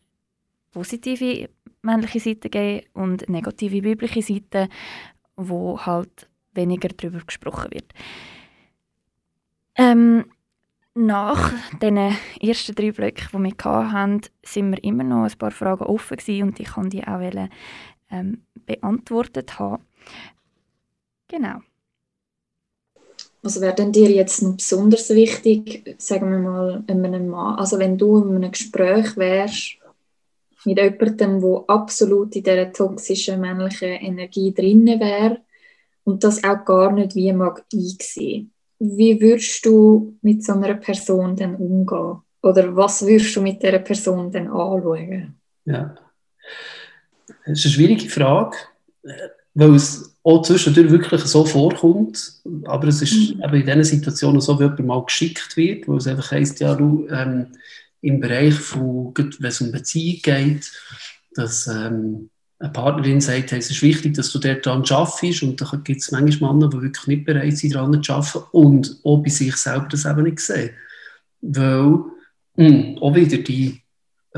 positive 0.71 1.49
männliche 1.81 2.19
Seiten 2.19 2.51
geben 2.51 2.85
und 2.93 3.27
negative 3.27 3.83
weibliche 3.83 4.21
Seiten, 4.21 4.69
wo 5.35 5.79
halt 5.79 6.27
weniger 6.57 6.89
darüber 6.89 7.21
gesprochen 7.25 7.71
wird. 7.71 7.93
Ähm, 9.75 10.25
nach 10.97 11.53
den 11.79 11.97
ersten 12.41 12.75
drei 12.75 12.91
Blöcken, 12.91 13.43
die 13.43 13.53
wir 13.55 13.91
hatten, 13.91 14.21
sind 14.43 14.71
wir 14.71 14.83
immer 14.83 15.03
noch 15.03 15.25
ein 15.25 15.37
paar 15.37 15.51
Fragen 15.51 15.85
offen 15.85 16.17
gewesen 16.17 16.49
und 16.49 16.59
ich 16.59 16.67
kann 16.67 16.89
die 16.89 17.03
auch 17.03 17.19
wollen, 17.19 17.49
ähm, 18.09 18.41
beantwortet 18.65 19.59
haben. 19.59 19.83
Genau. 21.27 21.59
Was 23.43 23.61
wäre 23.61 23.75
denn 23.75 23.91
dir 23.91 24.09
jetzt 24.09 24.41
besonders 24.57 25.09
wichtig, 25.11 25.95
sagen 25.99 26.31
wir 26.31 26.39
mal, 26.39 26.83
einem 26.87 27.29
Mann, 27.29 27.59
also 27.59 27.77
wenn 27.77 27.97
du 27.97 28.17
in 28.17 28.35
einem 28.35 28.51
Gespräch 28.51 29.15
wärst 29.15 29.77
mit 30.65 30.79
jemandem, 30.79 31.41
der 31.41 31.63
absolut 31.67 32.35
in 32.35 32.43
dieser 32.43 32.73
toxischen 32.73 33.39
männlichen 33.39 33.89
Energie 33.89 34.53
drin 34.53 34.85
wäre 34.87 35.41
und 36.07 36.23
das 36.23 36.41
auch 36.41 36.63
gar 36.63 36.93
nicht 36.93 37.15
wie 37.15 37.33
mag 37.33 37.65
einsehen. 37.73 38.53
Wie 38.79 39.19
würdest 39.19 39.65
du 39.65 40.17
mit 40.21 40.41
so 40.41 40.53
einer 40.53 40.75
Person 40.75 41.35
dann 41.35 41.55
umgehen? 41.55 42.21
Oder 42.41 42.73
was 42.75 43.05
würdest 43.05 43.35
du 43.35 43.41
mit 43.41 43.61
dieser 43.61 43.79
Person 43.79 44.31
dann 44.31 44.47
anschauen? 44.47 45.35
Ja, 45.65 45.95
das 47.45 47.59
ist 47.59 47.65
eine 47.65 47.73
schwierige 47.73 48.09
Frage, 48.09 48.55
weil 49.53 49.75
es 49.75 50.15
auch 50.23 50.43
zwischendurch 50.43 50.91
wirklich 50.91 51.21
so 51.23 51.43
vorkommt, 51.43 52.41
aber 52.63 52.87
es 52.87 53.01
ist 53.01 53.35
mhm. 53.35 53.43
eben 53.43 53.55
in 53.55 53.65
diesen 53.65 53.83
Situationen 53.83 54.39
so, 54.39 54.57
wie 54.59 54.63
jemand 54.63 54.85
mal 54.85 55.03
geschickt 55.03 55.57
wird, 55.57 55.89
wo 55.89 55.97
es 55.97 56.07
einfach 56.07 56.31
heisst, 56.31 56.61
ja, 56.61 56.73
du, 56.73 57.05
ähm, 57.09 57.47
im 57.99 58.21
Bereich 58.21 58.53
von, 58.53 59.13
wenn 59.17 59.49
es 59.49 59.59
um 59.59 59.73
Beziehung 59.73 60.21
geht, 60.21 60.71
dass 61.33 61.67
ähm, 61.67 62.29
eine 62.59 62.71
Partnerin 62.71 63.21
sagt, 63.21 63.51
hey, 63.51 63.59
es 63.59 63.69
ist 63.69 63.83
wichtig, 63.83 64.15
dass 64.15 64.31
du 64.31 64.39
dort 64.39 64.65
dran 64.65 64.83
arbeitest 64.89 65.43
und 65.43 65.61
da 65.61 65.69
gibt 65.83 66.01
es 66.01 66.11
manchmal 66.11 66.53
Männer, 66.53 66.69
die 66.69 66.81
wirklich 66.81 67.07
nicht 67.07 67.25
bereit 67.25 67.57
sind, 67.57 67.75
daran 67.75 68.01
zu 68.01 68.13
arbeiten 68.13 68.43
und 68.51 68.99
auch 69.03 69.17
bei 69.17 69.29
sich 69.29 69.55
selber 69.55 69.87
das 69.89 70.05
eben 70.05 70.23
nicht 70.23 70.39
sehen. 70.39 70.71
Weil 71.41 71.85
mh, 72.55 72.67
hm, 72.67 72.97
auch 72.99 73.13
wieder 73.13 73.37
die 73.37 73.81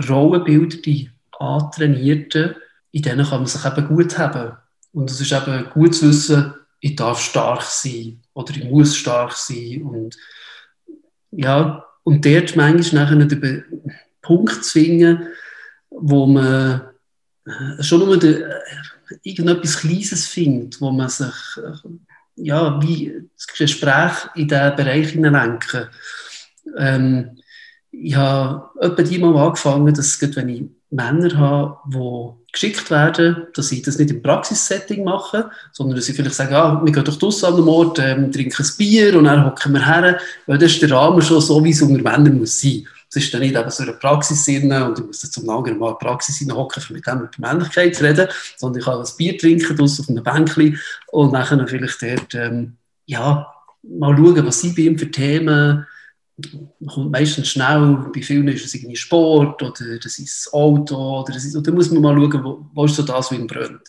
Rollenbilder, 0.10 0.78
die 0.78 1.10
antrainierten, 1.40 2.56
in 2.92 3.02
denen 3.02 3.26
kann 3.26 3.40
man 3.40 3.48
sich 3.48 3.64
eben 3.64 3.88
gut 3.88 4.18
haben. 4.18 4.58
Und 4.92 5.10
es 5.10 5.22
ist 5.22 5.32
eben 5.32 5.70
gut 5.70 5.96
zu 5.96 6.10
wissen, 6.10 6.54
ich 6.82 6.96
darf 6.96 7.22
stark 7.22 7.62
sein 7.62 8.22
oder 8.34 8.52
ich 8.52 8.64
muss 8.66 8.96
stark 8.96 9.34
sein 9.34 9.82
und 9.84 10.18
ja, 11.32 11.86
und 12.04 12.26
dort 12.26 12.56
manchmal 12.56 13.06
nachher 13.06 13.26
den 13.26 13.64
Punkt 14.22 14.64
zu 14.64 14.72
finden, 14.72 15.28
wo 15.90 16.26
man 16.26 16.89
schon 17.82 18.00
nur 18.00 18.18
de, 18.18 18.42
äh, 18.42 19.16
irgendetwas 19.24 19.80
Kleines 19.80 20.28
findet, 20.28 20.80
wo 20.82 20.92
man 20.92 21.10
sich 21.10 21.28
äh, 21.58 21.90
ja, 22.36 22.82
wie 22.82 23.14
das 23.36 23.48
Gespräch 23.48 24.14
in 24.36 24.48
diesen 24.48 24.76
Bereich 24.76 25.14
lenken 25.14 25.88
ähm, 26.78 27.38
Ich 27.92 28.16
habe 28.16 28.70
etwa 28.80 29.02
die 29.02 29.18
mal 29.18 29.36
angefangen, 29.36 29.94
dass 29.94 30.22
wenn 30.22 30.50
ich 30.50 30.64
Männer 30.92 31.38
habe, 31.38 31.78
die 31.88 32.52
geschickt 32.52 32.90
werden, 32.90 33.48
dass 33.54 33.70
sie 33.70 33.82
das 33.82 34.00
nicht 34.00 34.10
im 34.10 34.24
Praxissetting 34.24 35.04
machen, 35.04 35.44
sondern 35.72 35.96
dass 35.98 36.06
sie 36.06 36.14
vielleicht 36.14 36.36
sagen, 36.36 36.56
ah, 36.56 36.82
wir 36.84 36.92
gehen 36.92 37.04
doch 37.04 37.18
draussen 37.18 37.46
an 37.46 37.54
einem 37.56 37.68
Ort, 37.68 38.00
ähm, 38.00 38.32
trinken 38.32 38.64
ein 38.64 38.78
Bier 38.78 39.18
und 39.18 39.26
dann 39.26 39.46
hocken 39.46 39.74
wir 39.74 39.86
her, 39.86 40.20
weil 40.48 40.58
das 40.58 40.72
ist 40.72 40.82
der 40.82 40.92
Rahmen 40.92 41.22
schon 41.22 41.42
so, 41.42 41.64
wie 41.64 41.70
es 41.70 41.82
unter 41.82 42.02
Männern 42.02 42.40
muss 42.40 42.60
sein. 42.60 42.88
Es 43.10 43.16
ist 43.16 43.34
dann 43.34 43.42
nicht 43.42 43.56
eben 43.56 43.70
so 43.70 43.84
eine 43.84 43.94
Praxis 43.94 44.48
und 44.48 45.00
ich 45.00 45.06
muss 45.06 45.22
dann 45.22 45.32
zum 45.32 45.50
anderen 45.50 45.80
Mal 45.80 45.98
Praxis 45.98 46.48
hocken, 46.52 46.84
um 46.90 46.96
mit 46.96 47.08
dem 47.08 47.20
über 47.20 47.30
Männlichkeit 47.38 47.96
zu 47.96 48.04
reden, 48.04 48.28
sondern 48.56 48.80
ich 48.80 48.86
kann 48.86 49.00
ein 49.00 49.08
Bier 49.18 49.38
trinken 49.38 49.76
draussen 49.76 50.04
auf 50.04 50.10
einem 50.10 50.24
Bänkchen 50.24 50.80
und 51.12 51.34
dann 51.34 51.68
vielleicht 51.68 52.02
dort, 52.02 52.36
ähm, 52.36 52.78
ja, 53.06 53.52
mal 53.84 54.16
schauen, 54.16 54.46
was 54.46 54.62
sie 54.62 54.74
bei 54.74 54.84
ihm 54.84 54.98
für 55.00 55.10
Themen 55.10 55.86
man 56.80 56.90
kommt 56.94 57.12
meistens 57.12 57.50
schnell, 57.50 58.06
bei 58.14 58.22
vielen 58.22 58.48
ist 58.48 58.66
es 58.66 58.74
irgendwie 58.74 58.96
Sport 58.96 59.62
oder 59.62 60.00
das 60.02 60.20
ist 60.20 60.54
Auto 60.54 61.22
oder 61.22 61.34
das 61.34 61.46
ist, 61.46 61.56
und 61.56 61.66
dann 61.68 61.76
muss 61.76 61.92
man 61.92 62.02
mal 62.02 62.16
schauen, 62.16 62.44
wo, 62.44 62.66
wo 62.74 62.86
ist 62.86 62.96
so 62.96 63.04
das, 63.04 63.32
was 63.32 63.38
ihm 63.38 63.48
brennt. 63.48 63.82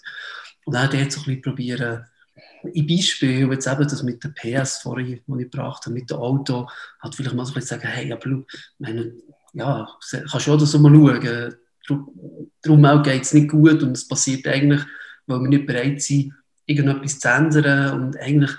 Und 0.65 0.75
dann 0.75 0.91
dort 0.91 1.13
so 1.13 1.21
ein 1.21 1.25
bisschen 1.27 1.43
probieren, 1.43 2.05
im 2.63 2.87
Beispiel, 2.87 3.51
jetzt 3.51 3.67
eben 3.67 3.83
das 3.83 4.03
mit 4.03 4.23
der 4.23 4.31
PS 4.31 4.79
vorhin, 4.79 5.21
die 5.27 5.43
ich 5.43 5.51
gebracht 5.51 5.85
habe, 5.85 5.95
mit 5.95 6.11
dem 6.11 6.19
Auto, 6.19 6.69
hat 7.01 7.15
vielleicht 7.15 7.35
mal 7.35 7.47
so 7.47 7.55
ein 7.55 7.63
sagen, 7.63 7.89
hey, 7.89 8.13
aber 8.13 8.43
meine, 8.79 9.13
ja, 9.53 9.89
kannst 10.31 10.47
du 10.47 10.53
auch 10.53 10.59
das 10.59 10.79
mal 10.79 10.95
schauen, 10.95 11.55
darum 12.63 13.03
geht 13.03 13.23
es 13.23 13.35
nicht 13.35 13.51
gut 13.51 13.83
und 13.83 13.97
es 13.97 14.07
passiert 14.07 14.47
eigentlich, 14.47 14.83
weil 15.27 15.41
wir 15.41 15.49
nicht 15.49 15.67
bereit 15.67 16.01
sind, 16.03 16.35
irgendetwas 16.67 17.19
zu 17.19 17.29
ändern 17.29 18.01
und 18.01 18.17
eigentlich 18.19 18.51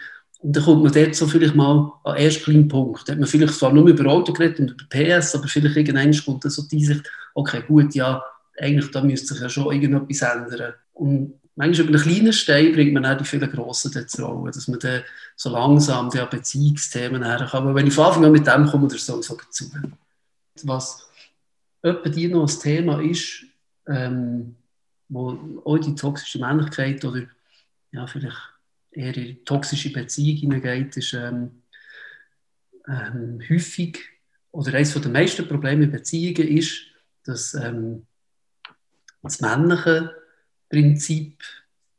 und 0.41 0.55
dann 0.55 0.63
kommt 0.63 0.83
man 0.83 0.91
dort 0.91 1.15
so 1.15 1.27
vielleicht 1.27 1.55
mal 1.55 1.91
an 2.03 2.15
den 2.15 2.25
ersten 2.25 2.43
kleinen 2.43 2.67
Punkt. 2.67 3.07
Da 3.07 3.11
hat 3.13 3.19
man 3.19 3.27
vielleicht 3.27 3.53
zwar 3.53 3.71
nur 3.71 3.87
über 3.87 4.09
Auto 4.09 4.33
geredet 4.33 4.59
und 4.59 4.71
über 4.71 4.85
PS, 4.89 5.35
aber 5.35 5.47
vielleicht 5.47 5.77
irgendwann 5.77 6.11
kommt 6.25 6.43
dann 6.43 6.51
so 6.51 6.63
die 6.63 6.83
Sicht, 6.83 7.07
okay, 7.35 7.61
gut, 7.67 7.93
ja, 7.93 8.23
eigentlich 8.59 8.89
da 8.89 9.03
müsste 9.03 9.33
sich 9.33 9.41
ja 9.41 9.49
schon 9.49 9.71
irgendetwas 9.71 10.21
ändern. 10.21 10.73
Und 10.93 11.35
manchmal 11.61 11.89
über 11.89 11.99
einen 11.99 12.07
kleinen 12.07 12.33
Stein 12.33 12.73
bringt 12.73 12.93
man 12.93 13.05
auch 13.05 13.17
die 13.17 13.23
vielen 13.23 13.49
grossen 13.51 13.91
dazu 13.93 14.25
Rollen, 14.25 14.51
dass 14.51 14.67
man 14.67 14.79
dann 14.79 15.03
so 15.35 15.51
langsam 15.51 16.09
die 16.09 16.19
Beziehungsthemen 16.29 17.23
herkommt. 17.23 17.53
Aber 17.53 17.75
wenn 17.75 17.85
ich 17.85 17.93
von 17.93 18.05
Anfang 18.05 18.25
an 18.25 18.31
mit 18.31 18.47
dem 18.47 18.65
komme, 18.65 18.87
das 18.87 19.05
sowieso 19.05 19.37
dazu. 19.37 19.71
Was 20.63 21.07
etwa 21.83 22.09
die 22.09 22.27
noch 22.27 22.49
ein 22.49 22.59
Thema 22.59 22.99
ist, 22.99 23.45
ähm, 23.87 24.55
wo 25.07 25.61
auch 25.63 25.77
die 25.77 25.93
toxische 25.93 26.39
Männlichkeit 26.39 27.05
oder 27.05 27.21
ja, 27.91 28.07
vielleicht 28.07 28.37
eher 28.91 29.15
in 29.15 29.45
toxische 29.45 29.91
Beziehung 29.91 30.37
hineingeht, 30.37 30.97
ist 30.97 31.13
ähm, 31.13 31.61
ähm, 32.87 33.39
häufig, 33.47 33.99
oder 34.49 34.73
eines 34.73 34.93
der 34.93 35.11
meisten 35.11 35.47
Probleme 35.47 35.83
in 35.83 35.91
Beziehungen 35.91 36.57
ist, 36.57 36.85
dass 37.23 37.53
ähm, 37.53 38.07
das 39.21 39.41
männliche 39.41 40.20
Prinzip 40.71 41.43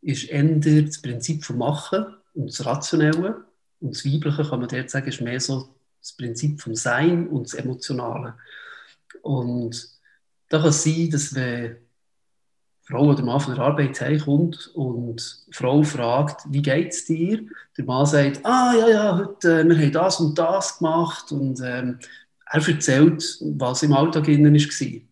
ist 0.00 0.24
eher 0.24 0.44
das 0.44 1.00
Prinzip 1.00 1.44
vom 1.44 1.58
Machen 1.58 2.06
und 2.34 2.48
das 2.48 2.64
Rationelle. 2.64 3.44
Und 3.80 3.94
das 3.94 4.04
Weibliche, 4.04 4.44
kann 4.44 4.60
man 4.60 4.68
dort 4.68 4.90
sagen, 4.90 5.08
ist 5.08 5.20
mehr 5.20 5.40
so 5.40 5.74
das 6.00 6.12
Prinzip 6.12 6.60
vom 6.60 6.74
Sein 6.74 7.28
und 7.28 7.44
das 7.44 7.54
Emotionale. 7.54 8.34
Und 9.22 9.88
da 10.48 10.58
kann 10.58 10.70
es 10.70 10.82
sein, 10.82 11.10
dass 11.10 11.34
wenn 11.34 11.76
Frau 12.84 13.10
oder 13.10 13.22
Mann 13.22 13.40
von 13.40 13.54
der 13.54 13.64
Arbeit 13.64 14.00
heimkommt 14.00 14.70
und 14.74 15.46
die 15.48 15.52
Frau 15.52 15.82
fragt, 15.82 16.42
wie 16.48 16.62
geht 16.62 16.92
es 16.92 17.04
dir? 17.04 17.44
Der 17.76 17.84
Mann 17.84 18.06
sagt, 18.06 18.44
ah 18.44 18.74
ja, 18.76 18.88
ja, 18.88 19.16
heute, 19.18 19.60
äh, 19.60 19.68
wir 19.68 19.76
haben 19.76 19.92
das 19.92 20.18
und 20.18 20.36
das 20.36 20.78
gemacht 20.78 21.30
und 21.30 21.60
ähm, 21.60 21.98
er 22.50 22.68
erzählt, 22.68 23.38
was 23.40 23.82
im 23.82 23.92
Alltag 23.92 24.28
innen 24.28 24.54
war. 24.54 25.11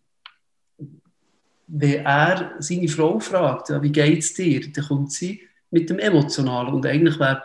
Wenn 1.73 2.05
er 2.05 2.55
seine 2.59 2.89
Frau 2.89 3.19
fragt, 3.19 3.69
ja, 3.69 3.81
wie 3.81 3.91
geht 3.91 4.19
es 4.19 4.33
dir, 4.33 4.71
dann 4.71 4.85
kommt 4.85 5.11
sie 5.11 5.41
mit 5.69 5.89
dem 5.89 5.99
Emotionalen 5.99 6.73
und 6.73 6.85
eigentlich 6.85 7.17
wäre 7.17 7.43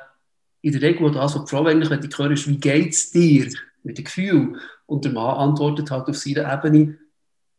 in 0.62 0.72
der 0.72 0.83
Regel 0.83 1.12
das, 1.12 1.37
was 1.37 1.45
die 1.45 1.51
Frau 1.51 1.64
eigentlich 1.64 1.91
wenn 1.91 2.33
ist, 2.33 2.49
wie 2.49 2.59
geht 2.59 2.93
es 2.93 3.12
dir, 3.12 3.49
mit 3.85 3.99
dem 3.99 4.05
Gefühl. 4.05 4.59
Und 4.87 5.05
der 5.05 5.12
Mann 5.12 5.37
antwortet 5.37 5.91
halt 5.93 6.09
auf 6.09 6.16
seiner 6.16 6.53
Ebene, 6.53 6.99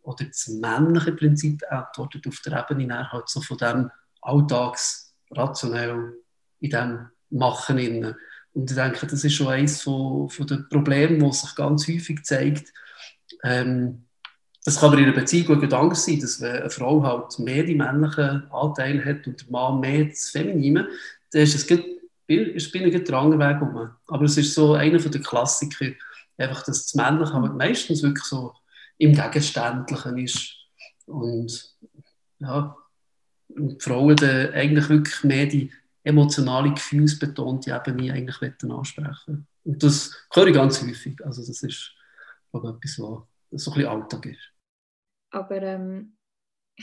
oder 0.04 0.26
das 0.26 0.48
männliche 0.48 1.14
Prinzip 1.14 1.62
antwortet 1.70 2.28
auf 2.28 2.40
der 2.46 2.66
Ebene 2.70 2.88
nach 2.88 3.12
halt 3.12 3.30
so 3.30 3.42
von 3.42 3.58
dem 3.58 3.92
Alltagsrationell 4.22 6.14
in 6.60 6.70
dem 6.70 7.08
Machen 7.30 7.78
innen. 7.78 8.16
Und 8.54 8.72
ich 8.72 8.76
denke, 8.76 9.06
das 9.06 9.24
ist 9.24 9.34
schon 9.34 9.48
eines 9.48 9.82
von, 9.82 10.30
von 10.30 10.48
den 10.48 10.68
Problemen, 10.70 11.20
das 11.20 11.42
sich 11.42 11.56
ganz 11.56 11.88
häufig 11.88 12.24
zeigt. 12.24 12.74
Ähm, 13.44 14.07
das 14.68 14.82
kann 14.82 14.90
aber 14.90 14.98
in 14.98 15.06
einer 15.06 15.14
Beziehung 15.14 15.54
ein 15.54 15.62
Gedanke 15.62 15.96
sein, 15.96 16.20
dass 16.20 16.42
wenn 16.42 16.58
eine 16.58 16.70
Frau 16.70 17.02
halt 17.02 17.40
mehr 17.40 17.64
die 17.64 17.74
männlichen 17.74 18.52
Anteile 18.52 19.06
hat 19.06 19.26
und 19.26 19.40
der 19.40 19.50
Mann 19.50 19.80
mehr 19.80 20.04
das 20.04 20.30
Feminine, 20.30 20.90
dann 21.32 21.42
ist 21.42 21.56
es 21.56 21.66
ist 22.28 22.74
bei 22.74 22.82
einem 22.82 23.16
anderen 23.16 23.40
Weg 23.40 23.62
um. 23.62 23.90
Aber 24.08 24.26
es 24.26 24.36
ist 24.36 24.54
so 24.54 24.74
einer 24.74 25.00
der 25.00 25.22
Klassiker, 25.22 25.94
einfach, 26.38 26.64
dass 26.66 26.84
das 26.84 26.96
Männliche 26.96 27.32
aber 27.32 27.54
meistens 27.54 28.04
wirklich 28.04 28.26
so 28.26 28.56
im 28.98 29.14
Gegenständlichen 29.14 30.18
ist. 30.18 30.54
Und 31.06 31.74
ja, 32.40 32.76
und 33.48 33.70
die 33.70 33.80
Frauen 33.80 34.18
dann 34.18 34.52
eigentlich 34.52 34.90
wirklich 34.90 35.24
mehr 35.24 35.46
die 35.46 35.72
emotionale, 36.04 36.74
gefühlsbetonte 36.74 37.72
Ebene 37.72 38.12
eigentlich 38.12 38.42
ansprechen 38.70 39.48
Und 39.64 39.82
das 39.82 40.14
höre 40.34 40.48
ich 40.48 40.56
ganz 40.56 40.82
häufig. 40.82 41.26
Also 41.26 41.42
das 41.48 41.64
ist 41.64 41.94
glaube 42.52 42.68
etwas, 42.76 43.00
was 43.00 43.64
so 43.64 43.72
ein 43.72 43.78
bisschen 43.78 43.90
Alltag 43.90 44.26
ist. 44.26 44.57
Aber 45.30 45.62
ähm, 45.62 46.18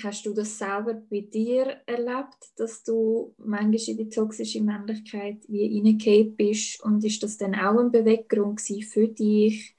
hast 0.02 0.26
du 0.26 0.34
das 0.34 0.58
selber 0.58 0.94
bei 0.94 1.20
dir 1.20 1.80
erlebt, 1.86 2.52
dass 2.56 2.82
du 2.82 3.34
manchmal 3.38 3.74
in 3.74 3.96
die 3.96 4.08
toxische 4.08 4.62
Männlichkeit 4.62 5.44
wie 5.48 5.66
reingekehrt 5.66 6.36
bist? 6.36 6.82
Und 6.82 7.04
ist 7.04 7.22
das 7.22 7.36
dann 7.36 7.54
auch 7.54 7.78
ein 7.78 7.92
Beweggrund 7.92 8.60
für 8.60 9.08
dich, 9.08 9.76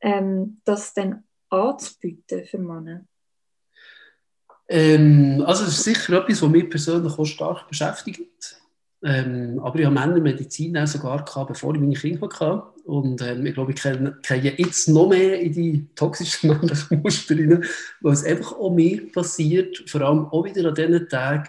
ähm, 0.00 0.60
das 0.64 0.94
dann 0.94 1.24
anzubieten 1.48 2.44
für 2.44 2.58
Männer? 2.58 3.06
Ähm, 4.68 5.42
also 5.46 5.64
es 5.64 5.70
ist 5.70 5.84
sicher 5.84 6.22
etwas, 6.22 6.42
was 6.42 6.50
mich 6.50 6.68
persönlich 6.68 7.18
auch 7.18 7.24
stark 7.24 7.66
beschäftigt. 7.68 8.60
Ähm, 9.02 9.60
aber 9.62 9.78
ich 9.78 9.86
habe 9.86 9.94
Männermedizin 9.94 10.76
auch 10.76 10.86
sogar 10.86 11.24
gehabt, 11.24 11.48
bevor 11.48 11.74
ich 11.74 11.80
meine 11.80 11.94
Kinder 11.94 12.28
hatte. 12.28 12.62
Und 12.84 13.22
ähm, 13.22 13.46
ich 13.46 13.54
glaube, 13.54 13.72
ich 13.72 13.80
kenne, 13.80 14.18
jetzt 14.28 14.88
noch 14.88 15.08
mehr 15.08 15.40
in 15.40 15.52
die 15.52 15.86
toxischen 15.94 16.50
männlichen 16.50 17.02
Muster 17.02 17.36
rein, 17.36 17.64
weil 18.00 18.12
es 18.12 18.24
einfach 18.24 18.52
auch 18.52 18.74
mehr 18.74 19.00
passiert, 19.12 19.88
vor 19.88 20.00
allem 20.00 20.26
auch 20.26 20.44
wieder 20.44 20.68
an 20.68 20.74
diesen 20.74 21.08
Tagen, 21.08 21.48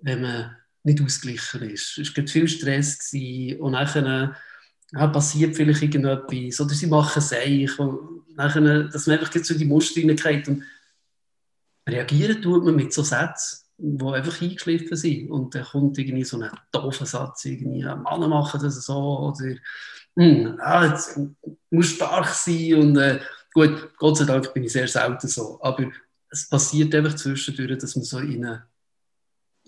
wenn 0.00 0.22
man 0.22 0.56
nicht 0.84 1.02
ausgeglichen 1.02 1.62
ist. 1.70 1.98
Es 1.98 2.16
war 2.16 2.26
viel 2.26 2.48
Stress 2.48 3.10
gewesen, 3.10 3.60
und 3.60 3.72
nachher 3.72 4.34
ja, 4.92 5.06
passiert 5.08 5.56
vielleicht 5.56 5.82
irgendetwas 5.82 6.60
oder 6.60 6.74
sie 6.74 6.86
machen 6.86 7.22
Seich 7.22 7.78
und 7.78 8.22
nachher, 8.34 8.84
dass 8.84 9.06
man 9.06 9.18
einfach 9.18 9.32
so 9.42 9.56
die 9.56 9.64
Muster 9.64 10.00
reingeht 10.00 10.48
und 10.48 10.64
reagieren 11.88 12.40
tut 12.40 12.64
man 12.64 12.76
mit 12.76 12.92
so 12.92 13.02
Sätzen 13.02 13.61
die 13.82 14.04
einfach 14.04 14.40
eingeschliffen 14.40 14.96
sind. 14.96 15.30
Und 15.30 15.54
dann 15.54 15.64
kommt 15.64 15.98
irgendwie 15.98 16.24
so 16.24 16.40
ein 16.40 16.50
doofer 16.70 17.06
Satz, 17.06 17.44
irgendwie, 17.44 17.82
Männer 17.82 18.28
machen 18.28 18.60
das 18.62 18.84
so, 18.84 19.18
oder 19.18 19.56
ah, 20.60 20.86
jetzt 20.86 21.18
muss 21.70 21.88
stark 21.88 22.28
sein. 22.28 22.74
Und 22.74 22.96
äh, 22.96 23.20
gut, 23.52 23.96
Gott 23.96 24.18
sei 24.18 24.24
Dank 24.24 24.54
bin 24.54 24.64
ich 24.64 24.72
sehr 24.72 24.88
selten 24.88 25.26
so. 25.28 25.58
Aber 25.62 25.90
es 26.30 26.48
passiert 26.48 26.94
einfach 26.94 27.16
zwischendurch, 27.16 27.78
dass 27.78 27.96
man 27.96 28.04
so 28.04 28.18
in 28.18 28.44
eine, 28.44 28.66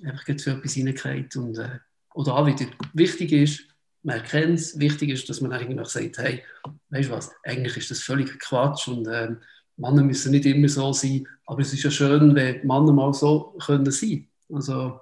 einfach 0.05 0.25
für 0.25 0.53
etwas 0.53 0.77
reingeht. 0.77 1.37
Und 1.37 1.59
äh, 1.59 1.79
oder 2.15 2.37
auch 2.37 2.47
wieder 2.47 2.67
wichtig 2.93 3.33
ist, 3.33 3.65
man 4.05 4.17
erkennt 4.17 4.59
es, 4.59 4.79
wichtig 4.79 5.11
ist, 5.11 5.29
dass 5.29 5.41
man 5.41 5.53
eigentlich 5.53 5.89
sagt, 5.89 6.19
hey, 6.19 6.45
weißt 6.91 7.09
du 7.09 7.13
was, 7.15 7.33
eigentlich 7.43 7.77
ist 7.79 7.91
das 7.91 8.03
völlig 8.03 8.39
Quatsch 8.39 8.87
und 8.87 9.09
ähm, 9.11 9.41
Männer 9.77 10.03
müssen 10.03 10.31
nicht 10.31 10.47
immer 10.47 10.69
so 10.69 10.93
sein, 10.93 11.27
aber 11.47 11.61
es 11.61 11.73
ist 11.73 11.83
ja 11.83 11.91
schön, 11.91 12.35
wenn 12.35 12.67
Männer 12.67 12.93
mal 12.93 13.13
so 13.13 13.57
können 13.65 13.91
sein 13.91 14.29
Also, 14.53 15.01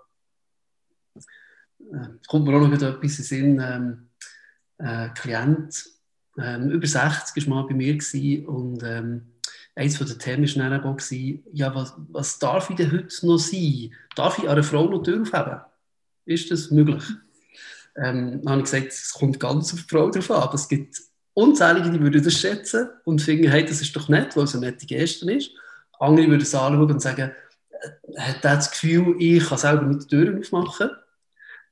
äh, 1.79 2.09
kommt 2.27 2.47
mir 2.47 2.57
auch 2.57 2.67
noch 2.67 2.73
etwas 2.73 2.95
in 2.95 3.01
den 3.01 3.11
Sinn. 3.11 3.61
Ähm, 3.63 4.09
ein 4.79 5.15
Klient, 5.15 5.85
ähm, 6.39 6.71
über 6.71 6.87
60 6.87 7.49
war 7.49 7.63
mal 7.63 7.69
bei 7.69 7.75
mir 7.75 7.99
und 8.47 8.83
ähm, 8.83 9.33
eines 9.75 9.99
der 9.99 10.19
Themen 10.19 10.47
war 10.47 10.71
dann 10.71 10.85
auch, 10.85 10.99
ja, 11.53 11.75
was, 11.75 11.95
was 12.09 12.39
darf 12.39 12.71
ich 12.71 12.77
denn 12.77 12.93
heute 12.93 13.27
noch 13.27 13.39
sein? 13.39 13.93
Darf 14.17 14.39
ich 14.39 14.49
einer 14.49 14.63
Frau 14.63 14.89
noch 14.89 15.03
die 15.03 15.13
aufheben? 15.13 15.61
Ist 16.25 16.51
das 16.51 16.71
möglich? 16.71 17.05
Ähm, 17.97 18.43
dann 18.43 18.51
habe 18.51 18.59
ich 18.61 18.71
gesagt, 18.71 18.89
es 18.89 19.13
kommt 19.13 19.41
ganz 19.41 19.73
auf 19.73 19.83
die 19.83 19.89
Frau 19.89 20.11
drauf 20.11 20.31
an. 20.31 20.51
Es 20.55 20.69
gibt 20.69 21.01
Unzählige, 21.35 21.91
die 21.91 22.01
würden 22.01 22.23
das 22.23 22.35
schätzen 22.35 22.89
und 23.05 23.23
finden, 23.23 23.51
hey, 23.51 23.65
das 23.65 23.81
ist 23.81 23.95
doch 23.97 24.09
nett, 24.09 24.37
weil 24.37 24.45
es 24.45 24.55
eine 24.55 24.67
nette 24.67 24.87
Geste 24.87 25.33
ist. 25.33 25.51
Andere 25.99 26.27
würden 26.29 26.43
es 26.43 26.55
anschauen 26.55 26.91
und 26.91 27.01
sagen, 27.01 27.31
äh, 27.71 28.21
hat 28.21 28.45
das 28.45 28.71
Gefühl, 28.71 29.17
ich 29.19 29.47
kann 29.47 29.59
selber 29.59 29.83
mit 29.83 30.03
den 30.03 30.09
Türen 30.09 30.41
aufmachen. 30.41 30.91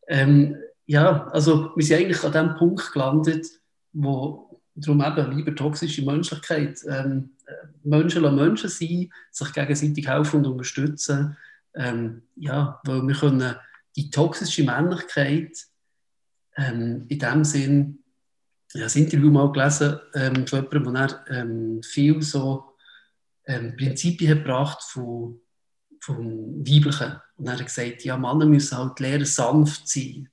Ähm, 0.08 0.56
ja, 0.86 1.26
also 1.28 1.70
wir 1.76 1.84
sind 1.84 1.98
eigentlich 1.98 2.24
an 2.24 2.32
dem 2.32 2.56
Punkt 2.56 2.92
gelandet, 2.92 3.46
wo 3.92 4.60
darum 4.74 5.04
eben 5.04 5.36
lieber 5.36 5.54
toxische 5.54 6.04
Menschlichkeit, 6.04 6.80
ähm, 6.88 7.30
Menschen 7.82 8.22
lassen 8.22 8.36
Menschen 8.36 8.70
sein, 8.70 9.10
sich 9.30 9.52
gegenseitig 9.52 10.08
helfen 10.08 10.38
und 10.38 10.52
unterstützen. 10.52 11.36
Ähm, 11.74 12.22
ja, 12.36 12.80
weil 12.84 13.06
wir 13.06 13.14
können 13.14 13.54
die 13.96 14.10
toxische 14.10 14.64
Männlichkeit 14.64 15.56
ähm, 16.56 17.04
in 17.08 17.18
dem 17.18 17.44
Sinn 17.44 17.98
ich 18.72 18.80
habe 18.80 18.92
ein 18.92 19.02
Interview 19.02 19.30
mal 19.30 19.50
gelesen 19.50 19.98
ähm, 20.14 20.46
von 20.46 20.62
jemandem, 20.70 20.94
der 20.94 21.24
ähm, 21.28 21.82
viel 21.82 22.22
so 22.22 22.76
ähm, 23.46 23.76
Prinzipien 23.76 24.38
gebracht 24.38 24.82
von, 24.82 25.40
vom 26.00 26.60
Weiblichen. 26.60 27.20
Und 27.36 27.46
er 27.46 27.54
hat 27.54 27.64
gesagt, 27.64 28.04
ja, 28.04 28.16
Männer 28.16 28.46
müssen 28.46 28.78
halt 28.78 29.00
lernen, 29.00 29.24
sanft 29.24 29.88
sein. 29.88 30.28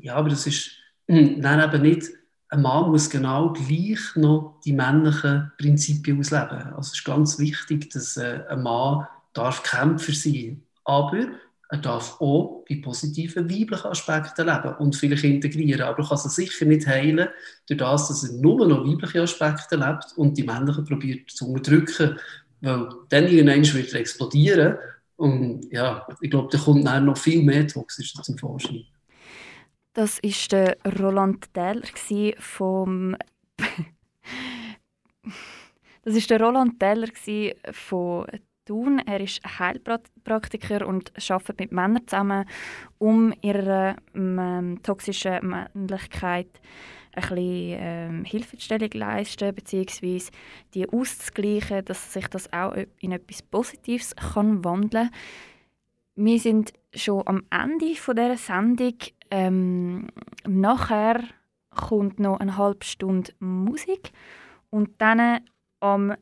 Ja, 0.00 0.16
aber 0.16 0.28
das 0.28 0.46
ist 0.46 0.70
dann 1.06 1.74
eben 1.74 1.82
nicht, 1.82 2.08
ein 2.50 2.62
Mann 2.62 2.90
muss 2.90 3.10
genau 3.10 3.52
gleich 3.52 4.00
noch 4.14 4.60
die 4.64 4.72
männlichen 4.72 5.52
Prinzipien 5.58 6.18
ausleben. 6.18 6.74
Also 6.74 6.92
es 6.92 6.94
ist 6.94 7.04
ganz 7.04 7.38
wichtig, 7.38 7.90
dass 7.90 8.16
äh, 8.16 8.42
ein 8.48 8.62
Mann 8.62 9.06
darf 9.32 9.62
Kämpfer 9.62 10.12
sein 10.12 10.62
darf. 10.84 11.12
Aber 11.12 11.26
er 11.70 11.78
darf 11.78 12.18
auch 12.20 12.64
die 12.68 12.76
positiven 12.76 13.50
weiblichen 13.50 13.88
Aspekte 13.88 14.42
leben 14.42 14.74
und 14.78 14.96
vielleicht 14.96 15.24
integrieren. 15.24 15.82
Aber 15.82 15.98
er 16.02 16.08
kann 16.08 16.16
sie 16.16 16.30
sicher 16.30 16.64
nicht 16.64 16.86
heilen, 16.86 17.28
durch 17.66 17.78
das, 17.78 18.08
dass 18.08 18.24
er 18.24 18.38
nur 18.38 18.66
noch 18.66 18.86
weibliche 18.86 19.22
Aspekte 19.22 19.76
lebt 19.76 20.16
und 20.16 20.38
die 20.38 20.44
männlichen 20.44 20.86
probiert 20.86 21.30
zu 21.30 21.52
unterdrücken. 21.52 22.18
Weil 22.62 22.88
dann 23.10 23.28
irgendwann 23.28 23.74
wird 23.74 23.92
er 23.92 24.00
explodieren. 24.00 24.78
Und 25.16 25.70
ja, 25.70 26.06
ich 26.20 26.30
glaube, 26.30 26.48
da 26.50 26.58
kommt 26.58 26.86
dann 26.86 27.04
noch 27.04 27.18
viel 27.18 27.42
mehr 27.42 27.66
Toxisches 27.66 28.22
zum 28.22 28.38
Vorschein. 28.38 28.86
Das 29.92 30.22
war 30.22 30.48
der 30.50 30.76
Roland 31.00 31.52
Teller 31.52 31.82
vom. 32.38 33.16
das 36.02 36.14
war 36.14 36.20
der 36.28 36.40
Roland 36.40 36.80
Teller 36.80 37.08
von 37.72 38.26
Thun. 38.68 39.00
Er 39.06 39.20
ist 39.20 39.40
Heilpraktiker 39.58 40.86
und 40.86 41.10
arbeitet 41.30 41.58
mit 41.58 41.72
Männern 41.72 42.06
zusammen, 42.06 42.44
um 42.98 43.32
ihrer 43.40 43.96
ähm, 44.14 44.80
toxischen 44.82 45.38
Männlichkeit 45.74 46.60
ein 47.12 47.22
bisschen 47.22 47.78
ähm, 47.80 48.24
Hilfestellung 48.24 48.90
leisten, 48.92 49.54
beziehungsweise 49.54 50.30
die 50.74 50.86
auszugleichen, 50.86 51.84
dass 51.86 52.12
sich 52.12 52.28
das 52.28 52.52
auch 52.52 52.74
in 53.00 53.12
etwas 53.12 53.40
Positives 53.40 54.14
kann 54.14 54.62
wandeln 54.64 55.10
kann. 55.10 55.14
Wir 56.14 56.38
sind 56.38 56.74
schon 56.94 57.26
am 57.26 57.44
Ende 57.50 57.86
dieser 57.94 58.36
Sendung. 58.36 58.96
Ähm, 59.30 60.08
nachher 60.46 61.22
kommt 61.70 62.20
noch 62.20 62.40
eine 62.40 62.58
halbe 62.58 62.84
Stunde 62.84 63.32
Musik 63.38 64.12
und 64.68 65.00
dann 65.00 65.40
am 65.80 66.14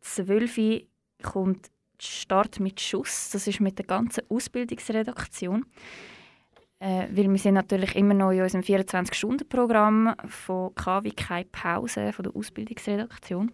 12 0.00 0.58
Uhr 0.58 0.80
kommt 1.22 1.70
Start 2.04 2.60
mit 2.60 2.80
Schuss. 2.80 3.30
Das 3.30 3.46
ist 3.46 3.60
mit 3.60 3.78
der 3.78 3.86
ganzen 3.86 4.22
Ausbildungsredaktion. 4.28 5.64
Äh, 6.78 7.06
weil 7.12 7.30
wir 7.30 7.38
sind 7.38 7.54
natürlich 7.54 7.94
immer 7.94 8.14
noch 8.14 8.32
in 8.32 8.42
unserem 8.42 8.62
24-Stunden-Programm 8.62 10.16
von 10.26 10.74
KW 10.74 11.10
keine 11.12 11.44
Pause 11.44 12.12
von 12.12 12.24
der 12.24 12.34
Ausbildungsredaktion. 12.34 13.52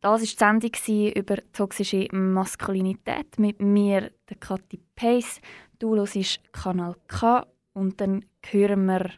Das 0.00 0.10
war 0.12 0.18
die 0.18 0.70
Sendung 0.70 1.12
über 1.12 1.36
toxische 1.52 2.08
Maskulinität 2.12 3.38
mit 3.38 3.60
mir, 3.60 4.12
der 4.28 4.36
Kathi 4.36 4.80
Pace. 4.94 5.40
Du 5.78 5.96
hörst 5.96 6.40
Kanal 6.52 6.94
K 7.08 7.46
und 7.74 8.00
dann 8.00 8.24
hören 8.48 8.86
wir 8.86 9.10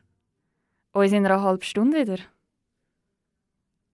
uns 0.92 1.12
in 1.12 1.26
einer 1.26 1.42
halben 1.42 1.62
Stunde 1.62 2.00
wieder. 2.00 2.18